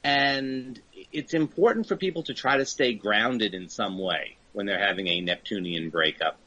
and 0.02 0.80
it's 1.12 1.34
important 1.34 1.86
for 1.86 1.96
people 1.96 2.24
to 2.24 2.34
try 2.34 2.56
to 2.56 2.66
stay 2.66 2.94
grounded 2.94 3.54
in 3.54 3.68
some 3.68 3.98
way 3.98 4.36
when 4.52 4.66
they're 4.66 4.84
having 4.84 5.06
a 5.06 5.20
Neptunian 5.20 5.90
breakup. 5.90 6.38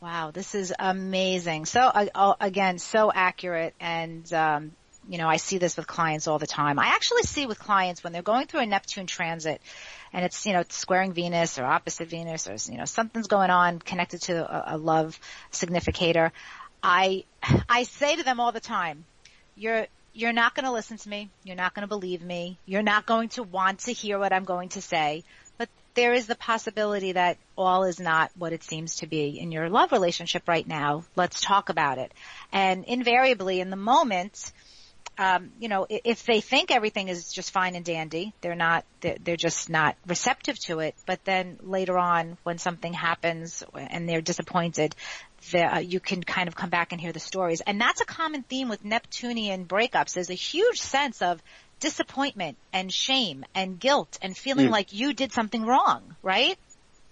Wow, 0.00 0.30
this 0.30 0.54
is 0.54 0.72
amazing. 0.78 1.66
So 1.66 1.80
uh, 1.80 2.34
again, 2.40 2.78
so 2.78 3.10
accurate 3.12 3.74
and 3.80 4.32
um, 4.32 4.72
you 5.08 5.18
know, 5.18 5.28
I 5.28 5.36
see 5.36 5.58
this 5.58 5.76
with 5.76 5.86
clients 5.86 6.28
all 6.28 6.38
the 6.38 6.46
time. 6.46 6.78
I 6.78 6.86
actually 6.88 7.22
see 7.22 7.46
with 7.46 7.58
clients 7.58 8.04
when 8.04 8.12
they're 8.12 8.22
going 8.22 8.46
through 8.46 8.60
a 8.60 8.66
Neptune 8.66 9.06
transit 9.06 9.60
and 10.12 10.24
it's, 10.24 10.44
you 10.46 10.52
know, 10.52 10.60
it's 10.60 10.76
squaring 10.76 11.12
Venus 11.12 11.58
or 11.58 11.64
opposite 11.64 12.08
Venus 12.08 12.48
or, 12.48 12.56
you 12.70 12.78
know, 12.78 12.84
something's 12.84 13.28
going 13.28 13.50
on 13.50 13.78
connected 13.78 14.22
to 14.22 14.34
a, 14.34 14.76
a 14.76 14.78
love 14.78 15.18
significator. 15.50 16.32
I, 16.82 17.24
I 17.68 17.84
say 17.84 18.16
to 18.16 18.22
them 18.22 18.40
all 18.40 18.52
the 18.52 18.60
time, 18.60 19.04
you're, 19.56 19.86
you're 20.12 20.32
not 20.32 20.54
going 20.54 20.64
to 20.64 20.72
listen 20.72 20.96
to 20.96 21.08
me. 21.08 21.28
You're 21.44 21.56
not 21.56 21.74
going 21.74 21.82
to 21.82 21.88
believe 21.88 22.22
me. 22.22 22.58
You're 22.66 22.82
not 22.82 23.06
going 23.06 23.28
to 23.30 23.42
want 23.42 23.80
to 23.80 23.92
hear 23.92 24.18
what 24.18 24.32
I'm 24.32 24.44
going 24.44 24.70
to 24.70 24.82
say. 24.82 25.24
But 25.58 25.68
there 25.94 26.12
is 26.12 26.26
the 26.26 26.34
possibility 26.34 27.12
that 27.12 27.36
all 27.56 27.84
is 27.84 28.00
not 28.00 28.30
what 28.36 28.52
it 28.52 28.64
seems 28.64 28.96
to 28.96 29.06
be 29.06 29.38
in 29.38 29.52
your 29.52 29.68
love 29.68 29.92
relationship 29.92 30.48
right 30.48 30.66
now. 30.66 31.04
Let's 31.14 31.40
talk 31.40 31.68
about 31.68 31.98
it. 31.98 32.12
And 32.52 32.84
invariably 32.84 33.60
in 33.60 33.70
the 33.70 33.76
moment, 33.76 34.52
um, 35.20 35.52
you 35.60 35.68
know, 35.68 35.86
if 35.90 36.24
they 36.24 36.40
think 36.40 36.70
everything 36.70 37.08
is 37.08 37.30
just 37.30 37.50
fine 37.50 37.74
and 37.74 37.84
dandy, 37.84 38.32
they're 38.40 38.54
not, 38.54 38.86
they're 39.02 39.36
just 39.36 39.68
not 39.68 39.94
receptive 40.06 40.58
to 40.60 40.78
it. 40.80 40.94
But 41.04 41.22
then 41.26 41.58
later 41.60 41.98
on, 41.98 42.38
when 42.42 42.56
something 42.56 42.94
happens 42.94 43.62
and 43.74 44.08
they're 44.08 44.22
disappointed, 44.22 44.96
the, 45.52 45.76
uh, 45.76 45.78
you 45.80 46.00
can 46.00 46.22
kind 46.22 46.48
of 46.48 46.56
come 46.56 46.70
back 46.70 46.92
and 46.92 47.00
hear 47.00 47.12
the 47.12 47.20
stories. 47.20 47.60
And 47.60 47.78
that's 47.78 48.00
a 48.00 48.06
common 48.06 48.44
theme 48.44 48.70
with 48.70 48.82
Neptunian 48.82 49.66
breakups. 49.66 50.14
There's 50.14 50.30
a 50.30 50.34
huge 50.34 50.80
sense 50.80 51.20
of 51.20 51.42
disappointment 51.80 52.56
and 52.72 52.90
shame 52.90 53.44
and 53.54 53.78
guilt 53.78 54.18
and 54.22 54.34
feeling 54.34 54.68
mm. 54.68 54.72
like 54.72 54.94
you 54.94 55.12
did 55.12 55.32
something 55.32 55.66
wrong, 55.66 56.16
right? 56.22 56.56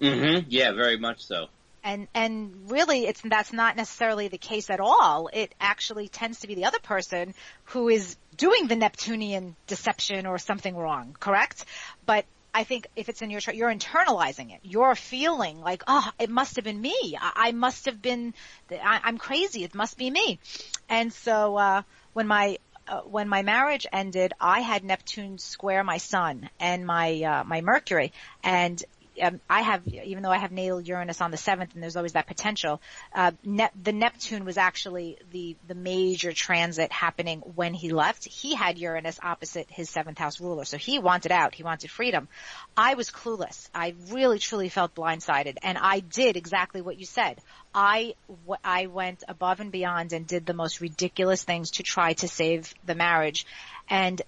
Mm-hmm. 0.01 0.47
Yeah, 0.49 0.73
very 0.73 0.97
much 0.97 1.27
so 1.27 1.49
and 1.85 2.09
and 2.15 2.71
really 2.71 3.07
it's 3.07 3.21
that's 3.23 3.53
not 3.53 3.77
necessarily 3.77 4.29
the 4.29 4.39
case 4.39 4.71
at 4.71 4.81
all 4.81 5.29
it 5.33 5.55
actually 5.61 6.09
tends 6.09 6.41
to 6.41 6.47
be 6.47 6.55
the 6.55 6.65
other 6.65 6.79
person 6.81 7.35
who 7.65 7.89
is 7.89 8.17
doing 8.37 8.67
the 8.67 8.77
neptunian 8.77 9.57
deception 9.67 10.27
or 10.27 10.39
something 10.39 10.77
wrong 10.77 11.17
correct 11.19 11.65
but 12.07 12.25
I 12.55 12.65
think 12.65 12.89
if 12.97 13.09
it's 13.09 13.23
in 13.23 13.31
your 13.31 13.41
chart, 13.41 13.57
you're 13.57 13.73
internalizing 13.73 14.53
it. 14.53 14.61
You're 14.63 14.95
feeling 14.95 15.61
like, 15.61 15.85
oh, 15.87 16.09
it 16.19 16.31
must 16.31 16.57
have 16.57 16.65
been 16.65 16.81
me. 16.81 17.17
I, 17.21 17.49
I 17.49 17.53
must 17.53 17.85
have 17.85 18.01
been, 18.01 18.35
I, 18.71 19.01
am 19.05 19.19
crazy. 19.19 19.65
It 19.65 19.75
must 19.75 19.97
be 19.97 20.11
me. 20.11 20.41
And 20.89 21.13
so, 21.13 21.57
uh, 21.57 21.83
when 22.15 22.27
my, 22.27 22.59
uh, 22.89 23.03
when 23.03 23.29
my 23.29 23.43
marriage 23.43 23.87
ended, 23.93 24.33
I 24.41 24.61
had 24.61 24.83
Neptune 24.83 25.39
square 25.39 25.85
my 25.85 25.99
sun 25.99 26.49
and 26.59 26.87
my, 26.87 27.23
uh, 27.23 27.45
my 27.45 27.61
Mercury. 27.61 28.13
And 28.43 28.83
um, 29.21 29.41
I 29.49 29.63
have, 29.63 29.87
even 29.87 30.23
though 30.23 30.31
I 30.31 30.39
have 30.39 30.53
natal 30.53 30.81
Uranus 30.81 31.21
on 31.21 31.31
the 31.31 31.37
seventh, 31.37 31.75
and 31.75 31.83
there's 31.83 31.97
always 31.97 32.13
that 32.13 32.27
potential. 32.27 32.81
Uh, 33.15 33.33
ne- 33.45 33.71
the 33.81 33.93
Neptune 33.93 34.45
was 34.45 34.59
actually 34.59 35.19
the 35.31 35.57
the 35.67 35.75
major 35.75 36.33
transit 36.33 36.93
happening 36.93 37.41
when 37.41 37.75
he 37.75 37.91
left. 37.91 38.27
He 38.27 38.55
had 38.55 38.79
Uranus 38.79 39.19
opposite 39.23 39.71
his 39.71 39.91
seventh 39.91 40.19
house 40.19 40.41
ruler, 40.41 40.65
so 40.65 40.77
he 40.77 40.99
wanted 40.99 41.33
out. 41.33 41.55
He 41.55 41.63
wanted 41.63 41.91
freedom. 41.91 42.29
I 42.77 42.95
was 42.95 43.11
clueless. 43.11 43.69
I 43.75 43.95
really 44.11 44.39
truly 44.39 44.69
felt 44.69 44.95
blindsided, 44.95 45.57
and 45.63 45.79
I 45.79 46.01
did 46.01 46.37
exactly 46.37 46.81
what 46.81 46.99
you 46.99 47.07
said. 47.07 47.39
I 47.75 48.15
w- 48.29 48.61
I 48.65 48.87
went 48.87 49.25
above 49.29 49.61
and 49.61 49.73
beyond 49.73 50.13
and 50.13 50.27
did 50.27 50.47
the 50.47 50.55
most 50.55 50.81
ridiculous 50.81 51.43
things 51.43 51.73
to 51.73 51.83
try 51.83 52.13
to 52.15 52.29
save 52.29 52.73
the 52.85 52.95
marriage, 52.95 53.47
and 53.89 54.21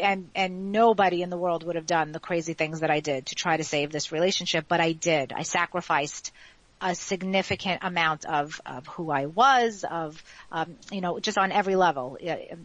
and 0.00 0.30
and 0.34 0.72
nobody 0.72 1.22
in 1.22 1.30
the 1.30 1.36
world 1.36 1.64
would 1.64 1.76
have 1.76 1.86
done 1.86 2.12
the 2.12 2.20
crazy 2.20 2.54
things 2.54 2.80
that 2.80 2.90
I 2.90 3.00
did 3.00 3.26
to 3.26 3.34
try 3.34 3.56
to 3.56 3.64
save 3.64 3.90
this 3.90 4.12
relationship, 4.12 4.66
but 4.68 4.80
I 4.80 4.92
did. 4.92 5.32
I 5.32 5.42
sacrificed 5.42 6.32
a 6.84 6.94
significant 6.94 7.80
amount 7.82 8.26
of, 8.26 8.60
of 8.66 8.86
who 8.88 9.10
I 9.10 9.24
was, 9.24 9.86
of, 9.90 10.22
um, 10.52 10.76
you 10.92 11.00
know, 11.00 11.18
just 11.18 11.38
on 11.38 11.50
every 11.50 11.76
level, 11.76 12.18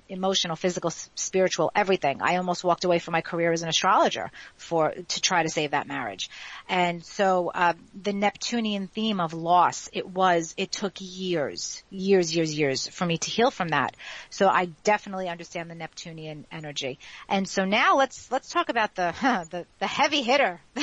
emotional, 0.09 0.57
physical, 0.57 0.89
spiritual, 1.15 1.71
everything. 1.73 2.21
I 2.21 2.35
almost 2.35 2.65
walked 2.65 2.83
away 2.83 2.99
from 2.99 3.13
my 3.13 3.21
career 3.21 3.53
as 3.53 3.63
an 3.63 3.69
astrologer 3.69 4.29
for, 4.57 4.91
to 4.91 5.21
try 5.21 5.43
to 5.43 5.49
save 5.49 5.71
that 5.71 5.87
marriage. 5.87 6.29
And 6.67 7.03
so, 7.05 7.49
uh, 7.55 7.73
the 7.99 8.11
Neptunian 8.11 8.87
theme 8.87 9.21
of 9.21 9.33
loss, 9.33 9.89
it 9.93 10.05
was, 10.05 10.53
it 10.57 10.73
took 10.73 10.95
years, 10.99 11.81
years, 11.89 12.35
years, 12.35 12.53
years 12.53 12.89
for 12.89 13.05
me 13.05 13.17
to 13.19 13.29
heal 13.29 13.51
from 13.51 13.69
that. 13.69 13.95
So 14.29 14.49
I 14.49 14.65
definitely 14.83 15.29
understand 15.29 15.71
the 15.71 15.75
Neptunian 15.75 16.45
energy. 16.51 16.99
And 17.29 17.47
so 17.47 17.63
now 17.63 17.95
let's, 17.95 18.29
let's 18.29 18.49
talk 18.49 18.67
about 18.67 18.95
the, 18.95 19.13
the, 19.49 19.65
the 19.79 19.87
heavy 19.87 20.23
hitter. 20.23 20.59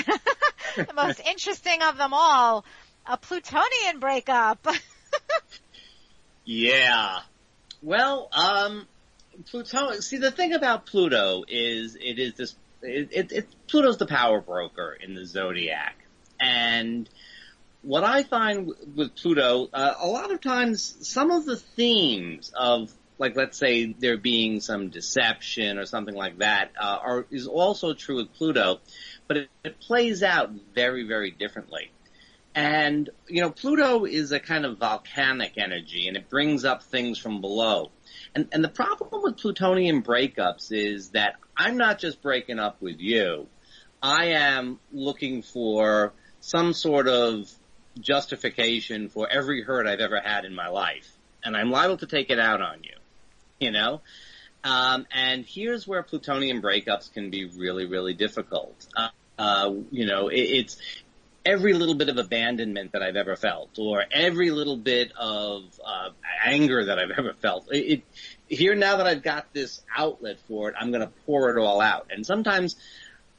the 0.77 0.94
most 0.94 1.20
interesting 1.27 1.83
of 1.83 1.96
them 1.96 2.12
all, 2.12 2.64
a 3.07 3.16
Plutonian 3.16 4.01
breakup. 4.01 4.66
yeah. 6.45 7.21
Well, 7.83 8.29
um, 8.33 8.87
Pluto. 9.47 10.01
See, 10.01 10.16
the 10.19 10.31
thing 10.31 10.53
about 10.53 10.87
Pluto 10.87 11.45
is 11.47 11.97
it 11.97 12.19
is 12.19 12.35
this. 12.35 12.57
It, 12.83 13.09
it, 13.12 13.33
it 13.33 13.49
Pluto's 13.69 13.99
the 13.99 14.07
power 14.07 14.40
broker 14.40 14.97
in 15.01 15.14
the 15.14 15.25
zodiac, 15.25 15.97
and 16.40 17.09
what 17.83 18.05
I 18.05 18.25
find 18.25 18.73
with 18.97 19.14
Pluto, 19.14 19.69
uh, 19.73 19.95
a 20.01 20.07
lot 20.07 20.33
of 20.33 20.40
times, 20.40 21.09
some 21.09 21.31
of 21.31 21.45
the 21.45 21.57
themes 21.57 22.53
of 22.57 22.92
like 23.19 23.37
let's 23.37 23.57
say 23.57 23.92
there 23.92 24.19
being 24.19 24.61
some 24.61 24.88
deception 24.90 25.79
or 25.79 25.87
something 25.87 26.14
like 26.14 26.38
that 26.38 26.73
uh, 26.79 26.99
are 27.01 27.27
is 27.31 27.47
also 27.47 27.95
true 27.95 28.16
with 28.16 28.33
Pluto, 28.35 28.81
but 29.27 29.37
it, 29.38 29.49
it 29.64 29.81
plays 29.81 30.23
out 30.23 30.51
very 30.75 31.07
very 31.07 31.31
differently. 31.31 31.90
And, 32.57 33.11
you 33.29 33.42
know, 33.42 33.51
Pluto 33.51 34.07
is 34.07 34.33
a 34.33 34.40
kind 34.40 34.64
of 34.64 34.79
volcanic 34.79 35.59
energy 35.59 36.09
and 36.09 36.16
it 36.16 36.31
brings 36.31 36.64
up 36.64 36.83
things 36.83 37.19
from 37.19 37.42
below. 37.42 37.90
And, 38.35 38.49
and 38.51 38.64
the 38.64 38.71
problem 38.71 39.23
with 39.23 39.37
plutonian 39.37 40.03
breakups 40.03 40.73
is 40.73 41.11
that 41.11 41.35
I'm 41.55 41.77
not 41.77 41.99
just 41.99 42.23
breaking 42.23 42.59
up 42.59 42.81
with 42.81 42.99
you. 42.99 43.47
I 44.03 44.29
am 44.29 44.81
looking 44.90 45.42
for 45.42 46.14
some 46.40 46.73
sort 46.73 47.09
of 47.09 47.51
justification 48.01 49.11
for 49.11 49.29
every 49.29 49.62
hurt 49.62 49.87
I've 49.87 50.01
ever 50.01 50.19
had 50.19 50.47
in 50.47 50.55
my 50.55 50.69
life. 50.69 51.12
And 51.45 51.55
I'm 51.55 51.71
liable 51.71 51.99
to 51.99 52.07
take 52.07 52.31
it 52.31 52.40
out 52.40 52.62
on 52.62 52.83
you. 52.85 52.97
You 53.61 53.71
know? 53.71 54.01
Um, 54.64 55.07
and 55.12 55.45
here's 55.45 55.87
where 55.87 56.03
plutonian 56.03 56.62
breakups 56.62 57.12
can 57.12 57.29
be 57.29 57.45
really, 57.45 57.85
really 57.85 58.14
difficult. 58.14 58.87
Uh, 58.97 59.09
uh, 59.38 59.75
you 59.90 60.07
know, 60.07 60.29
it, 60.29 60.40
it's 60.40 60.77
every 61.47 61.73
little 61.73 61.95
bit 61.95 62.09
of 62.09 62.19
abandonment 62.19 62.93
that 62.93 63.03
I've 63.03 63.17
ever 63.17 63.37
felt, 63.37 63.79
or 63.79 64.05
every 64.11 64.51
little 64.51 64.77
bit 64.77 65.13
of 65.17 65.63
uh, 65.83 66.11
anger 66.45 66.87
that 66.87 66.99
I've 66.99 67.11
ever 67.17 67.33
felt. 67.35 67.69
It, 67.73 67.79
it, 67.79 68.03
here 68.49 68.75
now 68.75 68.97
that 68.97 69.07
I've 69.07 69.23
got 69.23 69.53
this 69.55 69.81
outlet 69.97 70.39
for 70.49 70.69
it, 70.69 70.75
I'm 70.79 70.91
going 70.91 71.03
to 71.03 71.13
pour 71.25 71.57
it 71.57 71.61
all 71.61 71.81
out. 71.81 72.09
And 72.11 72.27
sometimes 72.27 72.77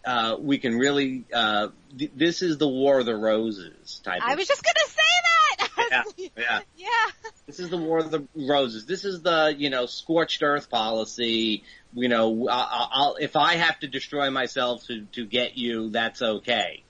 uh, 0.05 0.37
we 0.39 0.57
can 0.57 0.77
really. 0.79 1.25
Uh, 1.31 1.67
th- 1.97 2.11
this 2.15 2.41
is 2.41 2.57
the 2.57 2.67
War 2.67 2.99
of 2.99 3.05
the 3.05 3.15
Roses 3.15 4.01
type. 4.03 4.21
I 4.23 4.35
was 4.35 4.47
just 4.47 4.63
going 4.63 4.75
to 4.75 4.89
say 4.89 5.01
that. 5.27 6.13
yeah, 6.17 6.31
yeah, 6.37 6.59
yeah. 6.77 7.31
This 7.45 7.59
is 7.59 7.69
the 7.69 7.77
War 7.77 7.99
of 7.99 8.09
the 8.09 8.25
Roses. 8.35 8.85
This 8.85 9.03
is 9.03 9.21
the 9.21 9.53
you 9.55 9.69
know 9.69 9.85
scorched 9.85 10.41
earth 10.43 10.69
policy. 10.69 11.63
You 11.93 12.09
know, 12.09 12.47
I'll, 12.49 12.89
I'll, 12.91 13.15
if 13.15 13.35
I 13.35 13.55
have 13.55 13.79
to 13.79 13.87
destroy 13.87 14.29
myself 14.29 14.85
to 14.87 15.05
to 15.13 15.25
get 15.25 15.57
you, 15.57 15.89
that's 15.89 16.21
okay 16.21 16.83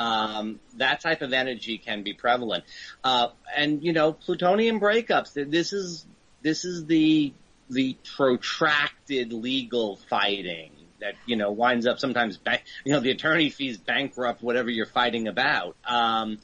um, 0.00 0.60
that 0.78 1.00
type 1.00 1.20
of 1.20 1.34
energy 1.34 1.76
can 1.76 2.02
be 2.02 2.14
prevalent. 2.14 2.64
Uh, 3.04 3.28
and 3.54 3.84
you 3.84 3.92
know, 3.92 4.12
plutonian 4.14 4.80
breakups. 4.80 5.34
This 5.34 5.72
is 5.72 6.06
this 6.42 6.64
is 6.64 6.86
the 6.86 7.34
the 7.68 7.96
protracted 8.16 9.32
legal 9.32 9.96
fighting 10.08 10.72
that 11.00 11.14
you 11.26 11.36
know 11.36 11.52
winds 11.52 11.86
up 11.86 11.98
sometimes. 11.98 12.38
Bank, 12.38 12.62
you 12.84 12.92
know, 12.92 13.00
the 13.00 13.10
attorney 13.10 13.50
fees 13.50 13.76
bankrupt 13.76 14.42
whatever 14.42 14.70
you're 14.70 14.86
fighting 14.86 15.28
about. 15.28 15.76
Um, 15.84 16.38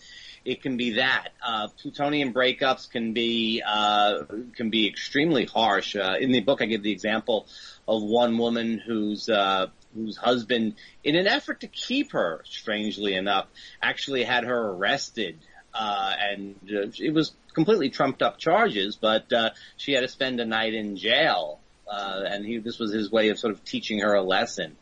it 0.44 0.62
can 0.62 0.76
be 0.76 0.92
that. 0.92 1.30
Uh, 1.44 1.68
plutonian 1.80 2.34
breakups 2.34 2.90
can 2.90 3.14
be 3.14 3.62
uh, 3.66 4.24
can 4.54 4.68
be 4.68 4.86
extremely 4.86 5.46
harsh. 5.46 5.96
Uh, 5.96 6.16
in 6.20 6.30
the 6.30 6.40
book, 6.40 6.60
I 6.60 6.66
give 6.66 6.82
the 6.82 6.92
example 6.92 7.46
of 7.88 8.02
one 8.02 8.36
woman 8.36 8.78
whose 8.84 9.30
uh, 9.30 9.68
whose 9.96 10.16
husband, 10.16 10.74
in 11.02 11.16
an 11.16 11.26
effort 11.26 11.60
to 11.60 11.66
keep 11.66 12.12
her, 12.12 12.42
strangely 12.44 13.14
enough, 13.14 13.46
actually 13.82 14.22
had 14.22 14.44
her 14.44 14.70
arrested. 14.70 15.38
Uh, 15.74 16.12
and 16.18 16.54
uh, 16.70 16.88
it 16.98 17.12
was 17.12 17.34
completely 17.52 17.90
trumped 17.90 18.22
up 18.22 18.38
charges, 18.38 18.96
but 18.96 19.32
uh, 19.32 19.50
she 19.76 19.92
had 19.92 20.02
to 20.02 20.08
spend 20.08 20.40
a 20.40 20.46
night 20.46 20.74
in 20.74 20.96
jail. 20.96 21.60
Uh, 21.90 22.22
and 22.26 22.44
he, 22.44 22.58
this 22.58 22.78
was 22.78 22.92
his 22.92 23.10
way 23.10 23.28
of 23.28 23.38
sort 23.38 23.52
of 23.52 23.64
teaching 23.64 24.00
her 24.00 24.14
a 24.14 24.22
lesson. 24.22 24.76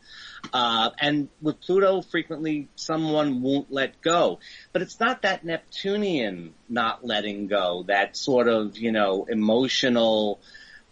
Uh, 0.52 0.90
and 1.00 1.28
with 1.40 1.60
Pluto, 1.60 2.02
frequently 2.02 2.68
someone 2.76 3.42
won't 3.42 3.72
let 3.72 4.00
go. 4.00 4.40
But 4.72 4.82
it's 4.82 5.00
not 5.00 5.22
that 5.22 5.44
Neptunian 5.44 6.54
not 6.68 7.04
letting 7.04 7.46
go, 7.46 7.84
that 7.88 8.16
sort 8.16 8.48
of, 8.48 8.76
you 8.78 8.92
know, 8.92 9.26
emotional, 9.28 10.40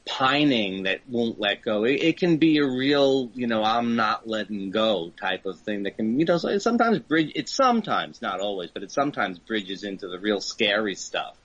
pining 0.04 0.84
that 0.84 1.00
won't 1.08 1.38
let 1.40 1.62
go. 1.62 1.84
It, 1.84 2.02
it, 2.02 2.18
can 2.18 2.36
be 2.36 2.58
a 2.58 2.66
real, 2.66 3.30
you 3.34 3.46
know, 3.46 3.62
I'm 3.62 3.96
not 3.96 4.26
letting 4.26 4.70
go 4.70 5.12
type 5.20 5.46
of 5.46 5.60
thing 5.60 5.84
that 5.84 5.96
can, 5.96 6.18
you 6.18 6.26
know, 6.26 6.38
sometimes 6.38 6.98
bridge, 6.98 7.32
it 7.34 7.48
sometimes, 7.48 8.20
not 8.20 8.40
always, 8.40 8.70
but 8.70 8.82
it 8.82 8.90
sometimes 8.90 9.38
bridges 9.38 9.84
into 9.84 10.08
the 10.08 10.18
real 10.18 10.40
scary 10.40 10.94
stuff. 10.94 11.36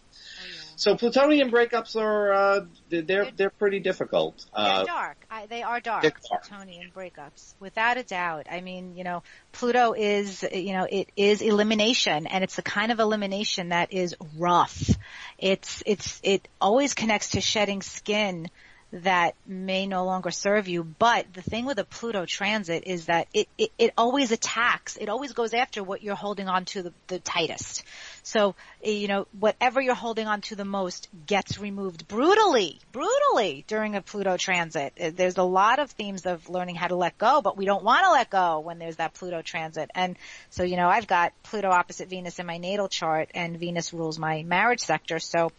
so 0.75 0.95
plutonian 0.95 1.51
breakups 1.51 1.95
are 1.95 2.33
uh, 2.33 2.65
they're 2.89 3.31
they're 3.35 3.49
pretty 3.49 3.79
difficult. 3.79 4.45
Uh, 4.53 4.77
they're 4.77 4.85
dark. 4.85 5.25
I, 5.37 5.45
they 5.45 5.61
are 5.61 5.79
dark. 5.79 6.03
Plutonian 6.23 6.91
breakups, 6.95 7.53
without 7.59 7.97
a 7.97 8.03
doubt. 8.03 8.47
I 8.49 8.61
mean, 8.61 8.95
you 8.95 9.03
know, 9.03 9.21
Pluto 9.51 9.93
is 9.93 10.43
you 10.51 10.73
know 10.73 10.87
it 10.89 11.11
is 11.15 11.41
elimination, 11.41 12.25
and 12.27 12.43
it's 12.43 12.55
the 12.55 12.63
kind 12.63 12.91
of 12.91 12.99
elimination 12.99 13.69
that 13.69 13.93
is 13.93 14.15
rough. 14.37 14.89
It's 15.37 15.83
it's 15.85 16.19
it 16.23 16.47
always 16.59 16.93
connects 16.93 17.31
to 17.31 17.41
shedding 17.41 17.81
skin 17.81 18.49
that 18.91 19.35
may 19.45 19.85
no 19.85 20.05
longer 20.05 20.31
serve 20.31 20.67
you. 20.67 20.83
But 20.83 21.33
the 21.33 21.41
thing 21.41 21.65
with 21.65 21.77
a 21.77 21.83
Pluto 21.83 22.25
transit 22.25 22.83
is 22.85 23.07
that 23.07 23.27
it, 23.33 23.49
it, 23.57 23.71
it 23.77 23.93
always 23.97 24.31
attacks. 24.31 24.95
It 24.95 25.09
always 25.09 25.33
goes 25.33 25.53
after 25.53 25.83
what 25.83 26.03
you're 26.03 26.15
holding 26.15 26.47
on 26.47 26.65
to 26.65 26.83
the, 26.83 26.93
the 27.07 27.19
tightest. 27.19 27.83
So, 28.23 28.55
you 28.83 29.07
know, 29.07 29.27
whatever 29.37 29.81
you're 29.81 29.93
holding 29.93 30.27
on 30.27 30.41
to 30.41 30.55
the 30.55 30.65
most 30.65 31.09
gets 31.25 31.59
removed 31.59 32.07
brutally, 32.07 32.79
brutally 32.93 33.65
during 33.67 33.95
a 33.95 34.01
Pluto 34.01 34.37
transit. 34.37 34.93
Uh, 34.99 35.11
there's 35.13 35.37
a 35.37 35.43
lot 35.43 35.79
of 35.79 35.91
themes 35.91 36.25
of 36.25 36.47
learning 36.49 36.75
how 36.75 36.87
to 36.87 36.95
let 36.95 37.17
go, 37.17 37.41
but 37.41 37.57
we 37.57 37.65
don't 37.65 37.83
want 37.83 38.05
to 38.05 38.11
let 38.11 38.29
go 38.29 38.59
when 38.59 38.79
there's 38.79 38.97
that 38.97 39.13
Pluto 39.13 39.41
transit. 39.41 39.91
And 39.95 40.17
so, 40.49 40.63
you 40.63 40.77
know, 40.77 40.87
I've 40.87 41.07
got 41.07 41.33
Pluto 41.43 41.69
opposite 41.69 42.09
Venus 42.09 42.39
in 42.39 42.45
my 42.45 42.57
natal 42.57 42.87
chart 42.87 43.31
and 43.33 43.59
Venus 43.59 43.91
rules 43.93 44.17
my 44.17 44.43
marriage 44.43 44.79
sector. 44.79 45.19
So, 45.19 45.51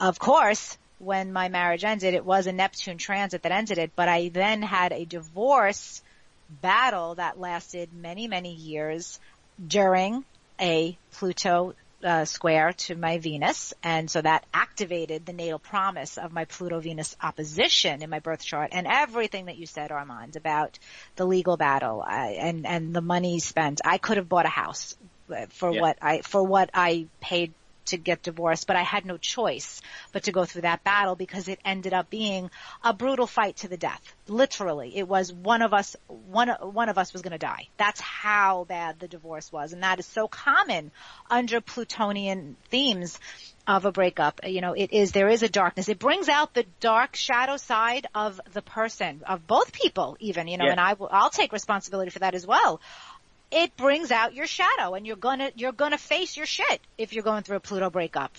of 0.00 0.18
course, 0.18 0.78
when 1.00 1.32
my 1.32 1.48
marriage 1.48 1.82
ended, 1.82 2.14
it 2.14 2.24
was 2.24 2.46
a 2.46 2.52
Neptune 2.52 2.98
transit 2.98 3.42
that 3.42 3.52
ended 3.52 3.78
it, 3.78 3.92
but 3.96 4.08
I 4.08 4.28
then 4.28 4.62
had 4.62 4.92
a 4.92 5.04
divorce 5.04 6.02
battle 6.62 7.14
that 7.14 7.40
lasted 7.40 7.92
many, 7.92 8.28
many 8.28 8.52
years 8.54 9.18
during 9.66 10.24
a 10.60 10.96
Pluto 11.12 11.74
uh, 12.04 12.24
square 12.24 12.72
to 12.72 12.94
my 12.94 13.18
Venus, 13.18 13.74
and 13.82 14.10
so 14.10 14.20
that 14.22 14.44
activated 14.54 15.26
the 15.26 15.32
natal 15.32 15.58
promise 15.58 16.16
of 16.16 16.32
my 16.32 16.44
Pluto-Venus 16.46 17.16
opposition 17.22 18.02
in 18.02 18.10
my 18.10 18.20
birth 18.20 18.42
chart, 18.42 18.70
and 18.72 18.86
everything 18.86 19.46
that 19.46 19.58
you 19.58 19.66
said, 19.66 19.92
Armand, 19.92 20.36
about 20.36 20.78
the 21.16 21.26
legal 21.26 21.56
battle 21.56 22.02
uh, 22.02 22.10
and 22.10 22.66
and 22.66 22.94
the 22.94 23.02
money 23.02 23.38
spent. 23.38 23.80
I 23.84 23.98
could 23.98 24.16
have 24.16 24.28
bought 24.28 24.46
a 24.46 24.50
house 24.50 24.96
for 25.50 25.72
yeah. 25.72 25.80
what 25.80 25.98
I 26.00 26.20
for 26.22 26.42
what 26.42 26.70
I 26.72 27.06
paid 27.20 27.52
to 27.90 27.96
get 27.96 28.22
divorced, 28.22 28.66
but 28.66 28.76
I 28.76 28.82
had 28.82 29.04
no 29.04 29.16
choice 29.16 29.80
but 30.12 30.24
to 30.24 30.32
go 30.32 30.44
through 30.44 30.62
that 30.62 30.82
battle 30.84 31.14
because 31.14 31.48
it 31.48 31.60
ended 31.64 31.92
up 31.92 32.10
being 32.10 32.50
a 32.82 32.92
brutal 32.92 33.26
fight 33.26 33.56
to 33.58 33.68
the 33.68 33.76
death. 33.76 34.00
Literally, 34.26 34.96
it 34.96 35.06
was 35.06 35.32
one 35.32 35.62
of 35.62 35.72
us, 35.72 35.96
one, 36.06 36.48
one 36.48 36.88
of 36.88 36.98
us 36.98 37.12
was 37.12 37.22
going 37.22 37.32
to 37.32 37.38
die. 37.38 37.68
That's 37.76 38.00
how 38.00 38.64
bad 38.64 38.98
the 38.98 39.08
divorce 39.08 39.52
was. 39.52 39.72
And 39.72 39.82
that 39.82 39.98
is 39.98 40.06
so 40.06 40.28
common 40.28 40.90
under 41.30 41.60
Plutonian 41.60 42.56
themes 42.70 43.18
of 43.66 43.84
a 43.84 43.92
breakup. 43.92 44.40
You 44.44 44.60
know, 44.60 44.72
it 44.72 44.92
is, 44.92 45.12
there 45.12 45.28
is 45.28 45.42
a 45.42 45.48
darkness. 45.48 45.88
It 45.88 45.98
brings 45.98 46.28
out 46.28 46.54
the 46.54 46.64
dark 46.80 47.14
shadow 47.14 47.56
side 47.56 48.06
of 48.14 48.40
the 48.52 48.62
person, 48.62 49.22
of 49.26 49.46
both 49.46 49.72
people 49.72 50.16
even, 50.20 50.48
you 50.48 50.58
know, 50.58 50.64
yeah. 50.64 50.72
and 50.72 50.80
I 50.80 50.94
will, 50.94 51.08
I'll 51.10 51.30
take 51.30 51.52
responsibility 51.52 52.10
for 52.10 52.20
that 52.20 52.34
as 52.34 52.46
well 52.46 52.80
it 53.50 53.76
brings 53.76 54.10
out 54.10 54.34
your 54.34 54.46
shadow 54.46 54.94
and 54.94 55.06
you're 55.06 55.16
gonna, 55.16 55.50
you're 55.54 55.72
gonna 55.72 55.98
face 55.98 56.36
your 56.36 56.46
shit 56.46 56.80
if 56.98 57.12
you're 57.12 57.24
going 57.24 57.42
through 57.42 57.56
a 57.56 57.60
Pluto 57.60 57.90
breakup. 57.90 58.36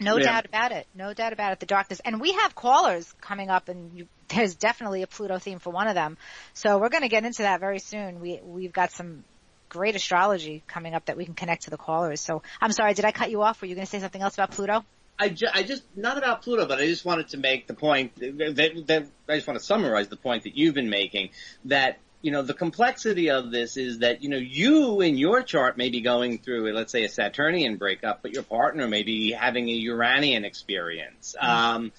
No 0.00 0.16
yeah. 0.16 0.24
doubt 0.24 0.46
about 0.46 0.72
it. 0.72 0.86
No 0.94 1.14
doubt 1.14 1.32
about 1.32 1.52
it. 1.52 1.60
The 1.60 1.66
darkness. 1.66 2.00
And 2.04 2.20
we 2.20 2.32
have 2.32 2.54
callers 2.54 3.12
coming 3.20 3.50
up 3.50 3.68
and 3.68 3.96
you, 3.96 4.08
there's 4.28 4.54
definitely 4.54 5.02
a 5.02 5.06
Pluto 5.06 5.38
theme 5.38 5.58
for 5.58 5.70
one 5.70 5.88
of 5.88 5.94
them. 5.94 6.16
So 6.52 6.78
we're 6.78 6.88
going 6.88 7.02
to 7.02 7.08
get 7.08 7.24
into 7.24 7.42
that 7.42 7.60
very 7.60 7.78
soon. 7.78 8.20
We, 8.20 8.40
we've 8.42 8.72
got 8.72 8.90
some 8.92 9.24
great 9.68 9.94
astrology 9.94 10.62
coming 10.66 10.94
up 10.94 11.06
that 11.06 11.16
we 11.16 11.24
can 11.24 11.34
connect 11.34 11.64
to 11.64 11.70
the 11.70 11.76
callers. 11.76 12.20
So 12.20 12.42
I'm 12.60 12.72
sorry, 12.72 12.94
did 12.94 13.04
I 13.04 13.12
cut 13.12 13.30
you 13.30 13.42
off? 13.42 13.60
Were 13.60 13.68
you 13.68 13.74
going 13.74 13.86
to 13.86 13.90
say 13.90 14.00
something 14.00 14.22
else 14.22 14.34
about 14.34 14.50
Pluto? 14.50 14.84
I, 15.16 15.28
ju- 15.28 15.46
I 15.52 15.62
just, 15.62 15.84
not 15.96 16.18
about 16.18 16.42
Pluto, 16.42 16.66
but 16.66 16.78
I 16.80 16.86
just 16.86 17.04
wanted 17.04 17.28
to 17.28 17.36
make 17.36 17.68
the 17.68 17.74
point 17.74 18.16
that, 18.16 18.84
that, 18.88 19.06
I 19.28 19.36
just 19.36 19.46
want 19.46 19.60
to 19.60 19.64
summarize 19.64 20.08
the 20.08 20.16
point 20.16 20.42
that 20.42 20.56
you've 20.56 20.74
been 20.74 20.90
making 20.90 21.30
that 21.66 21.98
you 22.24 22.30
know, 22.30 22.40
the 22.40 22.54
complexity 22.54 23.28
of 23.28 23.50
this 23.50 23.76
is 23.76 23.98
that, 23.98 24.22
you 24.22 24.30
know, 24.30 24.38
you 24.38 25.02
in 25.02 25.18
your 25.18 25.42
chart 25.42 25.76
may 25.76 25.90
be 25.90 26.00
going 26.00 26.38
through, 26.38 26.72
let's 26.72 26.90
say, 26.90 27.04
a 27.04 27.08
Saturnian 27.10 27.76
breakup, 27.76 28.22
but 28.22 28.32
your 28.32 28.42
partner 28.42 28.88
may 28.88 29.02
be 29.02 29.32
having 29.32 29.68
a 29.68 29.72
Uranian 29.72 30.46
experience. 30.46 31.36
Mm-hmm. 31.38 31.76
Um, 31.76 31.92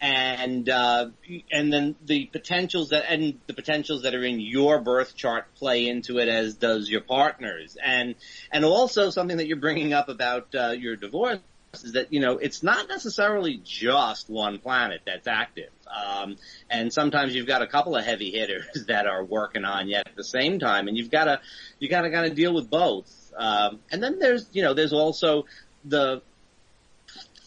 and, 0.00 0.66
uh, 0.70 1.10
and 1.52 1.70
then 1.70 1.94
the 2.02 2.24
potentials 2.24 2.88
that, 2.88 3.04
and 3.10 3.38
the 3.48 3.52
potentials 3.52 4.04
that 4.04 4.14
are 4.14 4.24
in 4.24 4.40
your 4.40 4.80
birth 4.80 5.14
chart 5.14 5.54
play 5.56 5.86
into 5.86 6.20
it 6.20 6.28
as 6.28 6.54
does 6.54 6.88
your 6.88 7.02
partner's. 7.02 7.76
And, 7.76 8.14
and 8.50 8.64
also 8.64 9.10
something 9.10 9.36
that 9.36 9.46
you're 9.46 9.58
bringing 9.58 9.92
up 9.92 10.08
about, 10.08 10.54
uh, 10.54 10.70
your 10.70 10.96
divorce 10.96 11.40
is 11.84 11.92
that, 11.92 12.12
you 12.12 12.20
know, 12.20 12.38
it's 12.38 12.62
not 12.62 12.88
necessarily 12.88 13.60
just 13.64 14.28
one 14.28 14.58
planet 14.58 15.02
that's 15.06 15.26
active. 15.26 15.70
Um, 15.86 16.36
and 16.70 16.92
sometimes 16.92 17.34
you've 17.34 17.46
got 17.46 17.62
a 17.62 17.66
couple 17.66 17.96
of 17.96 18.04
heavy 18.04 18.30
hitters 18.30 18.66
that 18.88 19.06
are 19.06 19.24
working 19.24 19.64
on 19.64 19.88
you 19.88 19.96
at 19.96 20.16
the 20.16 20.24
same 20.24 20.58
time 20.58 20.88
and 20.88 20.96
you've 20.96 21.10
got 21.10 21.24
to, 21.24 21.40
you 21.78 21.88
got 21.88 22.02
to 22.02 22.10
kind 22.10 22.26
of 22.26 22.34
deal 22.34 22.54
with 22.54 22.68
both. 22.68 23.32
Um, 23.36 23.80
and 23.90 24.02
then 24.02 24.18
there's, 24.18 24.46
you 24.52 24.62
know, 24.62 24.74
there's 24.74 24.92
also 24.92 25.44
the 25.84 26.22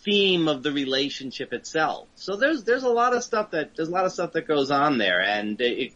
theme 0.03 0.47
of 0.47 0.63
the 0.63 0.71
relationship 0.71 1.51
itself. 1.51 2.07
So 2.15 2.37
there's, 2.37 2.63
there's 2.63 2.83
a 2.83 2.89
lot 2.89 3.13
of 3.13 3.23
stuff 3.23 3.51
that, 3.51 3.75
there's 3.75 3.89
a 3.89 3.91
lot 3.91 4.05
of 4.05 4.11
stuff 4.11 4.31
that 4.33 4.47
goes 4.47 4.71
on 4.71 4.97
there 4.97 5.21
and 5.21 5.59
it, 5.59 5.93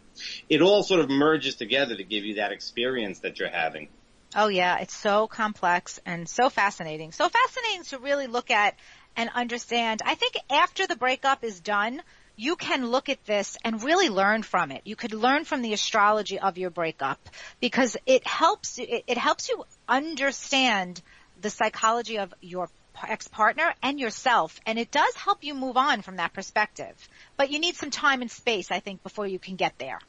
it 0.50 0.62
all 0.62 0.84
sort 0.84 1.00
of 1.00 1.10
merges 1.10 1.56
together 1.56 1.96
to 1.96 2.04
give 2.04 2.26
you 2.26 2.36
that 2.36 2.52
experience 2.52 3.20
that 3.20 3.40
you're 3.40 3.50
having. 3.50 3.88
Oh 4.36 4.48
yeah, 4.48 4.80
it's 4.80 4.96
so 4.96 5.28
complex 5.28 6.00
and 6.06 6.28
so 6.28 6.50
fascinating. 6.50 7.12
So 7.12 7.30
fascinating 7.30 7.84
to 7.86 8.00
really 8.00 8.28
look 8.28 8.50
at 8.50 8.76
and 9.16 9.30
understand. 9.34 10.02
I 10.04 10.16
think 10.16 10.34
after 10.50 10.88
the 10.88 10.96
breakup 10.96 11.44
is 11.44 11.60
done, 11.60 12.02
you 12.36 12.56
can 12.56 12.88
look 12.88 13.10
at 13.10 13.24
this 13.26 13.58
and 13.64 13.84
really 13.84 14.10
learn 14.10 14.42
from 14.42 14.72
it. 14.72 14.82
You 14.86 14.96
could 14.96 15.14
learn 15.14 15.46
from 15.46 15.62
the 15.62 15.74
astrology 15.74 16.40
of 16.40 16.58
your 16.58 16.72
breakup 16.72 17.20
because 17.60 17.96
it 18.08 18.26
helps, 18.26 18.80
it, 18.80 19.04
it 19.06 19.18
helps 19.20 19.50
you 19.50 19.64
understand 19.88 21.00
the 21.40 21.52
psychology 21.52 22.18
of 22.18 22.34
your 22.42 22.70
ex-partner 23.08 23.74
and 23.84 24.00
yourself 24.00 24.60
and 24.66 24.80
it 24.80 24.90
does 24.90 25.14
help 25.16 25.44
you 25.44 25.54
move 25.54 25.78
on 25.78 26.02
from 26.02 26.16
that 26.16 26.34
perspective. 26.34 26.96
But 27.38 27.52
you 27.52 27.60
need 27.60 27.76
some 27.76 27.92
time 27.92 28.22
and 28.22 28.32
space, 28.32 28.72
I 28.72 28.80
think, 28.80 29.04
before 29.04 29.28
you 29.28 29.38
can 29.38 29.58
get 29.58 29.78
there. 29.78 30.00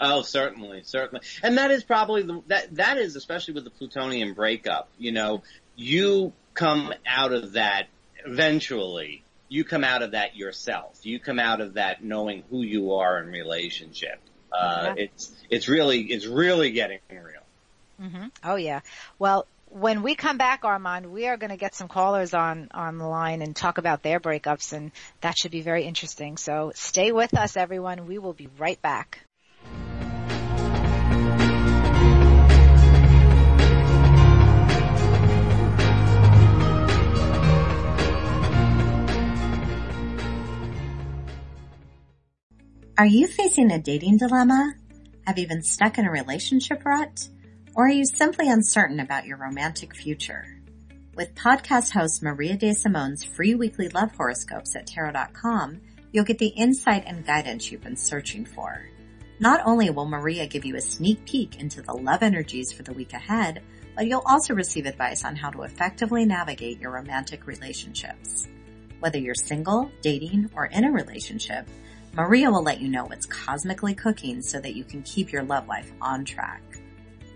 Oh, 0.00 0.22
certainly, 0.22 0.82
certainly. 0.84 1.24
And 1.42 1.58
that 1.58 1.70
is 1.70 1.84
probably 1.84 2.22
the, 2.22 2.42
that, 2.48 2.74
that 2.76 2.98
is 2.98 3.16
especially 3.16 3.54
with 3.54 3.64
the 3.64 3.70
plutonian 3.70 4.34
breakup, 4.34 4.88
you 4.98 5.12
know, 5.12 5.42
you 5.76 6.32
come 6.54 6.92
out 7.06 7.32
of 7.32 7.52
that 7.52 7.88
eventually. 8.24 9.24
You 9.48 9.64
come 9.64 9.84
out 9.84 10.02
of 10.02 10.10
that 10.10 10.36
yourself. 10.36 11.00
You 11.04 11.18
come 11.18 11.38
out 11.38 11.60
of 11.60 11.74
that 11.74 12.04
knowing 12.04 12.44
who 12.50 12.62
you 12.62 12.94
are 12.94 13.18
in 13.22 13.28
relationship. 13.28 14.20
Uh, 14.52 14.94
yeah. 14.96 15.04
it's, 15.04 15.32
it's 15.48 15.68
really, 15.68 16.02
it's 16.02 16.26
really 16.26 16.70
getting 16.72 16.98
real. 17.10 17.42
Mm-hmm. 18.00 18.26
Oh 18.44 18.56
yeah. 18.56 18.80
Well, 19.18 19.46
when 19.70 20.02
we 20.02 20.14
come 20.14 20.38
back, 20.38 20.64
Armand, 20.64 21.12
we 21.12 21.26
are 21.26 21.36
going 21.36 21.50
to 21.50 21.56
get 21.56 21.74
some 21.74 21.88
callers 21.88 22.34
on 22.34 22.68
on 22.72 22.98
the 22.98 23.06
line 23.06 23.42
and 23.42 23.54
talk 23.54 23.78
about 23.78 24.02
their 24.02 24.20
breakups, 24.20 24.72
and 24.72 24.92
that 25.20 25.36
should 25.36 25.50
be 25.50 25.60
very 25.60 25.84
interesting. 25.84 26.36
So 26.36 26.72
stay 26.74 27.12
with 27.12 27.36
us, 27.36 27.56
everyone. 27.56 28.06
We 28.06 28.18
will 28.18 28.32
be 28.32 28.48
right 28.58 28.80
back. 28.80 29.20
Are 42.98 43.06
you 43.06 43.28
facing 43.28 43.70
a 43.70 43.78
dating 43.78 44.16
dilemma? 44.16 44.74
Have 45.24 45.38
you 45.38 45.46
been 45.46 45.62
stuck 45.62 45.98
in 45.98 46.04
a 46.04 46.10
relationship 46.10 46.84
rut? 46.84 47.28
Or 47.76 47.86
are 47.86 47.92
you 47.92 48.04
simply 48.04 48.50
uncertain 48.50 48.98
about 48.98 49.24
your 49.24 49.36
romantic 49.36 49.94
future? 49.94 50.60
With 51.14 51.36
podcast 51.36 51.92
host 51.92 52.24
Maria 52.24 52.56
De 52.56 52.74
Simone's 52.74 53.22
free 53.22 53.54
weekly 53.54 53.88
love 53.90 54.10
horoscopes 54.16 54.74
at 54.74 54.88
tarot.com, 54.88 55.80
you'll 56.10 56.24
get 56.24 56.38
the 56.38 56.48
insight 56.48 57.04
and 57.06 57.24
guidance 57.24 57.70
you've 57.70 57.84
been 57.84 57.94
searching 57.94 58.44
for. 58.44 58.84
Not 59.38 59.60
only 59.64 59.90
will 59.90 60.08
Maria 60.08 60.48
give 60.48 60.64
you 60.64 60.74
a 60.74 60.80
sneak 60.80 61.24
peek 61.24 61.60
into 61.60 61.82
the 61.82 61.94
love 61.94 62.24
energies 62.24 62.72
for 62.72 62.82
the 62.82 62.94
week 62.94 63.12
ahead, 63.12 63.62
but 63.94 64.08
you'll 64.08 64.24
also 64.26 64.54
receive 64.54 64.86
advice 64.86 65.24
on 65.24 65.36
how 65.36 65.50
to 65.50 65.62
effectively 65.62 66.24
navigate 66.24 66.80
your 66.80 66.90
romantic 66.90 67.46
relationships. 67.46 68.48
Whether 68.98 69.18
you're 69.18 69.36
single, 69.36 69.88
dating, 70.02 70.50
or 70.56 70.66
in 70.66 70.82
a 70.82 70.90
relationship, 70.90 71.68
Maria 72.18 72.50
will 72.50 72.64
let 72.64 72.80
you 72.80 72.88
know 72.88 73.04
what's 73.04 73.26
cosmically 73.26 73.94
cooking 73.94 74.42
so 74.42 74.58
that 74.58 74.74
you 74.74 74.82
can 74.82 75.04
keep 75.04 75.30
your 75.30 75.44
love 75.44 75.68
life 75.68 75.92
on 76.00 76.24
track. 76.24 76.60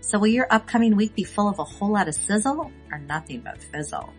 So 0.01 0.19
will 0.19 0.27
your 0.27 0.47
upcoming 0.51 0.97
week 0.97 1.15
be 1.15 1.23
full 1.23 1.47
of 1.47 1.57
a 1.57 1.63
whole 1.63 1.93
lot 1.93 2.09
of 2.09 2.15
sizzle 2.15 2.69
or 2.91 2.99
nothing 2.99 3.39
but 3.39 3.63
fizzle? 3.63 4.11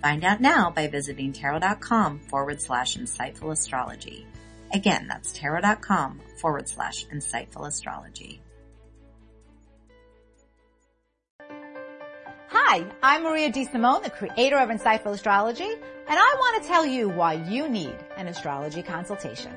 Find 0.00 0.24
out 0.24 0.40
now 0.40 0.70
by 0.70 0.86
visiting 0.86 1.34
tarot.com 1.34 2.20
forward 2.20 2.62
slash 2.62 2.96
insightful 2.96 3.52
astrology. 3.52 4.26
Again, 4.72 5.08
that's 5.08 5.30
tarot.com 5.32 6.22
forward 6.40 6.70
slash 6.70 7.06
insightful 7.08 7.66
astrology. 7.66 8.40
Hi, 12.48 12.86
I'm 13.02 13.24
Maria 13.24 13.52
De 13.52 13.66
Simone, 13.66 14.02
the 14.02 14.08
creator 14.08 14.56
of 14.56 14.70
Insightful 14.70 15.12
Astrology 15.12 15.70
and 16.08 16.18
I 16.18 16.34
want 16.38 16.62
to 16.62 16.68
tell 16.68 16.86
you 16.86 17.10
why 17.10 17.34
you 17.34 17.68
need 17.68 17.94
an 18.16 18.28
astrology 18.28 18.82
consultation. 18.82 19.52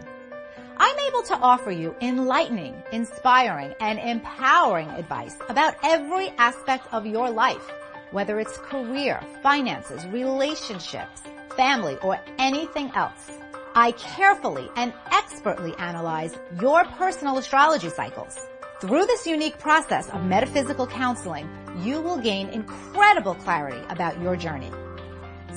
I'm 0.83 0.97
able 0.97 1.21
to 1.21 1.35
offer 1.35 1.69
you 1.69 1.95
enlightening, 2.01 2.73
inspiring, 2.91 3.75
and 3.79 3.99
empowering 3.99 4.89
advice 4.89 5.35
about 5.47 5.75
every 5.83 6.29
aspect 6.39 6.91
of 6.91 7.05
your 7.05 7.29
life, 7.29 7.61
whether 8.09 8.39
it's 8.39 8.57
career, 8.57 9.21
finances, 9.43 10.03
relationships, 10.07 11.21
family, 11.55 11.99
or 12.01 12.19
anything 12.39 12.89
else. 12.95 13.29
I 13.75 13.91
carefully 13.91 14.69
and 14.75 14.91
expertly 15.11 15.75
analyze 15.77 16.35
your 16.59 16.83
personal 16.85 17.37
astrology 17.37 17.89
cycles. 17.89 18.39
Through 18.79 19.05
this 19.05 19.27
unique 19.27 19.59
process 19.59 20.09
of 20.09 20.25
metaphysical 20.25 20.87
counseling, 20.87 21.47
you 21.83 22.01
will 22.01 22.17
gain 22.17 22.49
incredible 22.49 23.35
clarity 23.35 23.85
about 23.89 24.19
your 24.19 24.35
journey. 24.35 24.71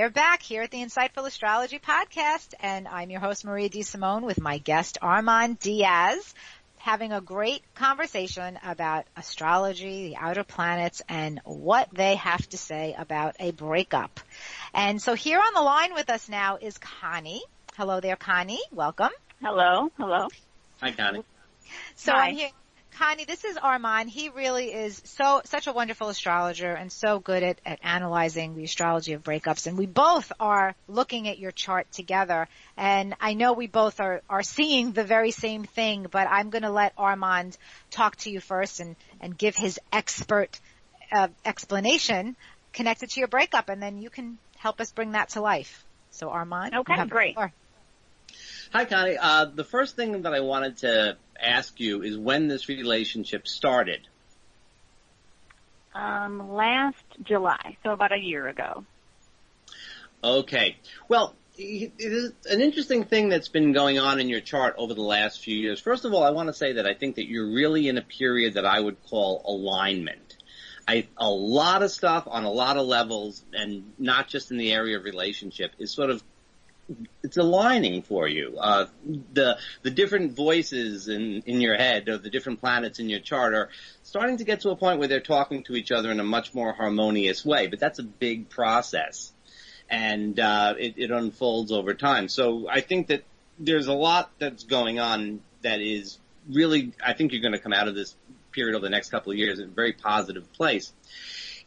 We're 0.00 0.10
back 0.10 0.42
here 0.42 0.62
at 0.62 0.70
the 0.70 0.78
Insightful 0.78 1.26
Astrology 1.26 1.80
Podcast, 1.80 2.54
and 2.60 2.86
I'm 2.86 3.10
your 3.10 3.18
host, 3.18 3.44
Maria 3.44 3.68
DeSimone, 3.68 4.22
with 4.22 4.40
my 4.40 4.58
guest, 4.58 4.98
Armand 5.02 5.58
Diaz, 5.58 6.34
having 6.76 7.10
a 7.10 7.20
great 7.20 7.62
conversation 7.74 8.60
about 8.64 9.06
astrology, 9.16 10.10
the 10.10 10.16
outer 10.16 10.44
planets, 10.44 11.02
and 11.08 11.40
what 11.42 11.88
they 11.92 12.14
have 12.14 12.48
to 12.50 12.56
say 12.56 12.94
about 12.96 13.34
a 13.40 13.50
breakup. 13.50 14.20
And 14.72 15.02
so 15.02 15.14
here 15.14 15.40
on 15.40 15.52
the 15.52 15.62
line 15.62 15.92
with 15.94 16.08
us 16.10 16.28
now 16.28 16.58
is 16.62 16.78
Connie. 16.78 17.42
Hello 17.76 17.98
there, 18.00 18.14
Connie. 18.14 18.62
Welcome. 18.70 19.10
Hello. 19.42 19.90
Hello. 19.98 20.28
Hi, 20.80 20.92
Connie. 20.92 21.24
So 21.96 22.12
Hi. 22.12 22.28
I'm 22.28 22.36
here. 22.36 22.50
Connie, 22.98 23.24
this 23.26 23.44
is 23.44 23.56
Armand. 23.56 24.10
He 24.10 24.28
really 24.28 24.72
is 24.72 25.00
so 25.04 25.40
such 25.44 25.68
a 25.68 25.72
wonderful 25.72 26.08
astrologer 26.08 26.72
and 26.72 26.90
so 26.90 27.20
good 27.20 27.44
at, 27.44 27.60
at 27.64 27.78
analyzing 27.84 28.56
the 28.56 28.64
astrology 28.64 29.12
of 29.12 29.22
breakups. 29.22 29.68
And 29.68 29.78
we 29.78 29.86
both 29.86 30.32
are 30.40 30.74
looking 30.88 31.28
at 31.28 31.38
your 31.38 31.52
chart 31.52 31.86
together. 31.92 32.48
And 32.76 33.14
I 33.20 33.34
know 33.34 33.52
we 33.52 33.68
both 33.68 34.00
are, 34.00 34.22
are 34.28 34.42
seeing 34.42 34.90
the 34.90 35.04
very 35.04 35.30
same 35.30 35.62
thing, 35.62 36.08
but 36.10 36.26
I'm 36.28 36.50
going 36.50 36.62
to 36.62 36.70
let 36.70 36.92
Armand 36.98 37.56
talk 37.92 38.16
to 38.16 38.30
you 38.30 38.40
first 38.40 38.80
and, 38.80 38.96
and 39.20 39.38
give 39.38 39.54
his 39.54 39.78
expert 39.92 40.58
uh, 41.12 41.28
explanation 41.44 42.34
connected 42.72 43.10
to 43.10 43.20
your 43.20 43.28
breakup, 43.28 43.68
and 43.68 43.80
then 43.80 44.02
you 44.02 44.10
can 44.10 44.38
help 44.56 44.80
us 44.80 44.90
bring 44.90 45.12
that 45.12 45.28
to 45.30 45.40
life. 45.40 45.84
So 46.10 46.30
Armand, 46.30 46.74
okay, 46.74 47.06
great. 47.06 47.36
Hi, 48.72 48.84
Connie. 48.84 49.16
Uh, 49.18 49.46
the 49.46 49.64
first 49.64 49.96
thing 49.96 50.22
that 50.22 50.34
I 50.34 50.40
wanted 50.40 50.78
to 50.78 51.16
ask 51.40 51.80
you 51.80 52.02
is 52.02 52.18
when 52.18 52.48
this 52.48 52.68
relationship 52.68 53.48
started. 53.48 54.06
Um, 55.94 56.52
last 56.52 57.02
July, 57.22 57.78
so 57.82 57.92
about 57.92 58.12
a 58.12 58.18
year 58.18 58.46
ago. 58.46 58.84
Okay. 60.22 60.76
Well, 61.08 61.34
it 61.56 61.92
is 61.98 62.32
an 62.50 62.60
interesting 62.60 63.04
thing 63.04 63.30
that's 63.30 63.48
been 63.48 63.72
going 63.72 63.98
on 63.98 64.20
in 64.20 64.28
your 64.28 64.40
chart 64.40 64.74
over 64.76 64.92
the 64.92 65.02
last 65.02 65.40
few 65.40 65.56
years. 65.56 65.80
First 65.80 66.04
of 66.04 66.12
all, 66.12 66.22
I 66.22 66.30
want 66.30 66.48
to 66.48 66.52
say 66.52 66.74
that 66.74 66.86
I 66.86 66.92
think 66.92 67.16
that 67.16 67.26
you're 67.26 67.50
really 67.50 67.88
in 67.88 67.96
a 67.96 68.02
period 68.02 68.54
that 68.54 68.66
I 68.66 68.78
would 68.78 69.02
call 69.04 69.42
alignment. 69.46 70.36
I, 70.86 71.08
a 71.16 71.28
lot 71.28 71.82
of 71.82 71.90
stuff 71.90 72.24
on 72.26 72.44
a 72.44 72.50
lot 72.50 72.76
of 72.76 72.86
levels 72.86 73.42
and 73.52 73.92
not 73.98 74.28
just 74.28 74.50
in 74.50 74.58
the 74.58 74.72
area 74.72 74.98
of 74.98 75.04
relationship 75.04 75.72
is 75.78 75.90
sort 75.90 76.10
of 76.10 76.22
it's 77.22 77.36
aligning 77.36 78.02
for 78.02 78.26
you. 78.26 78.56
Uh, 78.58 78.86
the 79.32 79.58
the 79.82 79.90
different 79.90 80.32
voices 80.32 81.08
in 81.08 81.42
in 81.46 81.60
your 81.60 81.76
head 81.76 82.08
or 82.08 82.18
the 82.18 82.30
different 82.30 82.60
planets 82.60 82.98
in 82.98 83.08
your 83.08 83.20
chart 83.20 83.54
are 83.54 83.68
starting 84.02 84.38
to 84.38 84.44
get 84.44 84.60
to 84.60 84.70
a 84.70 84.76
point 84.76 84.98
where 84.98 85.08
they're 85.08 85.20
talking 85.20 85.62
to 85.64 85.74
each 85.74 85.92
other 85.92 86.10
in 86.10 86.20
a 86.20 86.24
much 86.24 86.54
more 86.54 86.72
harmonious 86.72 87.44
way. 87.44 87.66
But 87.66 87.80
that's 87.80 87.98
a 87.98 88.02
big 88.02 88.48
process, 88.48 89.32
and 89.88 90.38
uh, 90.40 90.74
it, 90.78 90.94
it 90.96 91.10
unfolds 91.10 91.72
over 91.72 91.94
time. 91.94 92.28
So 92.28 92.68
I 92.68 92.80
think 92.80 93.08
that 93.08 93.24
there's 93.58 93.86
a 93.86 93.94
lot 93.94 94.30
that's 94.38 94.64
going 94.64 94.98
on 94.98 95.40
that 95.62 95.80
is 95.80 96.18
really. 96.48 96.92
I 97.04 97.12
think 97.12 97.32
you're 97.32 97.42
going 97.42 97.52
to 97.52 97.60
come 97.60 97.74
out 97.74 97.88
of 97.88 97.94
this 97.94 98.16
period 98.52 98.74
over 98.74 98.84
the 98.84 98.90
next 98.90 99.10
couple 99.10 99.30
of 99.32 99.38
years 99.38 99.58
in 99.58 99.66
a 99.66 99.72
very 99.72 99.92
positive 99.92 100.50
place. 100.54 100.92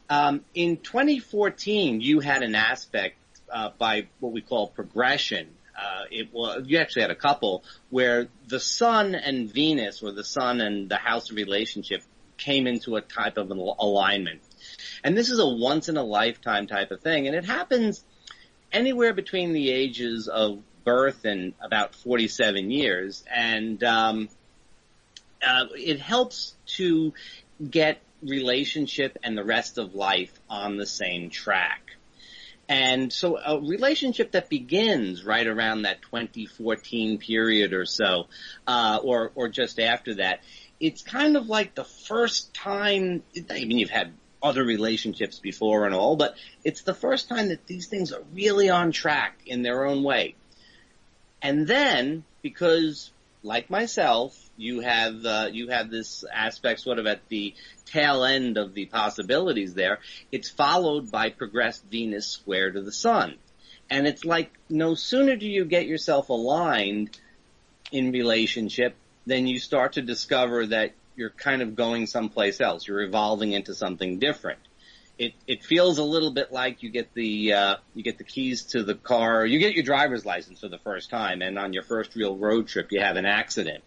Um, 0.09 0.43
in 0.53 0.77
2014, 0.77 2.01
you 2.01 2.19
had 2.19 2.43
an 2.43 2.55
aspect 2.55 3.15
uh, 3.51 3.69
by 3.77 4.07
what 4.19 4.31
we 4.31 4.41
call 4.41 4.67
progression. 4.67 5.47
Uh, 5.75 6.03
it 6.11 6.33
was 6.33 6.63
you 6.67 6.77
actually 6.77 7.03
had 7.03 7.11
a 7.11 7.15
couple 7.15 7.63
where 7.89 8.27
the 8.47 8.59
Sun 8.59 9.15
and 9.15 9.51
Venus, 9.51 10.03
or 10.03 10.11
the 10.11 10.23
Sun 10.23 10.61
and 10.61 10.89
the 10.89 10.97
House 10.97 11.29
of 11.31 11.37
relationship, 11.37 12.03
came 12.37 12.67
into 12.67 12.95
a 12.95 13.01
type 13.01 13.37
of 13.37 13.51
an 13.51 13.57
alignment. 13.57 14.41
And 15.03 15.17
this 15.17 15.31
is 15.31 15.39
a 15.39 15.47
once 15.47 15.89
in 15.89 15.97
a 15.97 16.03
lifetime 16.03 16.67
type 16.67 16.91
of 16.91 17.01
thing, 17.01 17.27
and 17.27 17.35
it 17.35 17.45
happens 17.45 18.03
anywhere 18.71 19.13
between 19.13 19.53
the 19.53 19.69
ages 19.69 20.27
of 20.27 20.59
birth 20.83 21.25
and 21.25 21.53
about 21.61 21.95
47 21.95 22.71
years, 22.71 23.23
and 23.31 23.83
um, 23.83 24.29
uh, 25.45 25.65
it 25.75 25.99
helps 25.99 26.55
to 26.77 27.13
get 27.69 27.99
relationship 28.23 29.17
and 29.23 29.37
the 29.37 29.43
rest 29.43 29.77
of 29.77 29.95
life 29.95 30.31
on 30.49 30.77
the 30.77 30.85
same 30.85 31.29
track. 31.29 31.90
And 32.69 33.11
so 33.11 33.37
a 33.37 33.59
relationship 33.59 34.31
that 34.31 34.49
begins 34.49 35.25
right 35.25 35.45
around 35.45 35.81
that 35.81 36.01
2014 36.03 37.17
period 37.17 37.73
or 37.73 37.85
so, 37.85 38.27
uh, 38.65 38.99
or, 39.03 39.31
or 39.35 39.49
just 39.49 39.79
after 39.79 40.15
that, 40.15 40.39
it's 40.79 41.01
kind 41.01 41.35
of 41.35 41.47
like 41.47 41.75
the 41.75 41.83
first 41.83 42.53
time, 42.53 43.23
I 43.49 43.65
mean, 43.65 43.77
you've 43.77 43.89
had 43.89 44.13
other 44.41 44.63
relationships 44.63 45.39
before 45.39 45.85
and 45.85 45.93
all, 45.93 46.15
but 46.15 46.35
it's 46.63 46.81
the 46.81 46.93
first 46.93 47.29
time 47.29 47.49
that 47.49 47.67
these 47.67 47.87
things 47.87 48.11
are 48.11 48.23
really 48.33 48.69
on 48.69 48.91
track 48.91 49.39
in 49.45 49.61
their 49.61 49.85
own 49.85 50.03
way. 50.03 50.35
And 51.41 51.67
then, 51.67 52.23
because 52.41 53.11
like 53.43 53.69
myself, 53.69 54.37
you 54.57 54.81
have 54.81 55.25
uh, 55.25 55.49
you 55.51 55.69
have 55.69 55.89
this 55.89 56.23
aspect 56.31 56.81
sort 56.81 56.99
of 56.99 57.07
at 57.07 57.27
the 57.29 57.53
tail 57.85 58.23
end 58.23 58.57
of 58.57 58.73
the 58.73 58.85
possibilities 58.85 59.73
there. 59.73 59.99
It's 60.31 60.49
followed 60.49 61.11
by 61.11 61.29
progressed 61.29 61.83
Venus 61.85 62.27
square 62.27 62.71
to 62.71 62.81
the 62.81 62.91
Sun, 62.91 63.35
and 63.89 64.07
it's 64.07 64.25
like 64.25 64.51
no 64.69 64.95
sooner 64.95 65.35
do 65.35 65.47
you 65.47 65.65
get 65.65 65.87
yourself 65.87 66.29
aligned 66.29 67.19
in 67.91 68.11
relationship 68.11 68.95
than 69.25 69.47
you 69.47 69.59
start 69.59 69.93
to 69.93 70.01
discover 70.01 70.67
that 70.67 70.93
you're 71.15 71.29
kind 71.29 71.61
of 71.61 71.75
going 71.75 72.07
someplace 72.07 72.61
else. 72.61 72.87
You're 72.87 73.01
evolving 73.01 73.51
into 73.51 73.75
something 73.75 74.19
different. 74.19 74.59
It 75.17 75.33
it 75.45 75.63
feels 75.63 75.97
a 75.97 76.03
little 76.03 76.31
bit 76.31 76.51
like 76.51 76.83
you 76.83 76.89
get 76.89 77.13
the 77.13 77.53
uh, 77.53 77.75
you 77.93 78.03
get 78.03 78.17
the 78.17 78.23
keys 78.23 78.63
to 78.71 78.83
the 78.83 78.95
car. 78.95 79.45
You 79.45 79.59
get 79.59 79.73
your 79.73 79.83
driver's 79.83 80.25
license 80.25 80.59
for 80.59 80.67
the 80.67 80.79
first 80.79 81.09
time, 81.09 81.41
and 81.41 81.59
on 81.59 81.73
your 81.73 81.83
first 81.83 82.15
real 82.15 82.35
road 82.35 82.67
trip, 82.67 82.91
you 82.91 83.01
have 83.01 83.17
an 83.17 83.25
accident 83.25 83.83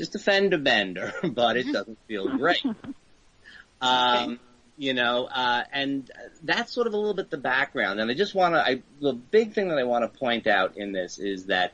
just 0.00 0.14
a 0.14 0.18
fender 0.18 0.58
bender, 0.58 1.12
but 1.22 1.56
it 1.56 1.70
doesn't 1.72 1.98
feel 2.06 2.28
great. 2.36 2.64
Um, 3.82 4.38
you 4.76 4.92
know, 4.92 5.24
uh, 5.24 5.62
and 5.72 6.10
that's 6.42 6.70
sort 6.70 6.86
of 6.86 6.92
a 6.92 6.98
little 6.98 7.14
bit 7.14 7.30
the 7.30 7.38
background. 7.38 7.98
And 7.98 8.10
I 8.10 8.14
just 8.14 8.34
want 8.34 8.54
to, 8.54 8.82
the 9.00 9.14
big 9.14 9.54
thing 9.54 9.68
that 9.68 9.78
I 9.78 9.84
want 9.84 10.04
to 10.04 10.18
point 10.18 10.46
out 10.46 10.76
in 10.76 10.92
this 10.92 11.18
is 11.18 11.46
that 11.46 11.72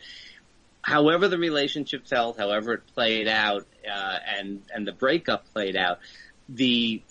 however 0.83 1.27
the 1.27 1.37
relationship 1.37 2.07
felt, 2.07 2.39
however 2.39 2.75
it 2.75 2.87
played 2.95 3.27
out, 3.27 3.67
uh, 3.93 4.19
and, 4.39 4.63
and 4.73 4.87
the 4.87 4.93
breakup 4.93 5.53
played 5.53 5.75
out, 5.75 5.99
the, 6.49 7.03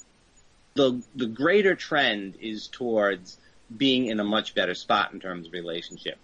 the, 0.76 1.02
the 1.16 1.26
greater 1.26 1.74
trend 1.74 2.36
is 2.42 2.68
towards 2.68 3.40
being 3.76 4.08
in 4.08 4.20
a 4.20 4.24
much 4.24 4.54
better 4.54 4.76
spot 4.76 5.14
in 5.14 5.20
terms 5.20 5.48
of 5.48 5.54
relationship. 5.54 6.18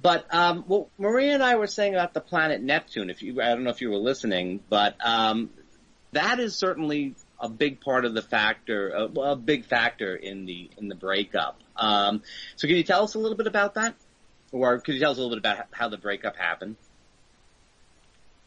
But 0.00 0.32
um, 0.32 0.62
what 0.62 0.86
Maria 0.98 1.34
and 1.34 1.42
I 1.42 1.56
were 1.56 1.66
saying 1.66 1.94
about 1.94 2.14
the 2.14 2.20
planet 2.20 2.62
Neptune, 2.62 3.10
if 3.10 3.22
you, 3.22 3.42
I 3.42 3.48
don't 3.48 3.64
know 3.64 3.70
if 3.70 3.80
you 3.80 3.90
were 3.90 3.98
listening, 3.98 4.60
but 4.70 4.96
um, 5.04 5.50
that 6.12 6.38
is 6.38 6.54
certainly 6.54 7.16
a 7.40 7.48
big 7.48 7.80
part 7.80 8.04
of 8.04 8.14
the 8.14 8.22
factor, 8.22 8.88
a, 8.90 9.04
a 9.20 9.36
big 9.36 9.66
factor 9.66 10.14
in 10.14 10.46
the 10.46 10.70
in 10.78 10.88
the 10.88 10.94
breakup. 10.94 11.60
Um, 11.76 12.22
so, 12.56 12.66
can 12.66 12.76
you 12.76 12.84
tell 12.84 13.04
us 13.04 13.14
a 13.14 13.18
little 13.18 13.36
bit 13.36 13.46
about 13.46 13.74
that, 13.74 13.94
or 14.50 14.78
could 14.80 14.94
you 14.94 15.00
tell 15.00 15.10
us 15.10 15.18
a 15.18 15.20
little 15.20 15.36
bit 15.36 15.40
about 15.40 15.66
how 15.72 15.88
the 15.88 15.98
breakup 15.98 16.36
happened? 16.36 16.76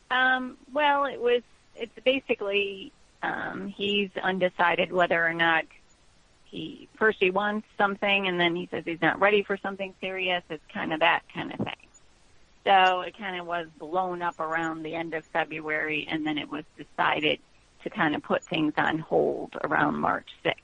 Um, 0.10 0.58
well, 0.74 1.06
it 1.06 1.22
was 1.22 1.44
it's 1.76 1.98
basically 2.04 2.92
Um, 3.24 3.68
he's 3.68 4.10
undecided 4.22 4.92
whether 4.92 5.26
or 5.26 5.34
not 5.34 5.66
he 6.46 6.90
first 6.98 7.18
he 7.20 7.32
wants 7.32 7.68
something 7.78 8.28
and 8.28 8.40
then 8.40 8.56
he 8.56 8.68
says 8.70 8.84
he's 8.86 9.02
not 9.02 9.20
ready 9.20 9.44
for 9.44 9.58
something 9.58 9.94
serious. 10.02 10.44
It's 10.50 10.64
kind 10.74 10.92
of 10.94 11.00
that 11.00 11.22
kind 11.34 11.52
of 11.52 11.60
thing. 11.60 11.76
So 12.66 13.02
it 13.02 13.18
kind 13.18 13.40
of 13.40 13.48
was 13.48 13.68
blown 13.80 14.22
up 14.22 14.40
around 14.40 14.84
the 14.84 14.94
end 14.94 15.14
of 15.14 15.26
February 15.26 16.08
and 16.10 16.26
then 16.26 16.38
it 16.38 16.50
was 16.50 16.64
decided 16.78 17.40
to 17.84 17.90
kind 17.90 18.16
of 18.16 18.22
put 18.22 18.44
things 18.44 18.74
on 18.78 19.00
hold 19.00 19.56
around 19.64 19.96
March 19.96 20.28
6th. 20.46 20.56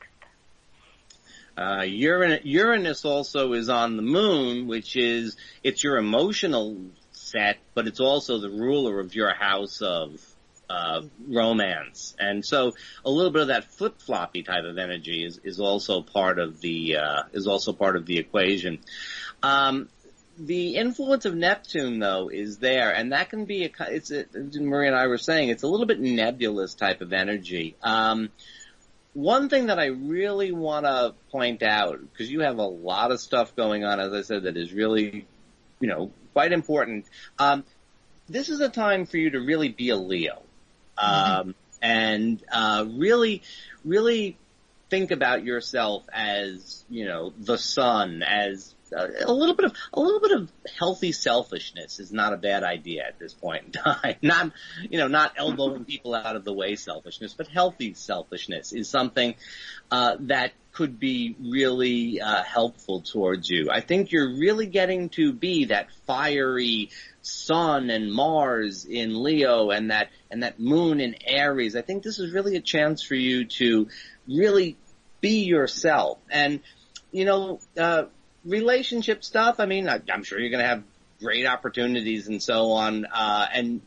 Uh, 1.58 1.82
Uranus, 1.82 2.42
Uranus 2.44 3.04
also 3.04 3.54
is 3.54 3.68
on 3.68 3.96
the 3.96 4.04
moon, 4.04 4.68
which 4.68 4.96
is, 4.96 5.38
it's 5.64 5.84
your 5.84 5.98
emotional 5.98 6.78
set, 7.14 7.58
but 7.74 7.88
it's 7.88 8.00
also 8.00 8.38
the 8.38 8.50
ruler 8.50 9.00
of 9.00 9.16
your 9.16 9.34
house 9.34 9.82
of, 9.82 10.22
uh, 10.70 11.02
romance. 11.28 12.16
And 12.20 12.46
so 12.46 12.74
a 13.06 13.10
little 13.10 13.32
bit 13.32 13.44
of 13.44 13.48
that 13.50 13.66
flip-floppy 13.66 14.44
type 14.44 14.64
of 14.64 14.78
energy 14.78 15.26
is, 15.26 15.40
is 15.44 15.60
also 15.60 16.02
part 16.02 16.40
of 16.40 16.60
the, 16.62 16.98
uh, 16.98 17.24
is 17.34 17.48
also 17.48 17.74
part 17.74 17.96
of 17.96 18.06
the 18.06 18.18
equation. 18.18 18.80
Um, 19.44 19.90
the 20.40 20.76
influence 20.76 21.26
of 21.26 21.36
Neptune 21.36 22.00
though 22.00 22.30
is 22.30 22.58
there, 22.58 22.94
and 22.94 23.12
that 23.12 23.30
can 23.30 23.46
be 23.46 23.66
a, 23.66 23.72
it's 23.90 24.12
a, 24.12 24.26
Marie 24.60 24.88
and 24.88 24.96
I 24.96 25.08
were 25.08 25.18
saying, 25.18 25.50
it's 25.50 25.64
a 25.64 25.68
little 25.68 25.88
bit 25.88 26.00
nebulous 26.00 26.76
type 26.76 27.02
of 27.02 27.14
energy. 27.14 27.76
Um, 27.82 28.30
one 29.14 29.50
thing 29.50 29.68
that 29.68 29.80
I 29.80 29.88
really 29.88 30.52
want 30.52 30.86
to 30.86 31.16
point 31.32 31.64
out, 31.64 32.00
because 32.00 32.30
you 32.30 32.42
have 32.42 32.60
a 32.60 32.68
lot 32.68 33.12
of 33.12 33.20
stuff 33.20 33.56
going 33.56 33.84
on, 33.84 34.00
as 34.00 34.14
I 34.14 34.22
said, 34.22 34.44
that 34.44 34.58
is 34.58 34.72
really, 34.72 35.26
you 35.80 35.88
know, 35.88 36.12
quite 36.34 36.52
important. 36.52 37.06
Um, 37.40 37.64
this 38.30 38.50
is 38.50 38.60
a 38.60 38.70
time 38.70 39.08
for 39.08 39.18
you 39.18 39.32
to 39.32 39.40
really 39.40 39.70
be 39.70 39.90
a 39.90 39.96
Leo, 39.96 40.44
um, 40.98 41.10
mm-hmm. 41.12 41.52
and 41.82 42.44
uh, 42.52 42.86
really, 42.88 43.42
really 43.86 44.38
think 44.90 45.12
about 45.12 45.44
yourself 45.44 46.04
as, 46.14 46.86
you 46.90 47.06
know, 47.06 47.34
the 47.38 47.58
sun, 47.58 48.24
as 48.24 48.74
a 48.92 49.32
little 49.32 49.56
bit 49.56 49.66
of 49.66 49.74
a 49.94 50.00
little 50.00 50.20
bit 50.20 50.32
of 50.32 50.52
healthy 50.78 51.12
selfishness 51.12 52.00
is 52.00 52.12
not 52.12 52.34
a 52.34 52.38
bad 52.38 52.64
idea 52.64 53.04
at 53.08 53.20
this 53.20 53.34
point 53.34 53.66
in 53.66 53.72
time. 53.72 54.16
Not 54.22 54.52
you 54.90 54.98
know 54.98 55.08
not 55.08 55.34
elbowing 55.38 55.86
people 55.86 56.14
out 56.14 56.36
of 56.36 56.44
the 56.44 56.54
way 56.54 56.76
selfishness, 56.76 57.34
but 57.34 57.48
healthy 57.48 57.94
selfishness 57.94 58.74
is 58.74 58.90
something 58.90 59.36
uh, 59.92 60.18
that 60.22 60.52
could 60.72 61.00
be 61.00 61.36
really 61.40 62.22
uh, 62.22 62.44
helpful 62.44 63.02
towards 63.02 63.50
you. 63.50 63.70
I 63.72 63.82
think 63.82 64.12
you're 64.12 64.38
really 64.38 64.68
getting 64.68 65.10
to 65.10 65.34
be 65.34 65.66
that 65.66 65.88
fiery 66.06 66.92
sun 67.22 67.90
and 67.90 68.14
Mars 68.14 68.86
in 68.86 69.24
Leo 69.24 69.72
and 69.72 69.92
that 69.92 70.10
and 70.30 70.44
that 70.44 70.60
moon 70.60 71.00
in 71.00 71.16
Aries. 71.26 71.76
I 71.76 71.82
think 71.82 72.04
this 72.04 72.20
is 72.20 72.32
really 72.32 72.56
a 72.56 72.62
chance 72.62 73.02
for 73.02 73.16
you 73.16 73.46
to 73.46 73.88
really 74.28 74.78
be 75.20 75.46
yourself 75.46 76.20
and 76.30 76.62
you 77.12 77.26
know, 77.26 77.60
uh, 77.78 78.04
relationship 78.48 79.24
stuff, 79.24 79.60
I 79.60 79.66
mean, 79.66 79.90
I, 79.90 80.02
am 80.10 80.24
sure 80.24 80.40
you're 80.40 80.50
going 80.50 80.64
to 80.64 80.70
have 80.70 80.84
great 81.20 81.46
opportunities 81.46 82.28
and 82.28 82.42
so 82.42 82.72
on. 82.72 83.06
Uh, 83.06 83.48
and 83.54 83.82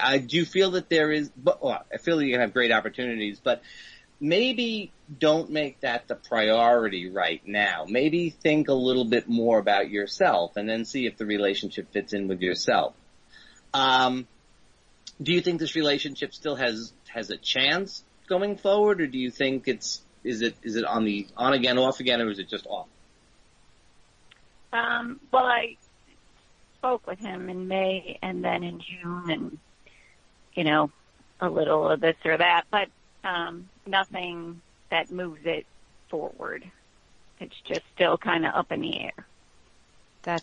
I 0.00 0.18
do 0.18 0.44
feel 0.44 0.72
that 0.72 0.88
there 0.88 1.10
is, 1.10 1.30
but 1.36 1.62
well, 1.62 1.84
I 1.92 1.98
feel 1.98 2.18
that 2.18 2.26
you 2.26 2.38
have 2.38 2.52
great 2.52 2.72
opportunities, 2.72 3.40
but 3.42 3.62
maybe 4.20 4.92
don't 5.18 5.50
make 5.50 5.80
that 5.80 6.06
the 6.08 6.14
priority 6.14 7.10
right 7.10 7.42
now. 7.46 7.84
Maybe 7.88 8.30
think 8.30 8.68
a 8.68 8.74
little 8.74 9.04
bit 9.04 9.28
more 9.28 9.58
about 9.58 9.90
yourself 9.90 10.56
and 10.56 10.68
then 10.68 10.84
see 10.84 11.06
if 11.06 11.16
the 11.16 11.26
relationship 11.26 11.92
fits 11.92 12.12
in 12.12 12.28
with 12.28 12.40
yourself. 12.40 12.94
Um, 13.72 14.26
do 15.20 15.32
you 15.32 15.40
think 15.40 15.58
this 15.58 15.74
relationship 15.74 16.34
still 16.34 16.56
has, 16.56 16.92
has 17.08 17.30
a 17.30 17.36
chance 17.36 18.04
going 18.28 18.56
forward 18.56 19.00
or 19.00 19.06
do 19.06 19.18
you 19.18 19.30
think 19.30 19.66
it's, 19.68 20.02
is 20.22 20.42
it, 20.42 20.54
is 20.62 20.76
it 20.76 20.84
on 20.84 21.04
the 21.04 21.26
on 21.36 21.52
again, 21.52 21.76
off 21.76 22.00
again, 22.00 22.22
or 22.22 22.30
is 22.30 22.38
it 22.38 22.48
just 22.48 22.66
off? 22.66 22.86
Um, 24.74 25.20
well, 25.32 25.44
I 25.44 25.76
spoke 26.78 27.06
with 27.06 27.20
him 27.20 27.48
in 27.48 27.68
May 27.68 28.18
and 28.20 28.44
then 28.44 28.64
in 28.64 28.80
June, 28.80 29.30
and 29.30 29.58
you 30.54 30.64
know, 30.64 30.90
a 31.40 31.48
little 31.48 31.88
of 31.88 32.00
this 32.00 32.16
or 32.24 32.36
that, 32.36 32.64
but 32.70 32.88
um, 33.22 33.68
nothing 33.86 34.60
that 34.90 35.10
moves 35.10 35.40
it 35.44 35.64
forward. 36.08 36.64
It's 37.40 37.54
just 37.64 37.82
still 37.94 38.18
kind 38.18 38.44
of 38.44 38.54
up 38.54 38.72
in 38.72 38.80
the 38.80 39.00
air. 39.00 39.26
That 40.22 40.42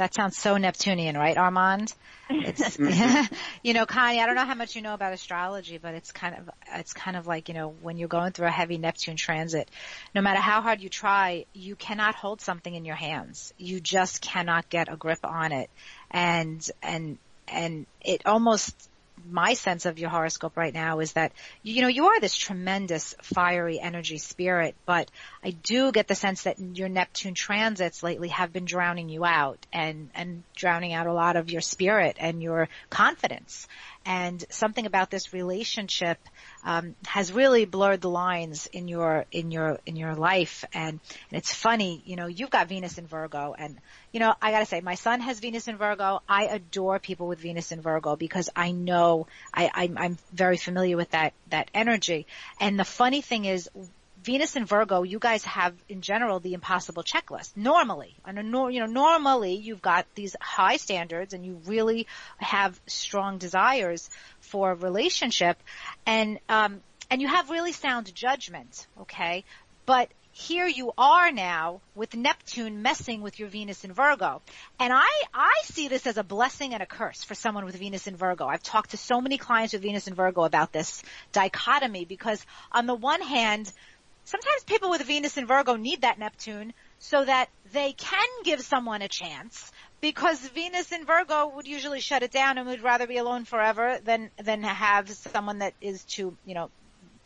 that 0.00 0.14
sounds 0.14 0.36
so 0.36 0.56
Neptunian, 0.56 1.16
right, 1.16 1.36
Armand? 1.36 1.92
It's, 2.28 2.60
mm-hmm. 2.76 3.34
you 3.62 3.74
know, 3.74 3.86
Connie, 3.86 4.20
I 4.20 4.26
don't 4.26 4.34
know 4.34 4.44
how 4.44 4.54
much 4.54 4.74
you 4.74 4.82
know 4.82 4.94
about 4.94 5.12
astrology, 5.12 5.78
but 5.78 5.94
it's 5.94 6.10
kind 6.10 6.34
of, 6.36 6.50
it's 6.74 6.92
kind 6.92 7.16
of 7.16 7.26
like, 7.26 7.48
you 7.48 7.54
know, 7.54 7.68
when 7.82 7.98
you're 7.98 8.08
going 8.08 8.32
through 8.32 8.46
a 8.46 8.50
heavy 8.50 8.78
Neptune 8.78 9.16
transit, 9.16 9.70
no 10.14 10.22
matter 10.22 10.40
how 10.40 10.62
hard 10.62 10.80
you 10.80 10.88
try, 10.88 11.44
you 11.52 11.76
cannot 11.76 12.14
hold 12.14 12.40
something 12.40 12.74
in 12.74 12.84
your 12.84 12.96
hands. 12.96 13.52
You 13.58 13.78
just 13.78 14.22
cannot 14.22 14.68
get 14.68 14.92
a 14.92 14.96
grip 14.96 15.20
on 15.22 15.52
it. 15.52 15.70
And, 16.10 16.66
and, 16.82 17.18
and 17.46 17.86
it 18.00 18.22
almost 18.26 18.89
my 19.28 19.54
sense 19.54 19.86
of 19.86 19.98
your 19.98 20.10
horoscope 20.10 20.56
right 20.56 20.72
now 20.72 21.00
is 21.00 21.12
that, 21.14 21.32
you 21.62 21.82
know, 21.82 21.88
you 21.88 22.06
are 22.06 22.20
this 22.20 22.36
tremendous 22.36 23.14
fiery 23.22 23.80
energy 23.80 24.18
spirit, 24.18 24.74
but 24.86 25.10
I 25.42 25.50
do 25.50 25.92
get 25.92 26.08
the 26.08 26.14
sense 26.14 26.42
that 26.42 26.58
your 26.58 26.88
Neptune 26.88 27.34
transits 27.34 28.02
lately 28.02 28.28
have 28.28 28.52
been 28.52 28.64
drowning 28.64 29.08
you 29.08 29.24
out 29.24 29.64
and, 29.72 30.10
and 30.14 30.42
drowning 30.54 30.92
out 30.92 31.06
a 31.06 31.12
lot 31.12 31.36
of 31.36 31.50
your 31.50 31.60
spirit 31.60 32.16
and 32.18 32.42
your 32.42 32.68
confidence. 32.88 33.66
And 34.06 34.42
something 34.50 34.86
about 34.86 35.10
this 35.10 35.32
relationship 35.32 36.18
um, 36.64 36.94
has 37.06 37.32
really 37.32 37.66
blurred 37.66 38.00
the 38.00 38.08
lines 38.08 38.66
in 38.66 38.88
your 38.88 39.26
in 39.30 39.50
your 39.50 39.78
in 39.84 39.96
your 39.96 40.14
life. 40.14 40.64
And, 40.72 41.00
and 41.30 41.38
it's 41.38 41.52
funny, 41.52 42.02
you 42.06 42.16
know, 42.16 42.26
you've 42.26 42.50
got 42.50 42.68
Venus 42.68 42.96
in 42.98 43.06
Virgo, 43.06 43.54
and 43.56 43.78
you 44.12 44.20
know, 44.20 44.34
I 44.40 44.50
gotta 44.50 44.66
say, 44.66 44.80
my 44.80 44.94
son 44.94 45.20
has 45.20 45.38
Venus 45.38 45.68
in 45.68 45.76
Virgo. 45.76 46.22
I 46.28 46.46
adore 46.46 46.98
people 46.98 47.28
with 47.28 47.38
Venus 47.38 47.72
in 47.72 47.80
Virgo 47.82 48.16
because 48.16 48.48
I 48.56 48.72
know 48.72 49.26
I, 49.52 49.70
I'm, 49.72 49.98
I'm 49.98 50.18
very 50.32 50.56
familiar 50.56 50.96
with 50.96 51.10
that 51.10 51.34
that 51.50 51.70
energy. 51.74 52.26
And 52.58 52.78
the 52.78 52.84
funny 52.84 53.20
thing 53.20 53.44
is, 53.44 53.68
Venus 54.22 54.56
and 54.56 54.68
Virgo, 54.68 55.02
you 55.02 55.18
guys 55.18 55.44
have 55.44 55.74
in 55.88 56.02
general 56.02 56.40
the 56.40 56.52
impossible 56.52 57.02
checklist. 57.02 57.56
Normally, 57.56 58.14
you 58.26 58.80
know, 58.80 58.86
normally 58.86 59.54
you've 59.54 59.80
got 59.80 60.06
these 60.14 60.36
high 60.40 60.76
standards 60.76 61.32
and 61.32 61.44
you 61.44 61.60
really 61.66 62.06
have 62.38 62.78
strong 62.86 63.38
desires 63.38 64.10
for 64.40 64.72
a 64.72 64.74
relationship 64.74 65.58
and, 66.06 66.38
um, 66.48 66.80
and 67.10 67.22
you 67.22 67.28
have 67.28 67.50
really 67.50 67.72
sound 67.72 68.14
judgment, 68.14 68.86
okay? 69.00 69.44
But 69.86 70.10
here 70.32 70.66
you 70.66 70.92
are 70.96 71.32
now 71.32 71.80
with 71.94 72.14
Neptune 72.14 72.82
messing 72.82 73.20
with 73.20 73.38
your 73.38 73.48
Venus 73.48 73.84
in 73.84 73.92
Virgo. 73.92 74.42
And 74.78 74.92
I, 74.92 75.08
I 75.34 75.62
see 75.64 75.88
this 75.88 76.06
as 76.06 76.18
a 76.18 76.22
blessing 76.22 76.72
and 76.72 76.82
a 76.82 76.86
curse 76.86 77.24
for 77.24 77.34
someone 77.34 77.64
with 77.64 77.76
Venus 77.76 78.06
in 78.06 78.16
Virgo. 78.16 78.46
I've 78.46 78.62
talked 78.62 78.90
to 78.90 78.96
so 78.96 79.20
many 79.20 79.38
clients 79.38 79.72
with 79.72 79.82
Venus 79.82 80.06
in 80.06 80.14
Virgo 80.14 80.44
about 80.44 80.72
this 80.72 81.02
dichotomy 81.32 82.04
because 82.04 82.44
on 82.70 82.86
the 82.86 82.94
one 82.94 83.22
hand, 83.22 83.72
sometimes 84.30 84.62
people 84.64 84.90
with 84.90 85.02
Venus 85.02 85.36
in 85.36 85.46
Virgo 85.46 85.74
need 85.74 86.02
that 86.02 86.18
Neptune 86.18 86.72
so 87.00 87.24
that 87.24 87.48
they 87.72 87.92
can 87.92 88.28
give 88.44 88.60
someone 88.60 89.02
a 89.02 89.08
chance 89.08 89.72
because 90.00 90.40
Venus 90.48 90.92
in 90.92 91.04
Virgo 91.04 91.48
would 91.56 91.66
usually 91.66 92.00
shut 92.00 92.22
it 92.22 92.30
down 92.30 92.56
and 92.56 92.68
would 92.68 92.82
rather 92.82 93.08
be 93.08 93.16
alone 93.16 93.44
forever 93.44 93.98
than 94.04 94.30
than 94.42 94.62
have 94.62 95.10
someone 95.10 95.58
that 95.58 95.74
is 95.80 96.04
too 96.04 96.36
you 96.44 96.54
know 96.54 96.70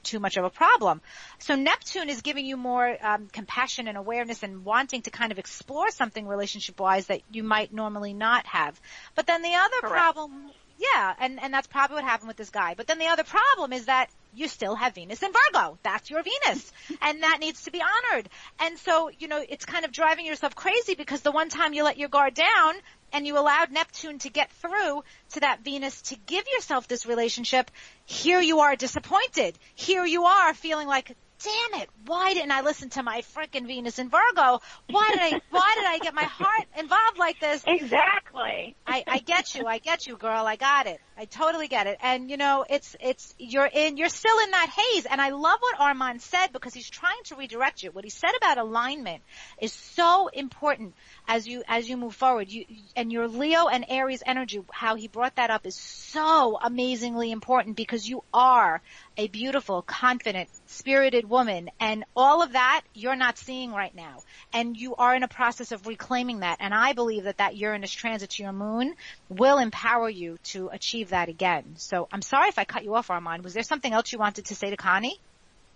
too 0.02 0.18
much 0.18 0.36
of 0.36 0.44
a 0.44 0.50
problem. 0.50 1.00
So 1.38 1.55
Neptune 1.55 2.11
is 2.11 2.20
giving 2.20 2.44
you 2.44 2.59
more 2.59 2.96
um, 3.02 3.28
compassion 3.32 3.88
and 3.88 3.96
awareness 3.96 4.42
and 4.42 4.64
wanting 4.64 5.02
to 5.02 5.11
kind 5.11 5.32
of 5.32 5.38
explore 5.38 5.90
something 5.90 6.26
relationship 6.26 6.78
wise 6.78 7.07
that 7.07 7.22
you 7.32 7.42
might 7.42 7.72
normally 7.72 8.12
not 8.12 8.46
have. 8.46 8.78
But 9.14 9.26
then 9.26 9.40
the 9.40 9.55
other 9.55 9.80
Correct. 9.80 9.94
problem 9.94 10.50
yeah, 10.76 11.14
and, 11.20 11.40
and 11.40 11.55
that's 11.55 11.68
probably 11.68 11.96
what 11.96 12.05
happened 12.05 12.28
with 12.28 12.36
this 12.36 12.50
guy. 12.50 12.74
But 12.74 12.86
then 12.86 12.98
the 12.98 13.07
other 13.07 13.24
problem 13.24 13.72
is 13.72 13.86
that 13.86 14.11
you 14.35 14.49
still 14.49 14.74
have 14.74 14.95
Venus 14.95 15.22
in 15.22 15.30
Virgo. 15.32 15.78
That's 15.82 16.11
your 16.11 16.22
Venus. 16.22 16.72
and 17.03 17.22
that 17.22 17.39
needs 17.41 17.64
to 17.64 17.70
be 17.70 17.80
honored. 17.80 18.28
And 18.61 18.78
so, 18.78 19.11
you 19.18 19.28
know, 19.28 19.43
it's 19.47 19.64
kind 19.64 19.85
of 19.85 19.93
driving 19.93 20.26
yourself 20.26 20.55
crazy 20.55 20.95
because 20.95 21.22
the 21.22 21.32
one 21.32 21.49
time 21.49 21.72
you 21.72 21.85
let 21.85 21.99
your 21.99 22.09
guard 22.09 22.35
down 22.35 22.74
and 23.12 23.26
you 23.26 23.39
allowed 23.39 23.70
Neptune 23.70 24.18
to 24.20 24.28
get 24.28 24.51
through 24.53 25.05
to 25.32 25.41
that 25.41 25.61
Venus 25.64 26.03
to 26.03 26.16
give 26.26 26.45
yourself 26.53 26.89
this 26.89 27.07
relationship, 27.07 27.70
here 28.05 28.41
you 28.41 28.61
are 28.61 28.76
disappointed. 28.76 29.57
Here 29.74 30.05
you 30.05 30.24
are 30.24 30.53
feeling 30.55 30.89
like, 30.89 31.16
damn 31.43 31.80
it, 31.80 31.89
why 32.07 32.35
didn't 32.35 32.53
I 32.53 32.62
listen 32.62 32.91
to 32.91 33.03
my 33.03 33.22
freaking 33.37 33.66
Venus 33.66 33.99
in 33.99 34.09
Virgo? 34.09 34.61
Why 34.89 35.11
did 35.11 35.20
I, 35.20 35.41
why 35.51 35.74
did 35.76 35.85
I 35.85 35.99
get 35.99 36.14
my 36.14 36.24
heart 36.24 36.64
involved 36.78 37.18
like 37.18 37.41
this? 37.41 37.62
Exactly. 37.85 38.76
I, 38.87 39.05
I 39.07 39.18
get 39.18 39.55
you, 39.55 39.66
I 39.66 39.78
get 39.78 40.07
you, 40.07 40.16
girl, 40.16 40.47
I 40.47 40.57
got 40.57 40.87
it. 40.87 41.01
I 41.17 41.27
totally 41.27 41.69
get 41.69 41.87
it. 41.87 41.99
And 42.03 42.31
you 42.31 42.37
know, 42.37 42.65
it's, 42.69 42.97
it's, 43.01 43.35
you're 43.39 43.69
in, 43.73 43.97
you're 43.97 44.09
still 44.09 44.39
in 44.41 44.51
that 44.51 44.69
haze. 44.69 45.07
And 45.07 45.21
I 45.21 45.31
love 45.31 45.59
what 45.61 45.81
Armand 45.81 46.23
said 46.23 46.49
because 46.53 46.75
he's 46.75 46.91
trying 46.91 47.23
to 47.27 47.37
redirect 47.37 47.83
you. 47.83 47.91
What 47.91 48.05
he 48.05 48.11
said 48.11 48.33
about 48.37 48.59
alignment 48.59 49.23
is 49.61 49.73
so 49.73 50.29
important 50.29 50.95
as 51.29 51.47
you, 51.47 51.62
as 51.69 51.89
you 51.89 51.97
move 51.97 52.15
forward. 52.15 52.51
You, 52.51 52.65
and 52.97 53.12
your 53.12 53.29
Leo 53.29 53.69
and 53.69 53.85
Aries 53.89 54.23
energy, 54.27 54.61
how 54.73 54.97
he 54.97 55.09
brought 55.09 55.37
that 55.37 55.51
up 55.51 55.67
is 55.67 55.77
so 55.77 56.59
amazingly 56.61 57.31
important 57.31 57.77
because 57.77 58.09
you 58.09 58.25
are 58.33 58.81
a 59.17 59.29
beautiful, 59.29 59.83
confident, 59.83 60.49
spirited 60.67 61.29
woman 61.29 61.71
and 61.79 62.05
all 62.17 62.43
of 62.43 62.53
that 62.53 62.83
you're 62.95 63.17
not 63.17 63.39
seeing 63.39 63.71
right 63.71 63.95
now. 63.95 64.19
And 64.53 64.77
you 64.77 64.97
are 64.97 65.15
in 65.15 65.23
a 65.23 65.29
process 65.29 65.73
of 65.73 65.87
reclaiming 65.87 66.41
that. 66.41 66.59
And 66.61 66.75
I 66.75 66.93
believe 66.93 67.25
that 67.25 67.39
that 67.39 67.57
Uranus 67.57 67.93
transit 67.93 68.31
to 68.31 68.43
your 68.43 68.53
moon 68.53 68.95
will 69.29 69.59
empower 69.59 70.09
you 70.09 70.39
to 70.45 70.69
achieve 70.69 71.03
that 71.11 71.28
again. 71.28 71.74
So 71.76 72.09
I'm 72.12 72.22
sorry 72.22 72.48
if 72.48 72.59
I 72.59 72.64
cut 72.64 72.84
you 72.84 72.94
off, 72.94 73.11
Armand. 73.11 73.44
Was 73.44 73.55
there 73.55 73.62
something 73.62 73.92
else 73.92 74.12
you 74.12 74.18
wanted 74.18 74.46
to 74.46 74.55
say 74.55 74.70
to 74.70 74.76
Connie? 74.76 75.18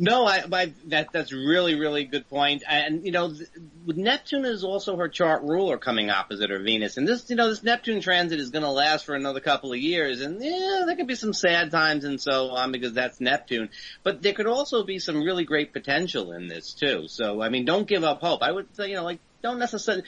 No, 0.00 0.26
I, 0.26 0.44
I, 0.52 0.72
that 0.86 1.08
that's 1.12 1.32
really 1.32 1.74
really 1.74 2.04
good 2.04 2.28
point. 2.30 2.62
And 2.68 3.04
you 3.04 3.10
know, 3.10 3.34
Neptune 3.84 4.44
is 4.44 4.62
also 4.62 4.96
her 4.96 5.08
chart 5.08 5.42
ruler 5.42 5.76
coming 5.76 6.08
opposite 6.08 6.50
her 6.50 6.60
Venus, 6.60 6.98
and 6.98 7.08
this 7.08 7.28
you 7.28 7.34
know 7.34 7.48
this 7.48 7.64
Neptune 7.64 8.00
transit 8.00 8.38
is 8.38 8.50
going 8.50 8.62
to 8.62 8.70
last 8.70 9.04
for 9.06 9.16
another 9.16 9.40
couple 9.40 9.72
of 9.72 9.78
years, 9.78 10.20
and 10.20 10.40
yeah, 10.40 10.84
there 10.86 10.94
could 10.94 11.08
be 11.08 11.16
some 11.16 11.32
sad 11.32 11.72
times 11.72 12.04
and 12.04 12.20
so 12.20 12.50
on 12.50 12.70
because 12.70 12.92
that's 12.92 13.20
Neptune. 13.20 13.70
But 14.04 14.22
there 14.22 14.34
could 14.34 14.46
also 14.46 14.84
be 14.84 15.00
some 15.00 15.24
really 15.24 15.44
great 15.44 15.72
potential 15.72 16.30
in 16.30 16.46
this 16.46 16.74
too. 16.74 17.08
So 17.08 17.42
I 17.42 17.48
mean, 17.48 17.64
don't 17.64 17.88
give 17.88 18.04
up 18.04 18.20
hope. 18.20 18.42
I 18.44 18.52
would 18.52 18.76
say 18.76 18.90
you 18.90 18.94
know 18.94 19.04
like 19.04 19.18
don't 19.42 19.58
necessarily 19.58 20.04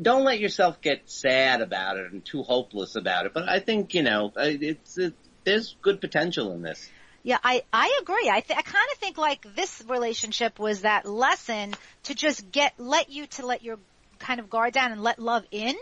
don't 0.00 0.24
let 0.24 0.38
yourself 0.38 0.80
get 0.80 1.08
sad 1.10 1.60
about 1.60 1.96
it 1.96 2.12
and 2.12 2.24
too 2.24 2.42
hopeless 2.42 2.96
about 2.96 3.26
it. 3.26 3.34
But 3.34 3.48
I 3.48 3.60
think 3.60 3.94
you 3.94 4.02
know 4.02 4.32
it's 4.36 4.98
it, 4.98 5.14
there's 5.44 5.76
good 5.82 6.00
potential 6.00 6.52
in 6.52 6.62
this. 6.62 6.90
Yeah, 7.24 7.38
I, 7.42 7.62
I 7.72 7.98
agree. 8.00 8.30
I, 8.30 8.40
th- 8.40 8.56
I 8.56 8.62
kind 8.62 8.86
of 8.92 8.98
think 8.98 9.18
like 9.18 9.54
this 9.54 9.82
relationship 9.88 10.58
was 10.58 10.82
that 10.82 11.04
lesson 11.04 11.74
to 12.04 12.14
just 12.14 12.50
get, 12.50 12.74
let 12.78 13.10
you 13.10 13.26
to 13.26 13.44
let 13.44 13.62
your 13.62 13.78
kind 14.18 14.40
of 14.40 14.50
guard 14.50 14.72
down 14.72 14.92
and 14.92 15.02
let 15.02 15.18
love 15.18 15.44
in. 15.50 15.74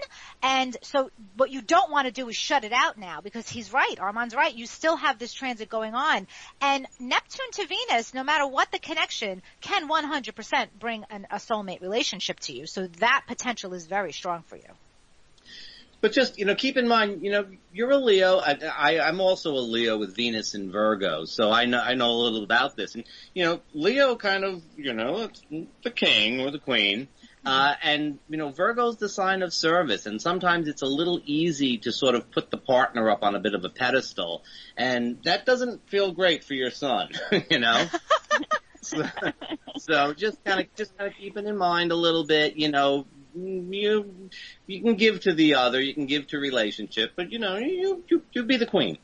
And 0.43 0.76
so 0.82 1.11
what 1.37 1.51
you 1.51 1.62
don't 1.62 1.91
want 1.91 2.07
to 2.07 2.12
do 2.12 2.28
is 2.28 2.37
shut 2.37 2.64
it 2.64 2.72
out 2.72 2.99
now 2.99 3.20
because 3.20 3.49
he's 3.49 3.72
right. 3.72 3.97
Armand's 3.99 4.34
right. 4.34 4.55
You 4.55 4.66
still 4.66 4.97
have 4.97 5.18
this 5.18 5.32
transit 5.32 5.68
going 5.68 5.95
on. 5.95 6.26
And 6.61 6.87
Neptune 6.99 7.51
to 7.53 7.66
Venus, 7.66 8.14
no 8.14 8.24
matter 8.24 8.47
what 8.47 8.70
the 8.72 8.78
connection, 8.78 9.43
can 9.61 9.89
100% 9.89 10.68
bring 10.78 11.05
an, 11.11 11.26
a 11.30 11.37
soulmate 11.37 11.80
relationship 11.80 12.41
to 12.41 12.53
you. 12.53 12.66
So 12.66 12.87
that 12.99 13.24
potential 13.26 13.74
is 13.74 13.87
very 13.87 14.12
strong 14.12 14.43
for 14.43 14.57
you. 14.57 14.70
But 16.01 16.12
just, 16.12 16.39
you 16.39 16.45
know, 16.45 16.55
keep 16.55 16.76
in 16.76 16.87
mind, 16.87 17.22
you 17.22 17.32
know, 17.32 17.47
you're 17.72 17.91
a 17.91 17.97
Leo. 17.97 18.39
I, 18.39 18.59
I, 18.76 19.01
I'm 19.01 19.20
also 19.20 19.55
a 19.55 19.64
Leo 19.64 19.99
with 19.99 20.14
Venus 20.14 20.55
in 20.55 20.70
Virgo, 20.70 21.24
so 21.24 21.51
I 21.51 21.64
know, 21.64 21.80
I 21.80 21.95
know 21.95 22.11
a 22.11 22.20
little 22.22 22.45
about 22.45 22.76
this. 22.76 22.95
And, 22.95 23.05
you 23.34 23.45
know, 23.45 23.61
Leo 23.72 24.14
kind 24.14 24.45
of, 24.45 24.62
you 24.76 24.93
know, 24.93 25.28
the 25.82 25.91
king 25.91 26.41
or 26.41 26.51
the 26.51 26.59
queen. 26.59 27.09
Uh, 27.47 27.75
and, 27.81 28.19
you 28.29 28.37
know, 28.37 28.51
Virgo's 28.51 28.97
the 28.97 29.09
sign 29.09 29.43
of 29.43 29.55
service, 29.55 30.07
and 30.07 30.21
sometimes 30.21 30.67
it's 30.67 30.83
a 30.83 30.87
little 30.87 31.21
easy 31.25 31.79
to 31.79 31.93
sort 31.93 32.17
of 32.17 32.29
put 32.33 32.51
the 32.51 32.57
partner 32.57 33.09
up 33.09 33.23
on 33.23 33.37
a 33.37 33.39
bit 33.39 33.55
of 33.55 33.65
a 33.65 33.69
pedestal, 33.69 34.43
and 34.77 35.23
that 35.23 35.47
doesn't 35.47 35.89
feel 35.89 36.11
great 36.11 36.43
for 36.43 36.55
your 36.55 36.73
sun, 36.73 37.11
you 37.51 37.61
know? 37.61 37.87
so, 38.83 39.09
so 39.77 40.13
just 40.13 40.43
kind 40.43 40.59
of, 40.59 40.75
just 40.75 40.99
kind 40.99 41.09
of 41.09 41.17
keep 41.17 41.37
it 41.37 41.45
in 41.45 41.57
mind 41.57 41.93
a 41.93 41.97
little 41.97 42.27
bit, 42.27 42.57
you 42.57 42.69
know, 42.69 43.07
you 43.37 44.29
you 44.67 44.83
can 44.83 44.97
give 44.97 45.21
to 45.21 45.33
the 45.33 45.55
other, 45.55 45.81
you 45.81 45.95
can 45.95 46.07
give 46.07 46.27
to 46.29 46.39
relationship, 46.39 47.13
but 47.15 47.31
you 47.31 47.39
know, 47.39 47.59
you 47.59 48.03
you, 48.09 48.23
you 48.33 48.43
be 48.43 48.57
the 48.57 48.67
queen. 48.67 48.99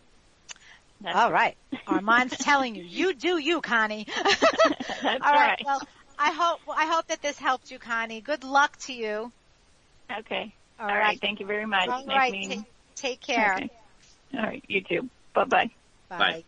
That's 1.02 1.16
All 1.16 1.32
right. 1.32 1.56
Armand's 1.86 2.36
telling 2.38 2.74
you, 2.76 2.84
you 2.84 3.14
do 3.14 3.36
you, 3.36 3.60
Connie. 3.60 4.06
That's 5.02 5.24
All 5.24 5.32
right. 5.32 5.60
Well, 5.64 5.82
I 6.22 6.30
hope 6.30 6.60
I 6.68 6.86
hope 6.86 7.08
that 7.08 7.20
this 7.20 7.36
helped 7.36 7.72
you, 7.72 7.80
Connie. 7.80 8.20
Good 8.20 8.44
luck 8.44 8.76
to 8.82 8.92
you. 8.92 9.32
Okay. 10.20 10.54
All, 10.78 10.88
All 10.88 10.94
right. 10.94 11.02
right. 11.02 11.20
Thank 11.20 11.40
you 11.40 11.46
very 11.46 11.66
much. 11.66 11.88
All 11.88 12.06
nice 12.06 12.16
right. 12.16 12.32
Take, 12.32 12.60
take 12.94 13.20
care. 13.20 13.54
Okay. 13.54 13.70
All 14.34 14.42
right. 14.42 14.64
You 14.68 14.82
too. 14.82 15.08
Bye-bye. 15.34 15.70
Bye. 16.08 16.18
Bye. 16.18 16.44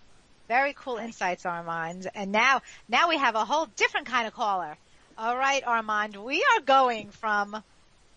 Very 0.46 0.74
cool 0.74 0.98
insights, 0.98 1.44
Armand. 1.44 2.08
And 2.14 2.30
now, 2.30 2.60
now 2.88 3.08
we 3.08 3.16
have 3.16 3.34
a 3.34 3.44
whole 3.44 3.66
different 3.76 4.06
kind 4.06 4.26
of 4.26 4.34
caller. 4.34 4.76
All 5.18 5.36
right, 5.36 5.62
Armand, 5.64 6.16
we 6.16 6.44
are 6.54 6.60
going 6.60 7.10
from 7.10 7.62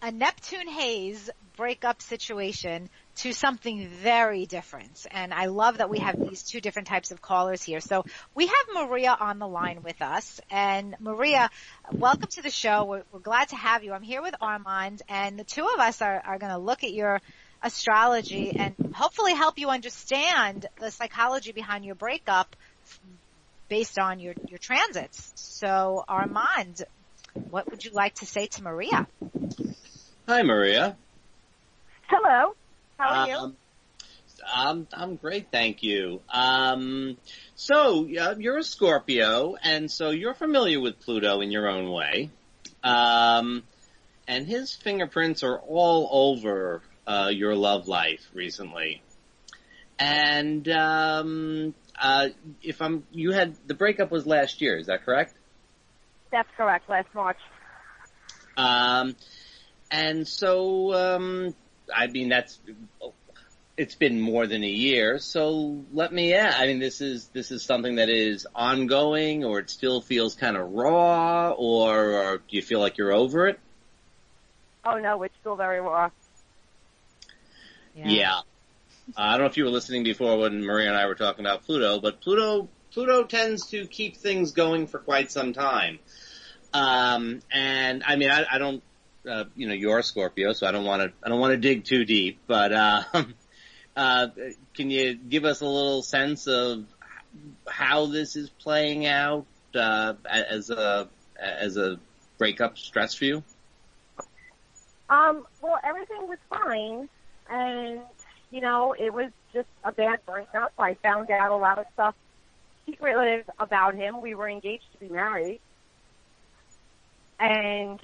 a 0.01 0.11
Neptune 0.11 0.67
haze 0.67 1.29
breakup 1.55 2.01
situation 2.01 2.89
to 3.17 3.33
something 3.33 3.87
very 3.87 4.45
different. 4.45 5.07
And 5.09 5.33
I 5.33 5.45
love 5.45 5.79
that 5.79 5.89
we 5.89 5.99
have 5.99 6.19
these 6.19 6.43
two 6.43 6.61
different 6.61 6.87
types 6.87 7.11
of 7.11 7.21
callers 7.21 7.63
here. 7.63 7.79
So 7.79 8.05
we 8.35 8.45
have 8.45 8.65
Maria 8.73 9.15
on 9.19 9.39
the 9.39 9.47
line 9.47 9.81
with 9.81 10.01
us. 10.03 10.39
And 10.51 10.95
Maria, 10.99 11.49
welcome 11.91 12.27
to 12.31 12.43
the 12.43 12.51
show. 12.51 12.85
We're, 12.85 13.03
we're 13.11 13.19
glad 13.19 13.49
to 13.49 13.55
have 13.55 13.83
you. 13.83 13.93
I'm 13.93 14.03
here 14.03 14.21
with 14.21 14.35
Armand 14.39 15.01
and 15.09 15.39
the 15.39 15.43
two 15.43 15.67
of 15.67 15.79
us 15.79 16.01
are, 16.01 16.21
are 16.25 16.37
going 16.37 16.51
to 16.51 16.59
look 16.59 16.83
at 16.83 16.93
your 16.93 17.19
astrology 17.63 18.51
and 18.55 18.75
hopefully 18.93 19.33
help 19.33 19.57
you 19.57 19.69
understand 19.69 20.67
the 20.79 20.91
psychology 20.91 21.51
behind 21.51 21.85
your 21.85 21.95
breakup 21.95 22.55
based 23.67 23.97
on 23.97 24.19
your, 24.19 24.35
your 24.47 24.59
transits. 24.59 25.31
So 25.35 26.05
Armand, 26.07 26.83
what 27.49 27.69
would 27.71 27.83
you 27.83 27.91
like 27.93 28.13
to 28.15 28.27
say 28.27 28.45
to 28.45 28.63
Maria? 28.63 29.07
Hi, 30.27 30.43
Maria. 30.43 30.95
Hello. 32.07 32.53
How 32.97 33.09
are 33.09 33.27
you? 33.27 33.35
Um, 33.35 33.57
I'm 34.53 34.87
I'm 34.93 35.15
great, 35.15 35.47
thank 35.51 35.83
you. 35.83 36.21
Um, 36.29 37.17
so 37.55 38.07
uh, 38.19 38.35
you're 38.37 38.57
a 38.57 38.63
Scorpio, 38.63 39.55
and 39.61 39.91
so 39.91 40.11
you're 40.11 40.33
familiar 40.33 40.79
with 40.79 40.99
Pluto 40.99 41.41
in 41.41 41.51
your 41.51 41.67
own 41.67 41.91
way, 41.91 42.29
um, 42.83 43.63
and 44.27 44.47
his 44.47 44.75
fingerprints 44.75 45.43
are 45.43 45.57
all 45.59 46.09
over 46.11 46.81
uh, 47.05 47.29
your 47.31 47.55
love 47.55 47.87
life 47.87 48.29
recently. 48.33 49.01
And 49.99 50.67
um, 50.69 51.73
uh, 51.99 52.27
if 52.61 52.81
I'm, 52.81 53.03
you 53.11 53.31
had 53.31 53.55
the 53.65 53.73
breakup 53.73 54.11
was 54.11 54.27
last 54.27 54.61
year, 54.61 54.77
is 54.77 54.87
that 54.87 55.03
correct? 55.03 55.33
That's 56.31 56.49
correct. 56.55 56.89
Last 56.89 57.07
March. 57.15 57.39
Um, 58.55 59.15
and 59.89 60.27
so, 60.27 60.93
um, 60.93 61.55
I 61.93 62.07
mean, 62.07 62.29
that's, 62.29 62.59
it's 63.77 63.95
been 63.95 64.19
more 64.19 64.47
than 64.47 64.63
a 64.63 64.69
year. 64.69 65.19
So 65.19 65.83
let 65.93 66.11
me 66.11 66.33
ask, 66.33 66.59
I 66.59 66.67
mean, 66.67 66.79
this 66.79 67.01
is, 67.01 67.27
this 67.27 67.51
is 67.51 67.63
something 67.63 67.95
that 67.95 68.09
is 68.09 68.47
ongoing 68.55 69.45
or 69.45 69.59
it 69.59 69.69
still 69.69 70.01
feels 70.01 70.35
kind 70.35 70.57
of 70.57 70.71
raw 70.71 71.51
or, 71.51 72.13
or 72.13 72.37
do 72.37 72.55
you 72.55 72.61
feel 72.61 72.79
like 72.79 72.97
you're 72.97 73.13
over 73.13 73.47
it? 73.47 73.59
Oh 74.83 74.97
no, 74.97 75.21
it's 75.23 75.35
still 75.41 75.55
very 75.55 75.79
raw. 75.81 76.09
Yeah. 77.95 78.07
yeah. 78.07 78.39
I 79.15 79.31
don't 79.31 79.41
know 79.41 79.45
if 79.47 79.57
you 79.57 79.65
were 79.65 79.69
listening 79.69 80.03
before 80.03 80.37
when 80.37 80.63
Maria 80.63 80.89
and 80.89 80.97
I 80.97 81.05
were 81.07 81.15
talking 81.15 81.45
about 81.45 81.63
Pluto, 81.63 81.99
but 81.99 82.21
Pluto, 82.21 82.69
Pluto 82.91 83.23
tends 83.23 83.67
to 83.67 83.85
keep 83.85 84.17
things 84.17 84.51
going 84.51 84.87
for 84.87 84.99
quite 84.99 85.31
some 85.31 85.53
time. 85.53 85.99
Um, 86.73 87.41
and 87.51 88.03
I 88.05 88.15
mean, 88.15 88.29
I, 88.29 88.45
I 88.51 88.57
don't, 88.57 88.83
uh, 89.29 89.45
you 89.55 89.67
know, 89.67 89.73
you're 89.73 89.99
a 89.99 90.03
Scorpio, 90.03 90.53
so 90.53 90.67
I 90.67 90.71
don't 90.71 90.85
want 90.85 91.01
to, 91.01 91.11
I 91.23 91.29
don't 91.29 91.39
want 91.39 91.51
to 91.51 91.57
dig 91.57 91.85
too 91.85 92.05
deep, 92.05 92.39
but, 92.47 92.71
uh, 92.71 93.03
uh, 93.95 94.27
can 94.73 94.89
you 94.89 95.15
give 95.15 95.45
us 95.45 95.61
a 95.61 95.65
little 95.65 96.01
sense 96.01 96.47
of 96.47 96.85
how 97.67 98.07
this 98.07 98.35
is 98.35 98.49
playing 98.49 99.05
out, 99.05 99.45
uh, 99.75 100.13
as 100.25 100.69
a, 100.69 101.07
as 101.39 101.77
a 101.77 101.99
breakup 102.37 102.77
stress 102.77 103.13
for 103.13 103.25
you? 103.25 103.43
Um, 105.09 105.45
well, 105.61 105.79
everything 105.83 106.27
was 106.27 106.39
fine, 106.49 107.09
and, 107.49 108.01
you 108.51 108.61
know, 108.61 108.93
it 108.97 109.13
was 109.13 109.31
just 109.53 109.67
a 109.83 109.91
bad 109.91 110.19
breakup. 110.25 110.73
I 110.77 110.95
found 110.95 111.31
out 111.31 111.51
a 111.51 111.55
lot 111.55 111.79
of 111.79 111.85
stuff 111.93 112.15
secretly 112.85 113.43
about 113.59 113.95
him. 113.95 114.21
We 114.21 114.35
were 114.35 114.49
engaged 114.49 114.85
to 114.93 114.97
be 114.99 115.09
married. 115.09 115.59
And 117.39 117.99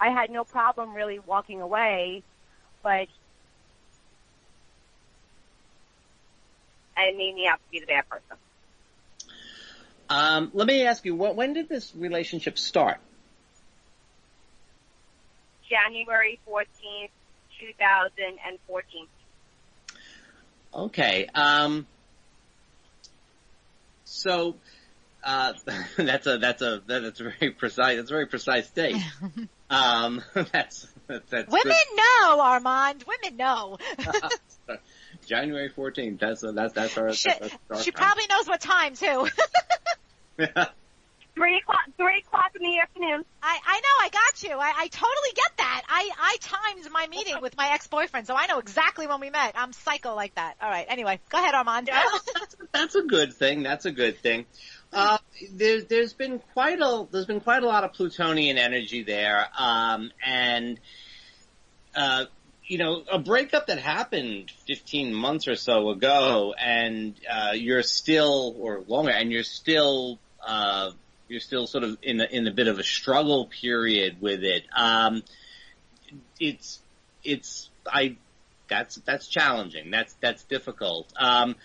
I 0.00 0.10
had 0.10 0.30
no 0.30 0.44
problem 0.44 0.94
really 0.94 1.18
walking 1.18 1.60
away, 1.60 2.22
but 2.82 3.08
I 6.96 7.12
made 7.12 7.34
me 7.34 7.46
out 7.46 7.56
to 7.56 7.70
be 7.70 7.80
the 7.80 7.86
bad 7.86 8.08
person. 8.08 8.36
Um, 10.08 10.50
let 10.54 10.66
me 10.66 10.84
ask 10.84 11.04
you, 11.04 11.14
what, 11.14 11.36
when 11.36 11.52
did 11.52 11.68
this 11.68 11.92
relationship 11.96 12.58
start? 12.58 12.98
January 15.68 16.38
14th, 16.48 17.10
2014. 17.60 19.06
Okay. 20.74 21.26
Um, 21.34 21.86
so 24.04 24.56
uh, 25.24 25.54
that's 25.96 26.26
a 26.26 26.38
that's 26.38 26.62
a 26.62 26.82
that's 26.86 27.20
a 27.20 27.24
very 27.24 27.50
precise 27.50 27.96
that's 27.96 28.10
a 28.10 28.14
very 28.14 28.26
precise 28.26 28.70
date. 28.70 28.96
um, 29.70 30.22
that's 30.34 30.86
that's 31.06 31.32
women 31.32 31.62
good. 31.64 31.96
know, 31.96 32.40
Armand. 32.40 33.04
Women 33.06 33.36
know. 33.36 33.78
January 35.26 35.70
14th. 35.70 36.18
That's 36.18 36.42
that's 36.54 36.72
that's 36.72 36.98
our. 36.98 37.12
She, 37.12 37.28
that's 37.28 37.54
our 37.70 37.82
she 37.82 37.90
probably 37.90 38.24
knows 38.28 38.46
what 38.46 38.60
time 38.60 38.94
too. 38.94 39.28
Three 41.36 41.58
o'clock, 41.58 41.84
three 41.98 42.22
o'clock 42.26 42.50
in 42.58 42.62
the 42.62 42.78
afternoon. 42.78 43.22
I, 43.42 43.58
I 43.66 43.80
know, 43.80 44.06
I 44.06 44.08
got 44.08 44.42
you. 44.42 44.56
I, 44.56 44.72
I 44.74 44.88
totally 44.88 45.34
get 45.34 45.50
that. 45.58 45.82
I, 45.86 46.10
I 46.18 46.36
timed 46.40 46.90
my 46.90 47.06
meeting 47.08 47.42
with 47.42 47.54
my 47.58 47.72
ex-boyfriend, 47.74 48.26
so 48.26 48.34
I 48.34 48.46
know 48.46 48.58
exactly 48.58 49.06
when 49.06 49.20
we 49.20 49.28
met. 49.28 49.52
I'm 49.54 49.74
psycho 49.74 50.14
like 50.14 50.34
that. 50.36 50.54
All 50.62 50.70
right. 50.70 50.86
Anyway, 50.88 51.20
go 51.28 51.36
ahead, 51.36 51.54
Armand. 51.54 51.90
that's, 51.92 52.56
that's 52.72 52.94
a 52.94 53.02
good 53.02 53.34
thing. 53.34 53.62
That's 53.62 53.84
a 53.84 53.92
good 53.92 54.18
thing. 54.20 54.46
Uh, 54.92 55.18
there, 55.52 55.82
there's 55.82 56.12
been 56.12 56.38
quite 56.54 56.80
a 56.80 57.06
there's 57.10 57.26
been 57.26 57.40
quite 57.40 57.62
a 57.62 57.66
lot 57.66 57.84
of 57.84 57.92
plutonian 57.92 58.56
energy 58.56 59.02
there, 59.02 59.46
um, 59.58 60.10
and 60.24 60.80
uh, 61.94 62.24
you 62.64 62.78
know 62.78 63.02
a 63.10 63.18
breakup 63.18 63.66
that 63.66 63.78
happened 63.78 64.50
15 64.66 65.12
months 65.12 65.48
or 65.48 65.56
so 65.56 65.90
ago, 65.90 66.54
and 66.58 67.14
uh, 67.30 67.52
you're 67.52 67.82
still 67.82 68.56
or 68.58 68.84
longer, 68.86 69.10
and 69.10 69.30
you're 69.30 69.42
still 69.42 70.18
uh, 70.46 70.90
you're 71.28 71.40
still 71.40 71.66
sort 71.66 71.84
of 71.84 71.98
in 72.02 72.20
a, 72.20 72.24
in 72.24 72.46
a 72.46 72.52
bit 72.52 72.68
of 72.68 72.78
a 72.78 72.84
struggle 72.84 73.46
period 73.46 74.20
with 74.20 74.44
it. 74.44 74.64
Um, 74.76 75.22
it's 76.38 76.80
it's 77.24 77.70
I 77.86 78.16
that's 78.68 78.96
that's 78.96 79.28
challenging. 79.28 79.90
That's 79.90 80.14
that's 80.20 80.44
difficult. 80.44 81.12
Um, 81.18 81.56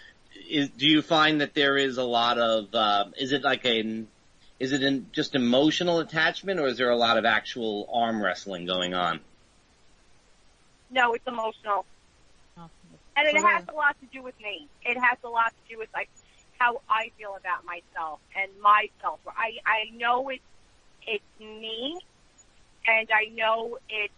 is, 0.50 0.70
do 0.70 0.88
you 0.88 1.02
find 1.02 1.42
that 1.42 1.54
there 1.54 1.78
is 1.78 1.98
a 1.98 2.04
lot 2.04 2.38
of 2.38 2.74
uh, 2.74 3.06
is 3.18 3.32
it 3.32 3.44
like 3.44 3.66
a 3.66 4.06
is 4.60 4.72
it 4.74 4.84
in 4.84 5.08
just 5.12 5.34
emotional 5.36 6.00
attachment 6.00 6.60
or 6.60 6.68
is 6.68 6.78
there 6.78 6.92
a 6.92 6.96
lot 6.96 7.18
of 7.18 7.26
actual 7.26 7.90
arm 7.92 8.22
wrestling 8.22 8.66
going 8.66 8.94
on? 8.94 9.20
No, 10.92 11.14
it's 11.14 11.26
emotional. 11.26 11.86
Oh, 12.58 12.70
And 13.16 13.28
it 13.28 13.42
has 13.42 13.64
a 13.68 13.74
lot 13.74 13.96
to 14.02 14.06
do 14.08 14.22
with 14.22 14.40
me. 14.40 14.68
It 14.84 14.98
has 14.98 15.18
a 15.24 15.30
lot 15.30 15.50
to 15.50 15.74
do 15.74 15.80
with 15.80 15.90
like 15.94 16.10
how 16.60 16.82
I 16.88 17.12
feel 17.18 17.36
about 17.40 17.66
myself 17.66 18.20
and 18.36 18.52
myself. 18.62 19.20
I 19.28 19.58
I 19.66 19.96
know 19.96 20.30
it's 20.30 20.44
it's 21.08 21.40
me, 21.40 22.00
and 22.88 23.10
I 23.12 23.34
know 23.34 23.80
it's 23.90 24.14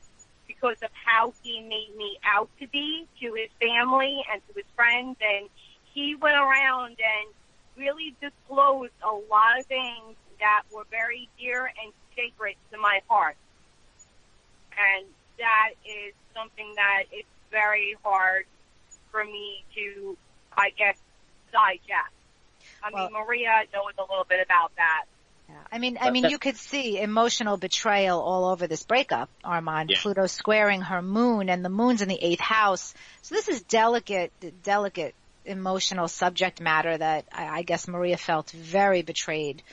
because 0.48 0.78
of 0.84 0.90
how 1.06 1.34
he 1.42 1.62
made 1.62 1.96
me 1.96 2.18
out 2.26 2.50
to 2.60 2.68
be 2.68 3.08
to 3.22 3.34
his 3.34 3.50
family 3.62 4.24
and 4.32 4.42
to 4.48 4.54
his 4.56 4.66
friends, 4.76 5.18
and 5.22 5.48
he 5.94 6.16
went 6.16 6.36
around 6.36 6.98
and 7.00 7.34
really 7.78 8.16
disclosed 8.22 8.94
a 9.04 9.14
lot 9.32 9.60
of 9.60 9.66
things 9.66 10.16
that 10.40 10.64
were 10.74 10.86
very 10.92 11.30
dear 11.40 11.66
and 11.66 11.94
sacred 12.16 12.56
to 12.72 12.78
my 12.78 13.02
heart, 13.08 13.36
and 14.78 15.06
that 15.40 15.70
is 15.86 16.14
something 16.36 16.74
that 16.76 17.04
is 17.12 17.26
very 17.52 17.96
hard 18.04 18.46
for 19.12 19.24
me 19.24 19.64
to, 19.76 20.18
I 20.58 20.72
guess, 20.78 20.98
digest. 21.52 22.14
I 22.82 22.90
Well- 22.92 23.10
mean, 23.10 23.14
Maria 23.14 23.64
knows 23.74 23.94
a 23.98 24.02
little 24.02 24.26
bit 24.26 24.42
about 24.44 24.76
that. 24.76 25.06
Yeah. 25.50 25.56
I 25.72 25.78
mean, 25.78 25.98
I 26.00 26.10
mean, 26.10 26.30
you 26.30 26.40
could 26.40 26.56
see 26.56 27.00
emotional 27.00 27.58
betrayal 27.58 28.20
all 28.20 28.46
over 28.46 28.66
this 28.66 28.84
breakup, 28.84 29.30
Armand. 29.44 29.90
Yeah. 29.92 29.98
Pluto 30.00 30.26
squaring 30.26 30.82
her 30.82 31.02
moon 31.02 31.50
and 31.50 31.64
the 31.64 31.70
moon's 31.70 32.02
in 32.02 32.08
the 32.08 32.18
eighth 32.24 32.40
house. 32.40 32.94
So 33.22 33.36
this 33.36 33.50
is 33.50 33.62
delicate, 33.64 34.32
delicate 34.64 35.14
emotional 35.46 36.08
subject 36.08 36.62
matter 36.62 36.98
that 36.98 37.26
I, 37.32 37.60
I 37.60 37.62
guess 37.64 37.88
Maria 37.88 38.18
felt 38.18 38.52
very 38.52 39.02
betrayed 39.02 39.64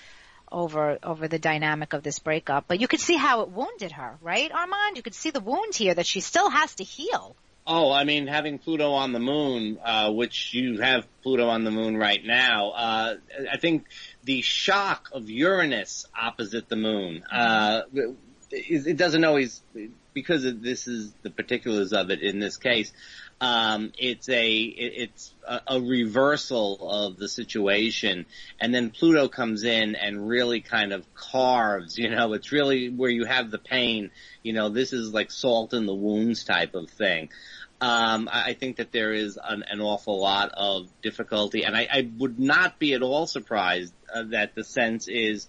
over, 0.50 0.98
over 1.02 1.28
the 1.28 1.38
dynamic 1.38 1.92
of 1.92 2.02
this 2.02 2.18
breakup. 2.18 2.64
But 2.66 2.80
you 2.80 2.88
could 2.88 3.00
see 3.00 3.16
how 3.16 3.42
it 3.42 3.50
wounded 3.50 3.92
her, 3.92 4.18
right, 4.20 4.50
Armand? 4.50 4.96
You 4.96 5.02
could 5.02 5.14
see 5.14 5.30
the 5.30 5.40
wound 5.40 5.74
here 5.74 5.94
that 5.94 6.06
she 6.06 6.20
still 6.20 6.50
has 6.50 6.74
to 6.76 6.84
heal. 6.84 7.36
Oh, 7.66 7.92
I 7.92 8.04
mean, 8.04 8.26
having 8.26 8.58
Pluto 8.58 8.90
on 8.92 9.12
the 9.12 9.20
moon, 9.20 9.78
uh, 9.84 10.10
which 10.10 10.54
you 10.54 10.80
have 10.80 11.06
Pluto 11.22 11.48
on 11.48 11.62
the 11.62 11.70
moon 11.70 11.96
right 11.96 12.24
now, 12.24 12.70
uh, 12.70 13.14
I 13.52 13.58
think 13.58 13.84
the 14.24 14.40
shock 14.40 15.10
of 15.12 15.28
Uranus 15.30 16.06
opposite 16.20 16.68
the 16.68 16.76
moon, 16.76 17.22
uh, 17.30 17.82
it, 18.50 18.86
it 18.86 18.96
doesn't 18.96 19.24
always, 19.24 19.62
because 20.14 20.42
this 20.42 20.88
is 20.88 21.12
the 21.22 21.30
particulars 21.30 21.92
of 21.92 22.10
it 22.10 22.22
in 22.22 22.40
this 22.40 22.56
case, 22.56 22.92
um, 23.40 23.92
it's 23.98 24.28
a, 24.28 24.56
it, 24.56 24.92
it's 24.96 25.34
a, 25.46 25.60
a 25.68 25.80
reversal 25.80 26.78
of 27.06 27.16
the 27.16 27.28
situation. 27.28 28.26
And 28.60 28.74
then 28.74 28.90
Pluto 28.90 29.28
comes 29.28 29.64
in 29.64 29.94
and 29.94 30.28
really 30.28 30.60
kind 30.60 30.92
of 30.92 31.12
carves, 31.14 31.98
you 31.98 32.10
know, 32.10 32.32
it's 32.34 32.52
really 32.52 32.90
where 32.90 33.10
you 33.10 33.24
have 33.24 33.50
the 33.50 33.58
pain, 33.58 34.10
you 34.42 34.52
know, 34.52 34.68
this 34.68 34.92
is 34.92 35.12
like 35.12 35.30
salt 35.30 35.72
in 35.72 35.86
the 35.86 35.94
wounds 35.94 36.44
type 36.44 36.74
of 36.74 36.90
thing 36.90 37.30
um, 37.80 38.28
I 38.30 38.50
I 38.50 38.54
think 38.54 38.76
that 38.76 38.92
there 38.92 39.12
is 39.12 39.38
an, 39.42 39.64
an 39.68 39.80
awful 39.80 40.20
lot 40.20 40.50
of 40.54 40.88
difficulty, 41.02 41.64
and 41.64 41.76
I, 41.76 41.88
I 41.90 42.10
would 42.18 42.38
not 42.38 42.78
be 42.78 42.94
at 42.94 43.02
all 43.02 43.26
surprised 43.26 43.94
uh, 44.14 44.24
that 44.30 44.54
the 44.54 44.64
sense 44.64 45.08
is 45.08 45.46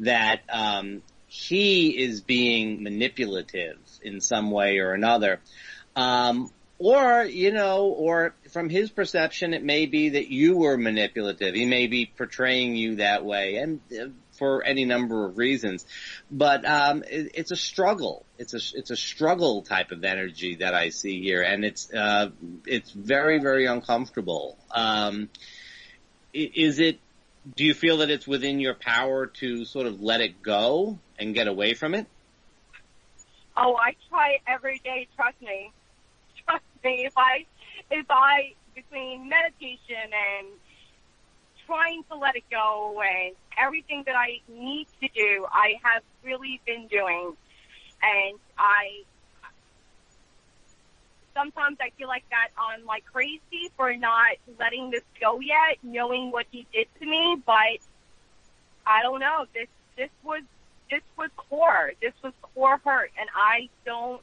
that 0.00 0.42
um, 0.50 1.02
he 1.26 1.90
is 1.90 2.20
being 2.20 2.82
manipulative 2.82 3.78
in 4.02 4.20
some 4.20 4.50
way 4.50 4.78
or 4.78 4.92
another. 4.92 5.40
Um, 5.96 6.50
or, 6.82 7.24
you 7.24 7.52
know, 7.52 7.84
or 7.84 8.34
from 8.50 8.68
his 8.68 8.90
perception, 8.90 9.54
it 9.54 9.62
may 9.62 9.86
be 9.86 10.10
that 10.10 10.28
you 10.28 10.56
were 10.56 10.76
manipulative. 10.76 11.54
He 11.54 11.64
may 11.64 11.86
be 11.86 12.06
portraying 12.06 12.74
you 12.74 12.96
that 12.96 13.24
way, 13.24 13.56
and 13.56 13.80
uh, 13.92 14.06
for 14.32 14.64
any 14.64 14.84
number 14.84 15.24
of 15.24 15.38
reasons. 15.38 15.86
But 16.28 16.64
um, 16.64 17.04
it, 17.08 17.30
it's 17.34 17.52
a 17.52 17.56
struggle. 17.56 18.26
It's 18.36 18.52
a 18.54 18.76
it's 18.76 18.90
a 18.90 18.96
struggle 18.96 19.62
type 19.62 19.92
of 19.92 20.02
energy 20.02 20.56
that 20.56 20.74
I 20.74 20.88
see 20.88 21.22
here, 21.22 21.42
and 21.42 21.64
it's 21.64 21.92
uh, 21.94 22.30
it's 22.66 22.90
very 22.90 23.38
very 23.38 23.66
uncomfortable. 23.66 24.58
Um, 24.72 25.28
is 26.34 26.80
it? 26.80 26.98
Do 27.56 27.64
you 27.64 27.74
feel 27.74 27.98
that 27.98 28.10
it's 28.10 28.26
within 28.26 28.58
your 28.58 28.74
power 28.74 29.26
to 29.26 29.64
sort 29.64 29.86
of 29.86 30.02
let 30.02 30.20
it 30.20 30.42
go 30.42 30.98
and 31.16 31.32
get 31.32 31.46
away 31.46 31.74
from 31.74 31.94
it? 31.94 32.08
Oh, 33.56 33.76
I 33.76 33.94
try 34.08 34.40
every 34.48 34.80
day. 34.82 35.06
Trust 35.16 35.40
me. 35.40 35.70
Me. 36.84 37.04
If 37.06 37.16
I, 37.16 37.46
if 37.90 38.06
I 38.10 38.54
between 38.74 39.28
meditation 39.28 40.10
and 40.12 40.48
trying 41.66 42.02
to 42.10 42.16
let 42.16 42.36
it 42.36 42.44
go 42.50 43.00
and 43.00 43.34
everything 43.58 44.02
that 44.06 44.16
I 44.16 44.40
need 44.48 44.86
to 45.00 45.08
do, 45.14 45.46
I 45.50 45.74
have 45.82 46.02
really 46.24 46.60
been 46.66 46.86
doing, 46.88 47.36
and 48.02 48.38
I. 48.58 49.02
Sometimes 51.34 51.78
I 51.80 51.88
feel 51.96 52.08
like 52.08 52.24
that 52.28 52.48
I'm 52.58 52.84
like 52.84 53.06
crazy 53.06 53.70
for 53.74 53.96
not 53.96 54.36
letting 54.60 54.90
this 54.90 55.02
go 55.18 55.40
yet, 55.40 55.78
knowing 55.82 56.30
what 56.30 56.44
he 56.50 56.66
did 56.74 56.88
to 57.00 57.06
me, 57.06 57.40
but 57.46 57.78
I 58.86 59.00
don't 59.02 59.20
know. 59.20 59.46
This 59.54 59.68
this 59.96 60.10
was 60.22 60.42
this 60.90 61.00
was 61.16 61.30
core. 61.36 61.92
This 62.02 62.12
was 62.22 62.34
core 62.42 62.78
hurt, 62.84 63.12
and 63.18 63.28
I 63.34 63.70
don't 63.86 64.20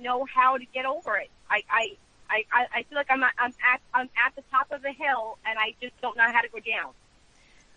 know 0.00 0.26
how 0.32 0.58
to 0.58 0.64
get 0.64 0.84
over 0.84 1.16
it. 1.16 1.30
I 1.50 1.62
I 1.70 1.96
I, 2.28 2.44
I 2.52 2.66
I 2.78 2.82
feel 2.84 2.96
like 2.96 3.10
I'm 3.10 3.22
at, 3.22 3.32
I'm 3.38 3.52
at 3.72 3.80
I'm 3.94 4.08
at 4.26 4.34
the 4.36 4.42
top 4.50 4.70
of 4.72 4.82
the 4.82 4.92
hill, 4.92 5.38
and 5.46 5.58
I 5.58 5.74
just 5.80 6.00
don't 6.00 6.16
know 6.16 6.30
how 6.30 6.40
to 6.40 6.48
go 6.48 6.58
down. 6.58 6.92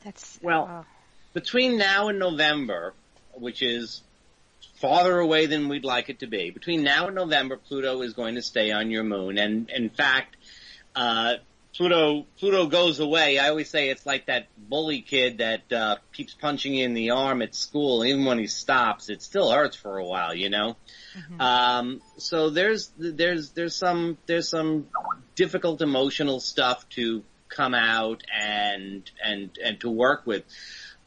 That's 0.04 0.40
Well, 0.42 0.68
oh. 0.70 0.86
between 1.34 1.78
now 1.78 2.08
and 2.08 2.20
November, 2.20 2.94
which 3.34 3.62
is 3.62 4.02
farther 4.76 5.20
away 5.20 5.46
than 5.46 5.68
we'd 5.68 5.84
like 5.84 6.10
it 6.10 6.20
to 6.20 6.28
be, 6.28 6.52
between 6.52 6.84
now 6.84 7.08
and 7.08 7.16
November, 7.16 7.58
Pluto 7.58 8.02
is 8.02 8.14
going 8.14 8.36
to 8.36 8.42
stay 8.42 8.72
on 8.72 8.92
your 8.92 9.04
moon. 9.04 9.38
And 9.38 9.70
in 9.70 9.90
fact, 9.90 10.38
uh, 10.96 11.34
Pluto, 11.80 12.26
Pluto 12.38 12.68
goes 12.68 13.00
away. 13.00 13.40
I 13.40 13.48
always 13.48 13.70
say 13.70 13.90
it's 13.90 14.06
like 14.06 14.26
that 14.26 14.50
bully 14.58 15.02
kid 15.02 15.38
that, 15.38 15.72
uh, 15.72 15.96
keeps 16.12 16.34
punching 16.34 16.74
you 16.74 16.84
in 16.84 16.94
the 16.94 17.12
arm 17.12 17.42
at 17.42 17.56
school. 17.56 18.04
Even 18.04 18.26
when 18.26 18.38
he 18.38 18.48
stops, 18.48 19.10
it 19.10 19.22
still 19.22 19.50
hurts 19.50 19.78
for 19.78 19.98
a 19.98 20.04
while, 20.04 20.36
you 20.36 20.50
know? 20.50 20.76
Um, 21.40 22.02
so 22.18 22.50
there's, 22.50 22.92
there's, 22.98 23.52
there's 23.52 23.78
some, 23.78 24.18
there's 24.26 24.50
some 24.50 24.88
difficult 25.36 25.82
emotional 25.82 26.42
stuff 26.42 26.88
to 26.90 27.24
come 27.48 27.74
out 27.74 28.24
and, 28.38 29.10
and, 29.24 29.58
and 29.64 29.80
to 29.80 29.90
work 29.90 30.28
with. 30.28 30.44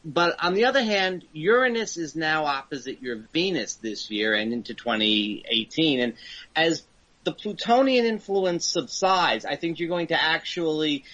But 0.07 0.43
on 0.43 0.55
the 0.55 0.65
other 0.65 0.83
hand, 0.83 1.27
Uranus 1.35 1.99
is 1.99 2.17
now 2.17 2.47
opposite 2.47 3.03
your 3.03 3.17
Venus 3.35 3.75
this 3.75 4.11
year 4.11 4.33
and 4.33 4.55
into 4.55 4.73
2018. 4.73 6.01
And 6.01 6.15
as 6.57 6.83
the 7.25 7.33
Plutonian 7.33 8.05
influence 8.05 8.67
subsides, 8.67 9.45
I 9.45 9.57
think 9.57 9.79
you're 9.79 9.89
going 9.89 10.09
to 10.09 10.21
actually, 10.21 11.05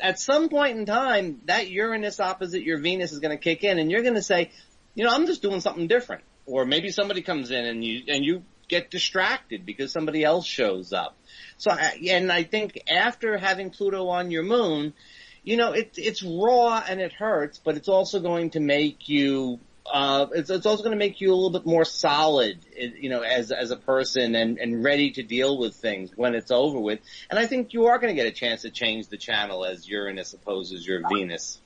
at 0.00 0.18
some 0.18 0.48
point 0.48 0.78
in 0.78 0.86
time, 0.86 1.40
that 1.44 1.68
Uranus 1.68 2.20
opposite 2.20 2.62
your 2.62 2.78
Venus 2.78 3.12
is 3.12 3.18
going 3.18 3.36
to 3.36 3.42
kick 3.42 3.64
in 3.64 3.78
and 3.78 3.90
you're 3.90 4.02
going 4.02 4.14
to 4.14 4.22
say, 4.22 4.50
you 4.94 5.04
know, 5.04 5.10
I'm 5.12 5.26
just 5.26 5.42
doing 5.42 5.60
something 5.60 5.86
different. 5.86 6.24
Or 6.46 6.64
maybe 6.64 6.90
somebody 6.90 7.22
comes 7.22 7.50
in 7.50 7.64
and 7.64 7.84
you, 7.84 8.04
and 8.08 8.24
you 8.24 8.44
get 8.68 8.90
distracted 8.90 9.66
because 9.66 9.92
somebody 9.92 10.24
else 10.24 10.46
shows 10.46 10.92
up. 10.92 11.16
So, 11.58 11.72
and 11.72 12.30
I 12.32 12.44
think 12.44 12.80
after 12.88 13.36
having 13.36 13.70
Pluto 13.70 14.08
on 14.08 14.30
your 14.30 14.42
moon, 14.42 14.94
you 15.42 15.56
know, 15.56 15.72
it, 15.72 15.94
it's 15.96 16.22
raw 16.22 16.82
and 16.88 17.00
it 17.00 17.12
hurts, 17.12 17.60
but 17.62 17.76
it's 17.76 17.88
also 17.88 18.20
going 18.20 18.50
to 18.50 18.60
make 18.60 19.08
you 19.08 19.60
uh, 19.92 20.26
it's, 20.34 20.50
it's 20.50 20.66
also 20.66 20.82
going 20.82 20.92
to 20.92 20.98
make 20.98 21.20
you 21.20 21.32
a 21.32 21.34
little 21.34 21.50
bit 21.50 21.66
more 21.66 21.84
solid, 21.84 22.58
you 22.76 23.08
know, 23.08 23.22
as 23.22 23.50
as 23.50 23.70
a 23.70 23.76
person 23.76 24.34
and 24.34 24.58
and 24.58 24.84
ready 24.84 25.10
to 25.12 25.22
deal 25.22 25.58
with 25.58 25.74
things 25.74 26.10
when 26.16 26.34
it's 26.34 26.50
over 26.50 26.78
with. 26.78 27.00
And 27.30 27.38
I 27.38 27.46
think 27.46 27.72
you 27.72 27.86
are 27.86 27.98
going 27.98 28.14
to 28.14 28.20
get 28.20 28.26
a 28.26 28.34
chance 28.34 28.62
to 28.62 28.70
change 28.70 29.08
the 29.08 29.16
channel 29.16 29.64
as 29.64 29.88
Uranus 29.88 30.34
opposes 30.34 30.86
your 30.86 31.02
Venus. 31.08 31.60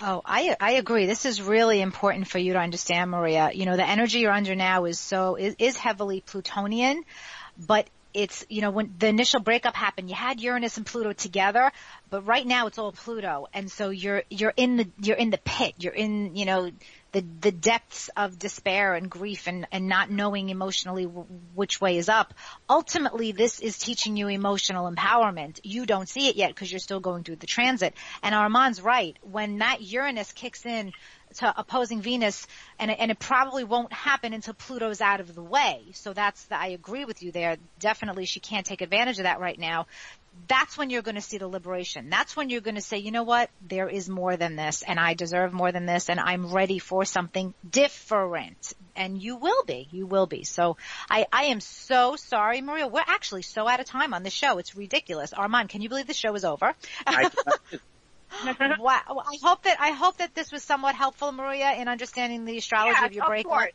Oh, 0.00 0.22
I 0.24 0.56
I 0.60 0.72
agree. 0.72 1.06
This 1.06 1.24
is 1.24 1.40
really 1.40 1.80
important 1.80 2.26
for 2.26 2.38
you 2.38 2.54
to 2.54 2.58
understand, 2.58 3.10
Maria. 3.10 3.50
You 3.52 3.66
know, 3.66 3.76
the 3.76 3.88
energy 3.88 4.18
you're 4.18 4.32
under 4.32 4.56
now 4.56 4.84
is 4.86 4.98
so 4.98 5.36
is, 5.36 5.54
is 5.58 5.76
heavily 5.76 6.20
Plutonian, 6.20 7.04
but 7.56 7.88
it's, 8.14 8.44
you 8.48 8.60
know, 8.60 8.70
when 8.70 8.94
the 8.98 9.08
initial 9.08 9.40
breakup 9.40 9.74
happened, 9.74 10.10
you 10.10 10.14
had 10.14 10.40
Uranus 10.40 10.76
and 10.76 10.84
Pluto 10.84 11.12
together, 11.12 11.72
but 12.12 12.26
right 12.26 12.46
now 12.46 12.66
it's 12.66 12.76
all 12.76 12.92
Pluto. 12.92 13.46
And 13.54 13.72
so 13.72 13.88
you're, 13.88 14.22
you're 14.28 14.52
in 14.54 14.76
the, 14.76 14.86
you're 15.00 15.16
in 15.16 15.30
the 15.30 15.38
pit. 15.38 15.72
You're 15.78 15.94
in, 15.94 16.36
you 16.36 16.44
know, 16.44 16.70
the, 17.12 17.24
the 17.40 17.50
depths 17.50 18.10
of 18.14 18.38
despair 18.38 18.92
and 18.92 19.10
grief 19.10 19.46
and, 19.46 19.66
and 19.72 19.88
not 19.88 20.10
knowing 20.10 20.50
emotionally 20.50 21.06
w- 21.06 21.24
which 21.54 21.80
way 21.80 21.96
is 21.96 22.10
up. 22.10 22.34
Ultimately, 22.68 23.32
this 23.32 23.60
is 23.60 23.78
teaching 23.78 24.18
you 24.18 24.28
emotional 24.28 24.92
empowerment. 24.92 25.60
You 25.62 25.86
don't 25.86 26.06
see 26.06 26.28
it 26.28 26.36
yet 26.36 26.50
because 26.50 26.70
you're 26.70 26.80
still 26.80 27.00
going 27.00 27.24
through 27.24 27.36
the 27.36 27.46
transit. 27.46 27.94
And 28.22 28.34
Armand's 28.34 28.82
right. 28.82 29.16
When 29.22 29.58
that 29.58 29.80
Uranus 29.80 30.32
kicks 30.32 30.66
in, 30.66 30.92
to 31.36 31.54
opposing 31.58 32.02
Venus, 32.02 32.46
and 32.78 32.90
and 32.90 33.10
it 33.10 33.18
probably 33.18 33.64
won't 33.64 33.90
happen 33.90 34.34
until 34.34 34.52
Pluto's 34.52 35.00
out 35.00 35.20
of 35.20 35.34
the 35.34 35.42
way. 35.42 35.86
So 35.94 36.12
that's 36.12 36.44
the, 36.44 36.58
I 36.58 36.68
agree 36.68 37.06
with 37.06 37.22
you 37.22 37.32
there. 37.32 37.56
Definitely, 37.78 38.26
she 38.26 38.38
can't 38.38 38.66
take 38.66 38.82
advantage 38.82 39.18
of 39.18 39.22
that 39.22 39.40
right 39.40 39.58
now. 39.58 39.86
That's 40.48 40.76
when 40.76 40.90
you're 40.90 41.02
going 41.02 41.14
to 41.14 41.20
see 41.20 41.38
the 41.38 41.46
liberation. 41.46 42.10
That's 42.10 42.36
when 42.36 42.50
you're 42.50 42.60
going 42.60 42.74
to 42.74 42.82
say, 42.82 42.98
you 42.98 43.10
know 43.10 43.22
what, 43.22 43.50
there 43.60 43.88
is 43.88 44.08
more 44.08 44.36
than 44.36 44.56
this, 44.56 44.82
and 44.82 44.98
I 44.98 45.14
deserve 45.14 45.52
more 45.52 45.72
than 45.72 45.86
this, 45.86 46.08
and 46.08 46.18
I'm 46.18 46.52
ready 46.52 46.78
for 46.78 47.04
something 47.04 47.54
different. 47.68 48.72
And 48.96 49.20
you 49.20 49.36
will 49.36 49.64
be, 49.64 49.88
you 49.90 50.06
will 50.06 50.26
be. 50.26 50.44
So 50.44 50.76
I, 51.08 51.26
I 51.32 51.44
am 51.44 51.60
so 51.60 52.16
sorry, 52.16 52.60
Maria. 52.60 52.88
We're 52.88 53.02
actually 53.06 53.42
so 53.42 53.68
out 53.68 53.80
of 53.80 53.86
time 53.86 54.14
on 54.14 54.22
the 54.22 54.30
show. 54.30 54.58
It's 54.58 54.74
ridiculous. 54.74 55.32
Armand, 55.32 55.68
can 55.68 55.80
you 55.80 55.88
believe 55.88 56.06
the 56.06 56.14
show 56.14 56.34
is 56.34 56.44
over? 56.44 56.74
I, 57.06 57.30
wow. 58.78 59.02
I 59.08 59.38
hope 59.42 59.62
that 59.62 59.80
I 59.80 59.90
hope 59.90 60.18
that 60.18 60.34
this 60.34 60.50
was 60.50 60.62
somewhat 60.62 60.94
helpful, 60.94 61.32
Maria, 61.32 61.72
in 61.74 61.88
understanding 61.88 62.44
the 62.44 62.58
astrology 62.58 62.96
yes, 62.98 63.06
of 63.06 63.12
your 63.12 63.26
breakup 63.26 63.68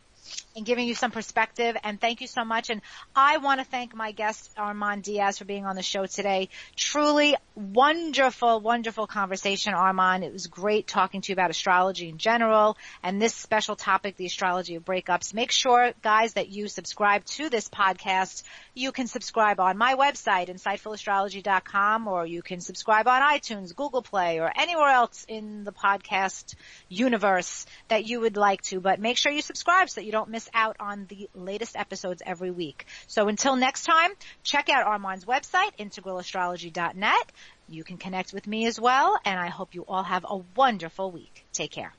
and 0.56 0.66
giving 0.66 0.88
you 0.88 0.96
some 0.96 1.12
perspective. 1.12 1.78
And 1.84 2.02
thank 2.02 2.22
you 2.22 2.28
so 2.28 2.44
much. 2.44 2.70
And 2.70 2.82
I 3.16 3.38
want 3.38 3.60
to 3.60 3.66
thank 3.66 3.96
my 3.96 4.12
guest 4.12 4.52
Armand 4.58 5.04
Diaz 5.04 5.38
for 5.38 5.46
being 5.46 5.66
on 5.66 5.76
the 5.76 5.84
show 5.84 6.06
today. 6.06 6.50
Truly 6.76 7.36
wonderful, 7.56 8.60
wonderful 8.60 9.08
conversation, 9.08 9.74
Armand. 9.74 10.24
It 10.24 10.34
was 10.34 10.48
great 10.48 10.88
talking 10.88 11.22
to 11.22 11.32
you 11.32 11.34
about 11.34 11.52
astrology 11.52 12.10
in 12.10 12.18
general 12.18 12.78
and 13.04 13.22
this 13.22 13.36
special 13.36 13.76
topic, 13.76 14.18
the 14.18 14.26
astrology 14.26 14.76
of 14.76 14.84
breakups. 14.86 15.34
Make 15.34 15.52
sure, 15.52 15.94
guys, 16.02 16.34
that 16.34 16.50
you 16.50 16.68
subscribe 16.68 17.24
to 17.26 17.50
this 17.50 17.70
podcast. 17.70 18.44
You 18.74 18.92
can 18.92 19.08
subscribe 19.08 19.60
on 19.60 19.78
my 19.78 19.96
website, 19.96 20.50
insightfulastrology.com, 20.50 22.08
or 22.08 22.26
you 22.26 22.42
can 22.42 22.62
subscribe 22.62 23.08
on 23.08 23.22
iTunes, 23.22 23.76
Google 23.76 24.02
Play, 24.02 24.40
or 24.40 24.52
anywhere 24.56 24.90
else 24.90 25.26
in 25.28 25.64
the 25.64 25.72
podcast 25.72 26.56
universe 26.90 27.66
that 27.90 28.06
you 28.06 28.22
would 28.22 28.38
like 28.38 28.62
to. 28.64 28.80
But 28.80 29.00
make 29.00 29.18
sure 29.18 29.32
you 29.32 29.42
subscribe 29.42 29.90
so 29.90 30.02
that 30.02 30.06
you 30.06 30.12
don't 30.12 30.17
miss 30.26 30.50
out 30.54 30.78
on 30.80 31.06
the 31.08 31.30
latest 31.34 31.76
episodes 31.76 32.22
every 32.26 32.52
week. 32.52 32.86
So 33.08 33.28
until 33.28 33.56
next 33.56 33.84
time, 33.84 34.12
check 34.44 34.70
out 34.70 34.86
Armand's 34.86 35.26
website, 35.26 35.76
integralastrology.net. 35.80 37.32
You 37.70 37.84
can 37.84 37.98
connect 37.98 38.34
with 38.34 38.48
me 38.48 38.66
as 38.66 38.80
well, 38.80 39.20
and 39.26 39.40
I 39.40 39.48
hope 39.48 39.76
you 39.76 39.84
all 39.88 40.04
have 40.04 40.26
a 40.28 40.38
wonderful 40.56 41.12
week. 41.12 41.46
Take 41.54 41.72
care. 41.72 41.94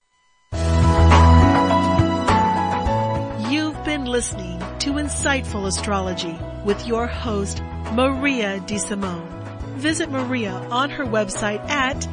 You've 3.50 3.84
been 3.84 4.04
listening 4.04 4.58
to 4.80 4.92
Insightful 4.92 5.66
Astrology 5.66 6.38
with 6.64 6.86
your 6.86 7.06
host, 7.06 7.62
Maria 7.92 8.60
DeSimone. 8.60 9.26
Visit 9.76 10.10
Maria 10.10 10.52
on 10.52 10.90
her 10.90 11.04
website 11.04 11.60
at 11.68 12.06